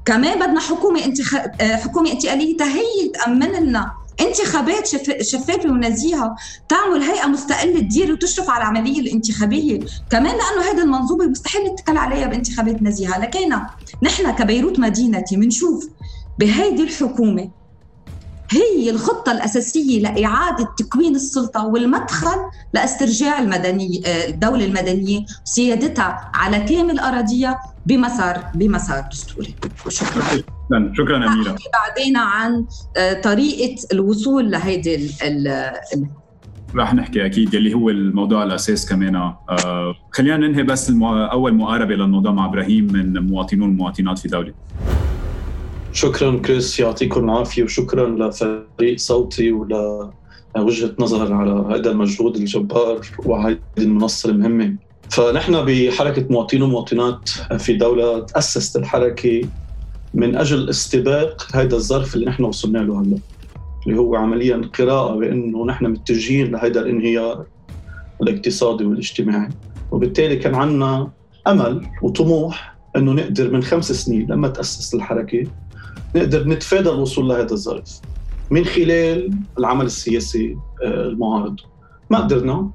كمان 0.04 0.38
بدنا 0.38 0.60
حكومة 0.60 1.04
انتخ... 1.04 1.34
آه، 1.34 1.76
حكومة 1.76 2.12
انتقالية 2.12 2.64
هي 2.64 3.08
تأمن 3.14 3.52
لنا 3.52 3.92
انتخابات 4.20 4.86
شف... 4.86 5.10
شفافة 5.20 5.70
ونزيهة 5.70 6.36
تعمل 6.68 7.02
هيئة 7.02 7.26
مستقلة 7.26 7.80
تدير 7.80 8.12
وتشرف 8.12 8.50
على 8.50 8.62
العملية 8.62 9.00
الانتخابية. 9.00 9.80
كمان 10.10 10.34
لأنه 10.36 10.70
هذه 10.70 10.82
المنظومة 10.82 11.26
مستحيل 11.26 11.62
نتكل 11.72 11.96
عليها 11.96 12.26
بانتخابات 12.26 12.82
نزيهة. 12.82 13.18
لكن 13.18 13.52
نحن 14.02 14.30
كبيروت 14.30 14.78
مدينتي 14.78 15.36
بنشوف 15.36 15.88
بهيدي 16.38 16.82
الحكومة 16.82 17.61
هي 18.52 18.90
الخطة 18.90 19.32
الأساسية 19.32 20.00
لإعادة 20.00 20.68
تكوين 20.78 21.14
السلطة 21.14 21.66
والمدخل 21.66 22.36
لاسترجاع 22.74 23.38
المدنية 23.38 24.00
الدولة 24.06 24.64
المدنية 24.64 25.24
وسيادتها 25.46 26.30
على 26.34 26.58
كامل 26.60 26.98
أراضيها 26.98 27.58
بمسار 27.86 28.44
بمسار 28.54 29.04
دستوري. 29.10 29.54
شكرا. 29.88 30.22
شكرا. 30.92 31.16
أميرة. 31.16 31.56
بعدين 31.72 32.16
عن 32.16 32.64
آه، 32.96 33.12
طريقة 33.12 33.86
الوصول 33.92 34.50
لهيدي 34.50 35.10
رح 36.74 36.94
نحكي 36.94 37.26
أكيد 37.26 37.54
يلي 37.54 37.74
هو 37.74 37.90
الموضوع 37.90 38.42
الأساس 38.42 38.88
كمان 38.88 39.16
آه 39.16 39.94
خلينا 40.12 40.36
ننهي 40.36 40.62
بس 40.62 40.90
المو... 40.90 41.24
أول 41.24 41.54
مقاربة 41.54 41.94
مع 42.32 42.44
إبراهيم 42.44 42.92
من 42.92 43.26
مواطنون 43.26 43.68
والمواطنات 43.68 44.18
في 44.18 44.28
دولة. 44.28 44.54
شكرا 45.92 46.38
كريس 46.38 46.80
يعطيكم 46.80 47.24
العافية 47.24 47.62
وشكرا 47.62 48.08
لفريق 48.08 48.98
صوتي 48.98 49.52
ول 49.52 49.74
وجهه 50.58 50.94
نظر 50.98 51.32
على 51.32 51.50
هذا 51.50 51.90
المجهود 51.90 52.36
الجبار 52.36 53.00
وهذه 53.18 53.58
المنصة 53.78 54.30
المهمة. 54.30 54.76
فنحن 55.10 55.64
بحركة 55.64 56.26
مواطنين 56.30 56.62
ومواطنات 56.62 57.28
في 57.58 57.72
دولة 57.72 58.20
تأسست 58.20 58.76
الحركة 58.76 59.40
من 60.14 60.36
أجل 60.36 60.68
استباق 60.68 61.56
هذا 61.56 61.76
الظرف 61.76 62.14
اللي 62.14 62.26
نحن 62.26 62.44
وصلنا 62.44 62.78
له 62.78 63.00
هلا 63.00 63.18
اللي 63.86 63.98
هو 63.98 64.16
عمليا 64.16 64.70
قراءة 64.78 65.14
بأنه 65.16 65.66
نحن 65.66 65.86
متجهين 65.86 66.52
لهذا 66.52 66.80
الانهيار 66.80 67.46
الاقتصادي 68.22 68.84
والاجتماعي. 68.84 69.48
وبالتالي 69.90 70.36
كان 70.36 70.54
عندنا 70.54 71.10
أمل 71.46 71.86
وطموح 72.02 72.76
أنه 72.96 73.12
نقدر 73.12 73.50
من 73.50 73.62
خمس 73.62 73.92
سنين 73.92 74.26
لما 74.30 74.48
تأسس 74.48 74.94
الحركة 74.94 75.44
نقدر 76.16 76.48
نتفادى 76.48 76.88
الوصول 76.90 77.28
لهذا 77.28 77.52
الظرف. 77.52 78.00
من 78.50 78.64
خلال 78.64 79.30
العمل 79.58 79.86
السياسي 79.86 80.56
آه، 80.84 81.04
المعارض. 81.04 81.56
ما 82.10 82.18
قدرنا 82.18 82.70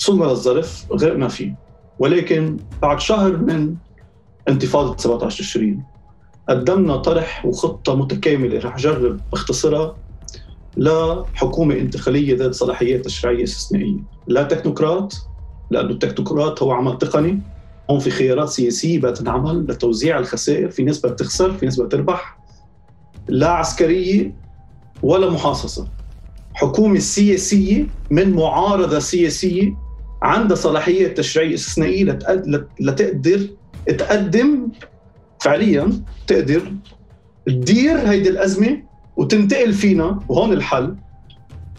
وصلنا 0.00 0.24
للظرف 0.24 0.86
غرقنا 0.92 1.28
فيه. 1.28 1.54
ولكن 1.98 2.56
بعد 2.82 3.00
شهر 3.00 3.36
من 3.36 3.74
انتفاضة 4.48 4.96
17 4.96 5.38
تشرين 5.38 5.82
قدمنا 6.48 6.96
طرح 6.96 7.46
وخطة 7.46 7.96
متكاملة 7.96 8.58
رح 8.58 8.74
أجرب 8.74 9.20
أختصرها 9.32 9.96
لحكومة 10.76 11.74
انتقالية 11.74 12.36
ذات 12.36 12.54
صلاحيات 12.54 13.04
تشريعية 13.04 13.44
استثنائية. 13.44 13.98
لا 14.26 14.42
تكنوقراط 14.42 15.14
لأنه 15.70 15.90
التكنوقراط 15.90 16.62
هو 16.62 16.72
عمل 16.72 16.98
تقني. 16.98 17.40
هون 17.90 17.98
في 17.98 18.10
خيارات 18.10 18.48
سياسية 18.48 18.98
بتنعمل 19.00 19.66
لتوزيع 19.68 20.18
الخسائر 20.18 20.70
في 20.70 20.84
نسبة 20.84 21.08
تخسر 21.08 21.52
في 21.52 21.66
نسبة 21.66 21.88
تربح 21.88 22.43
لا 23.28 23.48
عسكرية 23.50 24.36
ولا 25.02 25.30
محاصصة. 25.30 25.92
حكومة 26.52 26.98
سياسية 26.98 27.86
من 28.10 28.32
معارضة 28.32 28.98
سياسية 28.98 29.74
عندها 30.22 30.56
صلاحية 30.56 31.08
تشريعية 31.08 31.54
استثنائية 31.54 32.18
لتقدر 32.80 33.48
تقدم 33.98 34.72
فعليا 35.44 36.04
تقدر 36.26 36.72
تدير 37.46 37.98
هيدي 37.98 38.28
الأزمة 38.28 38.82
وتنتقل 39.16 39.72
فينا 39.72 40.24
وهون 40.28 40.52
الحل 40.52 40.96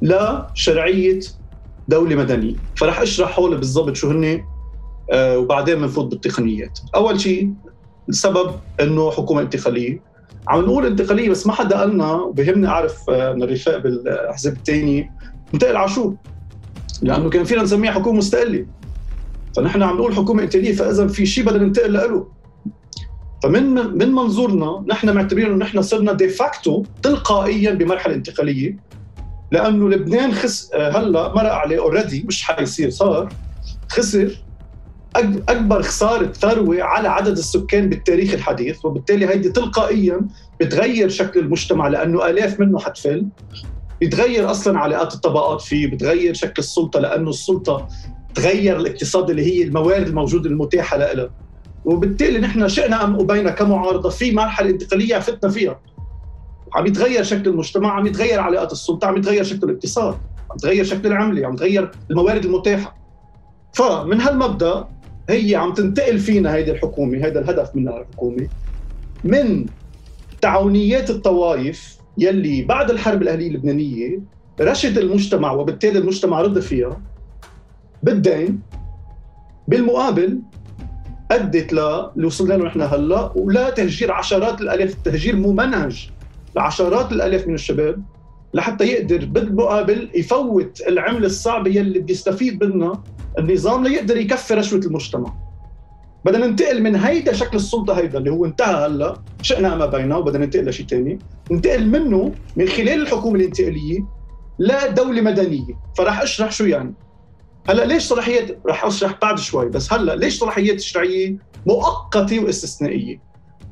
لشرعية 0.02 1.20
دولة 1.88 2.16
مدنية. 2.16 2.56
فرح 2.76 3.00
أشرح 3.00 3.40
هول 3.40 3.58
بالضبط 3.58 3.96
شو 3.96 4.10
هن 4.10 4.46
آه 5.12 5.38
وبعدين 5.38 5.76
بنفوت 5.76 6.06
بالتقنيات. 6.12 6.80
أول 6.96 7.20
شيء 7.22 7.54
السبب 8.10 8.60
أنه 8.82 9.12
حكومة 9.12 9.42
انتقالية. 9.42 10.15
عم 10.48 10.62
نقول 10.62 10.86
انتقالية 10.86 11.30
بس 11.30 11.48
ما 11.48 11.54
حدا 11.54 11.80
قالنا 11.80 12.12
وبهمني 12.12 12.68
أعرف 12.68 13.10
آه، 13.10 13.34
من 13.34 13.44
الرفاق 13.44 13.78
بالاحزاب 13.78 14.54
الثانية 14.54 15.12
انتقل 15.54 15.90
شو؟ 15.90 16.14
لأنه 17.02 17.30
كان 17.30 17.44
فينا 17.44 17.64
نسميها 17.64 17.92
حكومة 17.92 18.18
مستقلة. 18.18 18.66
فنحن 19.56 19.84
عم 19.84 19.98
نقول 19.98 20.16
حكومة 20.16 20.44
إنتقالية 20.44 20.76
فإذا 20.76 21.08
في 21.08 21.26
شيء 21.26 21.46
بدنا 21.46 21.64
ننتقل 21.64 21.94
له 21.94 22.28
فمن 23.44 23.74
من 23.98 24.12
منظورنا 24.12 24.84
نحن 24.88 25.16
معتبرين 25.16 25.46
إنه 25.46 25.56
نحن 25.56 25.82
صرنا 25.82 26.14
de 26.14 26.34
facto 26.34 26.84
تلقائيا 27.04 27.72
بمرحلة 27.74 28.16
انتقالية 28.16 28.78
لأنه 29.52 29.90
لبنان 29.90 30.34
خس 30.34 30.72
آه، 30.74 30.98
هلأ 30.98 31.34
مرق 31.36 31.52
عليه 31.52 31.80
already 31.80 32.24
مش 32.28 32.44
حيصير 32.44 32.90
صار 32.90 33.34
خسر. 33.90 34.45
أكبر 35.50 35.82
خسارة 35.82 36.32
ثروة 36.32 36.84
على 36.84 37.08
عدد 37.08 37.38
السكان 37.38 37.90
بالتاريخ 37.90 38.34
الحديث 38.34 38.86
وبالتالي 38.86 39.30
هيدي 39.30 39.50
تلقائيا 39.50 40.22
بتغير 40.60 41.10
شكل 41.10 41.40
المجتمع 41.40 41.88
لأنه 41.88 42.30
آلاف 42.30 42.60
منه 42.60 42.80
حتفل. 42.80 43.26
بتغير 44.02 44.52
أصلا 44.52 44.80
علاقات 44.80 45.14
الطبقات 45.14 45.62
فيه 45.62 45.88
بتغير 45.88 46.34
شكل 46.34 46.54
السلطة 46.58 47.00
لأنه 47.00 47.30
السلطة 47.30 47.88
تغير 48.36 48.78
الاقتصاد 48.78 49.30
اللي 49.30 49.46
هي 49.46 49.64
الموارد 49.64 50.08
الموجودة 50.08 50.50
المتاحة 50.50 50.98
لها 50.98 51.30
وبالتالي 51.86 52.40
نحن 52.40 52.68
شئنا 52.68 53.04
أم 53.04 53.20
أبينا 53.20 53.52
كمعارضة 53.52 54.10
في 54.10 54.32
مرحلة 54.32 54.70
انتقالية 54.70 55.20
فتنا 55.20 55.50
فيها. 55.50 55.80
عم 56.74 56.86
يتغير 56.86 57.24
شكل 57.24 57.50
المجتمع 57.50 57.92
عم 57.92 58.08
يتغير 58.08 58.40
علاقات 58.40 58.72
السلطة 58.72 59.08
عم 59.08 59.18
يتغير 59.18 59.44
شكل 59.44 59.70
الاقتصاد 59.70 60.14
عم 60.50 60.56
يتغير 60.56 60.84
شكل 60.84 61.08
العملة 61.08 61.48
عم 61.48 61.54
يتغير 61.54 61.92
الموارد 62.12 62.46
المتاحة. 62.46 62.96
فمن 63.74 64.22
هالمبدأ 64.22 64.88
هي 65.30 65.56
عم 65.56 65.74
تنتقل 65.74 66.20
فينا 66.20 66.54
هيدي 66.54 66.72
الحكومة 66.72 67.18
هذا 67.18 67.40
الهدف 67.40 67.76
من 67.76 67.88
الحكومة. 67.88 68.48
من 69.24 69.66
تعاونيات 70.42 71.10
الطوائف 71.10 71.98
يلي 72.18 72.62
بعد 72.62 72.92
الحرب 72.92 73.22
الأهلية 73.22 73.48
اللبنانية 73.48 74.20
رشد 74.62 74.98
المجتمع 74.98 75.52
وبالتالي 75.52 76.00
المجتمع 76.00 76.42
رد 76.42 76.60
فيها 76.60 77.02
بالدين 78.04 78.60
بالمقابل 79.68 80.40
أدت 81.32 81.74
اللي 81.74 82.28
وصلنا 82.28 82.54
له 82.54 82.66
نحن 82.66 82.82
هلأ 82.82 83.32
ولا 83.36 83.70
تهجير 83.70 84.12
عشرات 84.12 84.62
الألاف 84.62 84.94
التهجير 84.94 85.36
ممنهج 85.36 86.10
لعشرات 86.56 87.12
الألاف 87.12 87.48
من 87.48 87.54
الشباب. 87.54 88.04
لحتى 88.56 88.84
يقدر 88.84 89.26
بالمقابل 89.26 90.10
يفوت 90.16 90.82
العملة 90.88 91.26
الصعبة 91.26 91.72
يلي 91.72 92.00
بيستفيد 92.00 92.64
منها 92.64 93.04
النظام 93.40 93.84
ليقدر 93.88 94.18
يكفي 94.18 94.54
رشوة 94.54 94.80
المجتمع. 94.80 95.34
بدنا 96.26 96.48
ننتقل 96.48 96.84
من 96.84 96.96
هيدا 96.96 97.34
شكل 97.34 97.58
السلطة 97.58 97.94
هيدا 97.94 98.18
اللي 98.18 98.32
هو 98.32 98.46
انتهى 98.46 98.86
هلا 98.86 99.22
شئنا 99.42 99.76
ما 99.76 99.86
بينه 99.86 100.18
وبدنا 100.18 100.46
ننتقل 100.46 100.66
لشيء 100.70 100.86
ثاني 100.88 101.20
ننتقل 101.52 101.88
منه 101.88 102.32
من 102.56 102.68
خلال 102.68 103.02
الحكومة 103.02 103.36
الإنتقالية 103.36 104.00
لدوله 104.60 105.22
مدنية. 105.22 105.80
فراح 105.98 106.22
أشرح 106.22 106.52
شو 106.52 106.66
يعني. 106.66 106.94
هلا 107.70 107.86
ليش 107.86 108.04
صلاحيات 108.04 108.60
راح 108.68 108.86
أشرح 108.86 109.20
بعد 109.22 109.40
شوي 109.40 109.70
بس 109.70 109.94
هلا 109.94 110.16
ليش 110.16 110.40
صلاحيات 110.40 110.76
تشريعيه 110.76 111.38
مؤقتة 111.66 112.40
واستثنائية؟ 112.40 113.22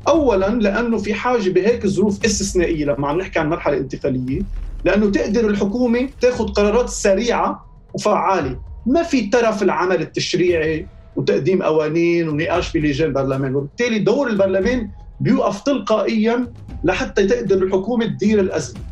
اولا 0.08 0.46
لأنه 0.46 0.98
في 0.98 1.14
حاجة 1.14 1.50
بهيك 1.50 1.88
ظروف 1.88 2.26
استثنائية 2.26 2.86
لما 2.86 3.08
عم 3.08 3.18
نحكي 3.18 3.40
عن 3.40 3.50
مرحله 3.50 3.78
انتقاليه 3.78 4.42
لأنه 4.86 5.12
تقدر 5.12 5.50
الحكومة 5.50 6.10
تاخذ 6.22 6.48
قرارات 6.48 6.90
سريعة 6.90 7.66
وفعالة. 7.94 8.60
ما 8.86 9.04
في 9.04 9.30
ترف 9.30 9.64
العمل 9.64 10.02
التشريعي 10.02 10.90
وتقديم 11.16 11.64
قوانين 11.64 12.30
ونقاش 12.30 12.74
بلجان 12.74 13.08
البرلمان. 13.08 13.56
وبالتالي 13.56 14.00
دور 14.00 14.28
البرلمان 14.28 14.92
بيوقف 15.20 15.62
تلقائيا 15.62 16.54
لحتى 16.84 17.28
تقدر 17.28 17.64
الحكومة 17.64 18.06
تدير 18.06 18.40
الأزمة. 18.40 18.84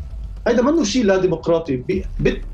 هذا 0.48 0.62
منه 0.62 0.84
شيء 0.84 1.04
لا 1.04 1.16
ديمقراطي. 1.16 1.84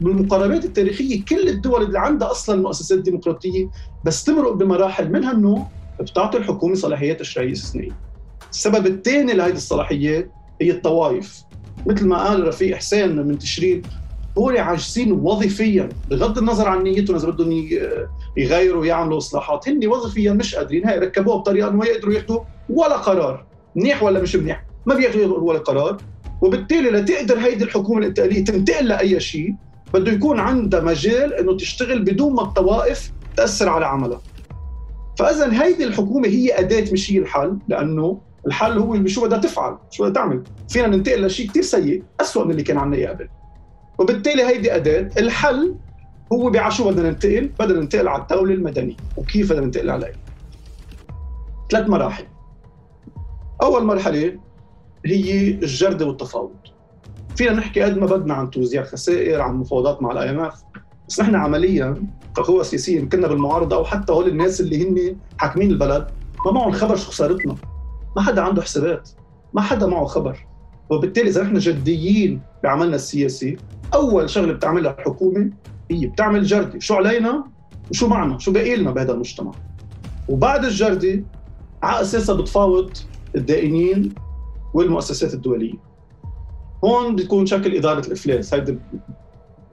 بالمقاربات 0.01 0.65
التاريخية 0.65 1.25
كل 1.25 1.49
الدول 1.49 1.83
اللي 1.83 1.99
عندها 1.99 2.31
أصلا 2.31 2.63
مؤسسات 2.63 2.99
ديمقراطية 2.99 3.69
بس 4.05 4.25
تمرق 4.25 4.53
بمراحل 4.53 5.13
منها 5.13 5.33
إنه 5.33 5.71
بتعطي 6.01 6.39
الحكومة 6.39 6.75
صلاحيات 6.75 7.21
تشريعيه 7.21 7.53
استثنائية. 7.53 7.99
السبب 8.53 8.87
الثاني 8.87 9.33
لهذه 9.33 9.53
الصلاحيات 9.53 10.33
هي 10.61 10.71
الطوائف. 10.71 11.48
مثل 11.87 12.07
ما 12.07 12.29
قال 12.29 12.49
رفيق 12.49 12.77
حسين 12.77 13.17
من 13.17 13.39
تشرين 13.39 13.83
هو 14.39 14.49
عاجزين 14.49 15.13
وظيفيا 15.13 15.89
بغض 16.11 16.39
النظر 16.39 16.69
عن 16.69 16.83
نيتهم 16.83 17.17
إذا 17.17 17.29
بدهم 17.29 17.69
يغيروا 18.37 18.81
ويعملوا 18.81 19.19
إصلاحات 19.19 19.69
هن 19.69 19.87
وظيفيا 19.87 20.33
مش 20.33 20.55
قادرين 20.55 20.87
هاي 20.87 20.99
ركبوها 20.99 21.37
بطريقة 21.37 21.69
إنه 21.69 21.77
ما 21.77 21.87
يقدروا 21.87 22.15
ياخذوا 22.15 22.41
ولا 22.69 22.97
قرار 22.97 23.47
منيح 23.77 24.03
ولا 24.03 24.21
مش 24.21 24.37
منيح 24.37 24.65
ما 24.87 24.95
بياخذوا 24.95 25.39
ولا 25.39 25.59
قرار 25.59 25.97
وبالتالي 26.43 26.91
لتقدر 26.91 27.39
هيدي 27.39 27.65
الحكومة 27.65 27.99
الإنتقالية 27.99 28.45
تنتقل 28.45 28.89
لأي 28.89 29.21
شيء 29.21 29.55
بده 29.95 30.13
يكون 30.13 30.41
عندها 30.41 30.81
مجال 30.81 31.35
إنه 31.35 31.57
تشتغل 31.57 32.03
بدون 32.03 32.35
ما 32.35 32.43
الطوائف 32.43 33.13
تأثر 33.37 33.69
على 33.69 33.87
عملها. 33.87 34.21
فإذا 35.19 35.63
هيدي 35.63 35.85
الحكومة 35.85 36.29
هي 36.29 36.59
أداة 36.59 36.93
مش 36.93 37.13
هي 37.13 37.19
الحل 37.19 37.59
لأنه 37.69 38.21
الحل 38.47 38.79
هو 38.79 39.07
شو 39.07 39.25
بدها 39.25 39.39
تفعل 39.39 39.77
شو 39.91 40.03
بدها 40.03 40.15
تعمل. 40.15 40.43
فينا 40.69 40.87
ننتقل 40.87 41.27
لشيء 41.27 41.49
كثير 41.49 41.63
سيء 41.63 42.03
اسوء 42.21 42.45
من 42.45 42.51
اللي 42.51 42.63
كان 42.63 42.79
عنا 42.79 43.11
قبل. 43.11 43.29
وبالتالي 43.99 44.45
هيدي 44.45 44.77
أداة 44.77 45.11
الحل 45.19 45.75
هو 46.33 46.51
بع 46.51 46.69
شو 46.69 46.91
بدنا 46.91 47.11
ننتقل؟ 47.11 47.51
بدنا 47.61 47.81
ننتقل 47.81 48.09
على 48.09 48.23
الدولة 48.23 48.55
المدنية. 48.55 48.97
وكيف 49.17 49.53
بدنا 49.53 49.65
ننتقل 49.65 49.91
عليها؟ 49.91 50.13
ثلاث 51.71 51.89
مراحل. 51.89 52.25
أول 53.63 53.85
مرحلة 53.85 54.39
هي 55.07 55.49
الجردة 55.49 56.07
والتفاوض. 56.07 56.57
فينا 57.37 57.53
نحكي 57.53 57.83
قد 57.83 57.99
ما 57.99 58.07
بدنا 58.07 58.35
عن 58.35 58.51
توزيع 58.51 58.83
خسائر 58.85 59.41
عن 59.41 59.55
مفاوضات 59.55 60.03
مع 60.03 60.13
الآي 60.13 60.31
إم 60.31 60.41
إف. 60.41 60.63
بس 61.09 61.21
نحن 61.21 61.35
عمليا 61.35 62.07
كقوى 62.37 62.65
سياسيه 62.65 63.01
كنا 63.01 63.27
بالمعارضة 63.27 63.77
أو 63.77 63.85
حتى 63.85 64.13
هول 64.13 64.29
الناس 64.29 64.61
اللي 64.61 64.89
هن 64.89 65.17
حاكمين 65.39 65.71
البلد 65.71 66.07
ما 66.47 66.53
معهم 66.53 66.73
خبر 66.73 66.97
شو 66.97 67.11
خسارتنا. 67.11 67.55
ما 68.17 68.23
حدا 68.23 68.43
عنده 68.43 68.63
حسابات. 68.63 69.11
ما 69.55 69.61
حدا 69.61 69.87
معه 69.87 70.05
خبر. 70.05 70.47
وبالتالي 70.91 71.29
إذا 71.29 71.43
نحن 71.43 71.59
جديين 71.59 72.41
بعملنا 72.63 72.97
السياسي 72.97 73.57
أول 73.95 74.31
شغلة 74.31 74.53
بتعملها 74.53 74.97
الحكومة 74.99 75.51
هي 75.91 76.07
بتعمل 76.07 76.45
جردة. 76.45 76.79
شو 76.79 76.95
علينا 76.95 77.45
وشو 77.91 78.09
معنا؟ 78.09 78.39
شو 78.39 78.53
باقي 78.53 78.77
لنا 78.77 78.91
بهذا 78.91 79.13
المجتمع؟ 79.13 79.53
وبعد 80.29 80.65
الجردة 80.65 81.25
على 81.83 82.01
أساسها 82.01 82.35
بتفاوض 82.35 82.91
الدائنين 83.37 84.15
والمؤسسات 84.75 85.35
الدولية. 85.35 85.75
هون 86.85 87.17
بيكون 87.17 87.47
شكل 87.47 87.77
إدارة 87.77 88.07
الإفلاس. 88.07 88.55
هيدي 88.55 88.79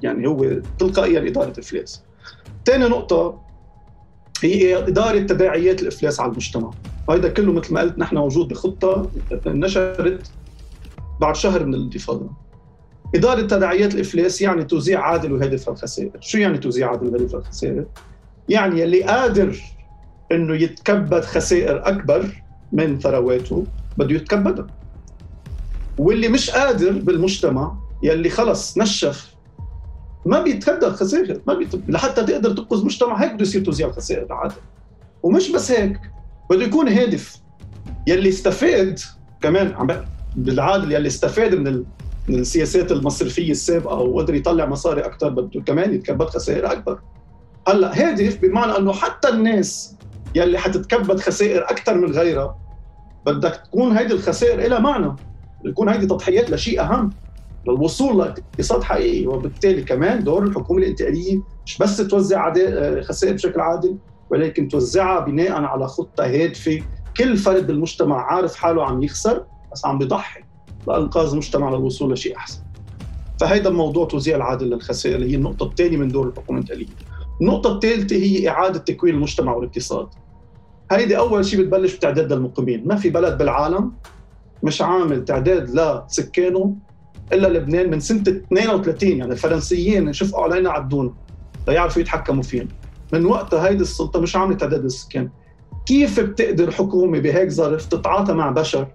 يعني 0.04 0.28
هو 0.28 0.62
تلقائيا 0.80 1.30
إدارة 1.30 1.60
افلاس 1.60 2.04
ثاني 2.66 2.86
نقطة 2.86 3.42
هي 4.44 4.78
إدارة 4.78 5.20
تداعيات 5.20 5.82
الإفلاس 5.82 6.20
على 6.20 6.32
المجتمع. 6.32 6.72
وهذا 7.08 7.30
كله 7.30 7.54
مثل 7.54 7.74
ما 7.74 7.82
قلت 7.82 8.00
نحن 8.00 8.18
موجود 8.18 8.48
بخطة 8.48 9.12
نشرت 9.46 10.32
بعد 11.22 11.36
شهر 11.36 11.66
من 11.66 11.74
الانتفاضه 11.74 12.30
إدارة 13.16 13.42
تداعيات 13.42 13.96
الإفلاس 13.96 14.42
يعني 14.42 14.64
توزيع 14.64 15.00
عادل 15.00 15.34
وهادف 15.34 15.70
الخسائر. 15.70 16.12
شو 16.20 16.38
يعني 16.38 16.58
توزيع 16.58 16.90
عادل 16.90 17.08
وهادف 17.08 17.36
الخسائر؟ 17.36 17.86
يعني 18.50 18.84
اللي 18.84 19.04
قادر 19.04 19.58
إنه 20.32 20.56
يتكبد 20.56 21.24
خسائر 21.24 21.88
أكبر 21.88 22.44
من 22.72 23.00
ثرواته 23.00 23.66
بده 23.98 24.16
يتكبدها. 24.16 24.68
واللي 25.98 26.28
مش 26.28 26.50
قادر 26.50 26.92
بالمجتمع 26.92 27.76
يلي 28.04 28.30
خلص 28.30 28.78
نشف 28.78 29.35
ما 30.26 30.42
بيتكبد 30.42 30.90
خسائر 30.90 31.42
ما 31.48 31.54
بيت... 31.54 31.90
لحتى 31.90 32.24
تقدر 32.24 32.54
تنقذ 32.54 32.86
مجتمع 32.86 33.24
هيك 33.24 33.34
بده 33.34 33.42
يصير 33.42 33.66
توزيع 33.66 33.88
الخسائر 33.88 34.34
عادل 34.34 34.56
ومش 35.24 35.52
بس 35.52 35.72
هيك 35.72 36.00
بده 36.50 36.64
يكون 36.64 36.88
هادف. 36.88 37.38
يلي 38.08 38.30
استفاد 38.30 39.00
كمان 39.42 39.74
عم 39.74 39.88
بالعادل 40.36 40.92
يلي 40.92 41.08
استفاد 41.08 41.56
من 41.56 41.68
ال... 41.68 41.86
من 42.28 42.40
السياسات 42.40 42.92
المصرفية 42.92 43.52
السابقة 43.52 43.96
وقدر 43.96 44.36
يطلع 44.36 44.66
مصاري 44.66 45.02
أكثر 45.02 45.30
بده 45.30 45.62
كمان 45.62 45.94
يتكبد 45.94 46.26
خسائر 46.26 46.72
أكبر. 46.72 47.00
هلأ 47.68 48.10
هادف 48.10 48.42
بمعنى 48.42 48.78
إنه 48.78 48.94
حتى 48.94 49.30
الناس 49.30 49.96
يلي 50.36 50.58
حتتكبد 50.58 51.20
خسائر 51.20 51.64
أكثر 51.64 51.98
من 51.98 52.12
غيرها 52.12 52.58
بدك 53.26 53.62
تكون 53.66 53.98
هيدي 53.98 54.14
الخسائر 54.14 54.70
لها 54.70 54.80
معنى. 54.80 55.16
يكون 55.66 55.90
هيدي 55.90 56.06
تضحيات 56.06 56.50
لشيء 56.50 56.82
أهم. 56.82 57.10
للوصول 57.68 58.18
لاقتصاد 58.18 58.84
حقيقي 58.84 59.28
وبالتالي 59.28 59.82
كمان 59.82 60.24
دور 60.24 60.44
الحكومة 60.44 60.80
الإنتقالية 60.80 61.42
مش 61.66 61.78
بس 61.78 61.98
توزع 61.98 62.54
خسائر 63.02 63.34
بشكل 63.34 63.60
عادل 63.60 63.98
ولكن 64.30 64.68
توزعها 64.68 65.20
بناء 65.20 65.52
على 65.52 65.88
خطة 65.88 66.26
هادفة. 66.26 66.82
كل 67.18 67.38
فرد 67.38 67.68
بالمجتمع 67.68 68.22
عارف 68.22 68.56
حاله 68.56 68.86
عم 68.86 69.04
يخسر 69.04 69.46
بس 69.72 69.86
عم 69.86 69.98
بيضحي 69.98 70.44
لإنقاذ 70.88 71.30
المجتمع 71.32 71.70
للوصول 71.70 72.14
لشيء 72.14 72.38
أحسن. 72.38 72.60
فهيدا 73.42 73.70
الموضوع 73.70 74.06
توزيع 74.06 74.36
العادل 74.36 74.70
للخسائر 74.70 75.24
هي 75.24 75.36
النقطة 75.36 75.66
الثانية 75.66 75.98
من 75.98 76.08
دور 76.08 76.28
الحكومة 76.28 76.60
الإنتقالية. 76.60 76.88
النقطة 77.42 77.76
الثالثة 77.76 78.16
هي 78.16 78.50
إعادة 78.50 78.80
تكوين 78.80 79.16
المجتمع 79.16 79.54
والاقتصاد. 79.54 80.08
هيدي 80.92 81.18
أول 81.18 81.46
شيء 81.46 81.62
بتبلش 81.62 81.96
بتعداد 81.96 82.32
المقيمين. 82.32 82.88
ما 82.88 82.96
في 82.96 83.10
بلد 83.10 83.38
بالعالم 83.38 83.92
مش 84.64 84.82
عامل 84.82 85.26
تعداد 85.26 85.70
لسكانه 85.70 86.76
إلا 87.34 87.48
لبنان 87.48 87.92
من 87.92 88.00
سنة 88.00 88.22
32 88.22 89.10
يعني 89.10 89.32
الفرنسيين 89.32 90.14
شفقوا 90.14 90.44
علينا 90.44 90.70
عدونا 90.70 91.14
ليعرفوا 91.68 92.02
يتحكموا 92.02 92.44
فينا. 92.44 92.68
من 93.14 93.26
وقتها 93.26 93.68
هيدي 93.68 93.82
السلطة 93.82 94.20
مش 94.20 94.36
عامله 94.36 94.58
تعداد 94.58 94.84
للسكان 94.84 95.30
كيف 95.86 96.20
بتقدر 96.20 96.72
حكومة 96.72 97.20
بهيك 97.20 97.50
ظرف 97.50 97.86
تتعاطى 97.86 98.34
مع 98.34 98.50
بشر؟ 98.52 98.88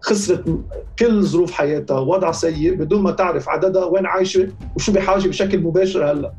خسرت 0.00 0.58
كل 0.98 1.22
ظروف 1.22 1.52
حياتها 1.52 1.98
وضع 2.00 2.32
سيء 2.32 2.74
بدون 2.74 3.02
ما 3.02 3.10
تعرف 3.10 3.48
عددها 3.48 3.84
وين 3.84 4.06
عايشة 4.06 4.48
وشو 4.76 4.92
بحاجة 4.92 5.28
بشكل 5.28 5.62
مباشر 5.62 6.10
هلأ. 6.12 6.32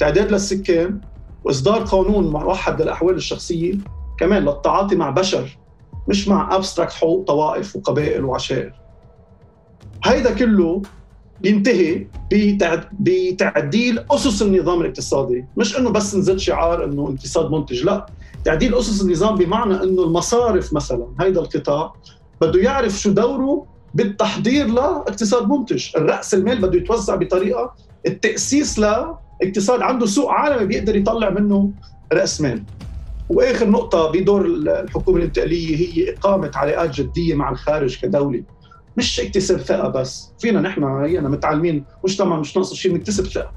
تعداد 0.00 0.32
للسكان 0.32 1.00
وإصدار 1.44 1.84
قانون 1.84 2.30
موحد 2.30 2.82
للاحوال 2.82 3.14
الشخصية 3.14 3.74
كمان 4.18 4.42
للتعاطي 4.44 4.96
مع 4.96 5.10
بشر 5.10 5.58
مش 6.08 6.28
مع 6.28 6.56
ابستراكت 6.56 6.92
حقوق 6.92 7.26
طوائف 7.26 7.76
وقبائل 7.76 8.24
وعشائر. 8.24 8.81
هيدا 10.04 10.34
كله 10.34 10.82
بينتهي 11.40 12.06
بتعديل 13.00 14.04
أسس 14.10 14.42
النظام 14.42 14.80
الاقتصادي. 14.80 15.44
مش 15.56 15.78
إنه 15.78 15.90
بس 15.90 16.14
نزل 16.14 16.40
شعار 16.40 16.84
إنه 16.84 17.08
اقتصاد 17.08 17.50
منتج 17.50 17.84
لا. 17.84 18.06
تعديل 18.44 18.74
أسس 18.74 19.02
النظام 19.02 19.34
بمعنى 19.34 19.74
إنه 19.74 20.02
المصارف 20.02 20.72
مثلا 20.72 21.06
هيدا 21.20 21.40
القطاع 21.40 21.94
بده 22.40 22.60
يعرف 22.60 22.92
شو 23.00 23.10
دوره 23.10 23.66
بالتحضير 23.94 24.66
لاقتصاد 24.66 25.48
منتج. 25.48 25.86
الرأس 25.96 26.34
المال 26.34 26.60
بده 26.60 26.78
يتوزع 26.78 27.14
بطريقة 27.14 27.74
التأسيس 28.06 28.78
لاقتصاد 28.78 29.82
عنده 29.82 30.06
سوق 30.06 30.30
عالمي 30.30 30.66
بيقدر 30.66 30.96
يطلع 30.96 31.30
منه 31.30 31.70
رأس 32.12 32.40
مال. 32.40 32.62
وآخر 33.28 33.70
نقطة 33.70 34.10
بدور 34.10 34.46
الحكومة 34.46 35.18
الانتقالية 35.18 35.76
هي 35.76 36.14
إقامة 36.14 36.50
علاقات 36.54 37.00
جدية 37.00 37.34
مع 37.34 37.50
الخارج 37.50 38.00
كدولة. 38.00 38.42
مش 38.96 39.20
اكتساب 39.20 39.58
ثقه 39.60 39.88
بس. 39.88 40.32
فينا 40.38 40.60
نحن 40.60 40.84
هينا 40.84 41.28
متعلمين 41.28 41.84
مجتمع 42.04 42.40
مش 42.40 42.56
ناقص 42.56 42.74
شيء 42.74 42.94
نكتسب 42.94 43.26
ثقه 43.26 43.50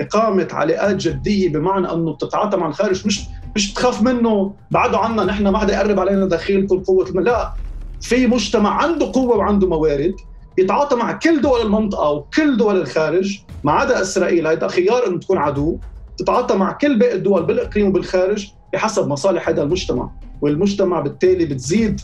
إقامة 0.00 0.48
علاقات 0.52 0.96
جدية 0.96 1.48
بمعنى 1.48 1.92
إنه 1.92 2.12
بتتعاطى 2.12 2.56
مع 2.56 2.66
الخارج 2.68 3.06
مش 3.06 3.20
مش 3.56 3.72
تخاف 3.72 4.02
منه. 4.02 4.54
بعده 4.70 4.98
عنا 4.98 5.24
نحن 5.24 5.48
ما 5.48 5.58
حدا 5.58 5.74
يقرب 5.74 6.00
علينا 6.00 6.26
دخيل 6.26 6.66
كل 6.66 6.84
قوة 6.84 7.10
لا 7.10 7.52
في 8.00 8.26
مجتمع 8.26 8.82
عنده 8.82 9.12
قوة 9.12 9.36
وعنده 9.36 9.68
موارد 9.68 10.14
يتعاطى 10.58 10.96
مع 10.96 11.12
كل 11.12 11.40
دول 11.40 11.60
المنطقة 11.60 12.10
وكل 12.10 12.56
دول 12.56 12.80
الخارج. 12.80 13.38
ما 13.64 13.72
عدا 13.72 14.02
إسرائيل 14.02 14.46
هيدا 14.46 14.68
خيار 14.68 15.06
إنه 15.06 15.18
تكون 15.18 15.38
عدو. 15.38 15.78
تتعاطى 16.18 16.56
مع 16.56 16.72
كل 16.72 16.98
باقي 16.98 17.14
الدول 17.14 17.42
بالإقليم 17.42 17.86
وبالخارج 17.86 18.48
بحسب 18.72 19.08
مصالح 19.08 19.48
هذا 19.48 19.62
المجتمع. 19.62 20.10
والمجتمع 20.42 21.00
بالتالي 21.00 21.44
بتزيد 21.44 22.00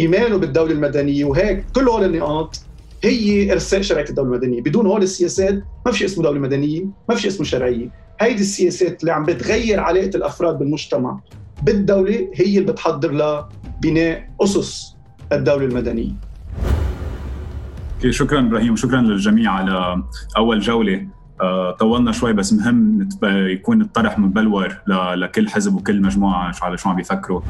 إيمانه 0.00 0.36
بالدولة 0.36 0.72
المدنية 0.72 1.24
وهيك 1.24 1.64
كل 1.74 1.88
هول 1.88 2.04
النقاط 2.04 2.60
هي 3.04 3.52
إرساء 3.52 3.82
شرعية 3.82 4.08
الدولة 4.08 4.28
المدنية. 4.28 4.62
بدون 4.62 4.86
هول 4.86 5.02
السياسات 5.02 5.62
ما 5.86 5.92
في 5.92 6.04
اسمه 6.04 6.24
دولة 6.24 6.40
مدنية 6.40 6.84
ما 7.08 7.14
في 7.14 7.28
اسمه 7.28 7.46
شرعية. 7.46 7.88
هيدي 8.20 8.42
السياسات 8.42 9.00
اللي 9.00 9.12
عم 9.12 9.24
بتغير 9.24 9.80
علاقة 9.80 10.10
الأفراد 10.14 10.58
بالمجتمع 10.58 11.20
بالدولة 11.62 12.30
هي 12.34 12.58
اللي 12.58 12.72
بتحضر 12.72 13.12
لبناء 13.12 14.30
أسس 14.40 14.96
الدولة 15.32 15.64
المدنية. 15.64 16.12
شكرا 18.10 18.40
إبراهيم 18.40 18.72
وشكرا 18.72 19.00
للجميع 19.00 19.52
على 19.52 20.02
أول 20.36 20.60
جولة. 20.60 21.06
آه، 21.40 21.70
طولنا 21.70 22.12
شوي 22.12 22.32
بس 22.32 22.52
مهم 22.52 23.08
يكون 23.22 23.80
الطرح 23.80 24.18
مبلور 24.18 24.76
لكل 25.16 25.48
حزب 25.48 25.74
وكل 25.74 26.02
مجموعة 26.02 26.52
على 26.62 26.78
شو 26.78 26.88
عم 26.88 26.96
بيفكروا. 26.96 27.40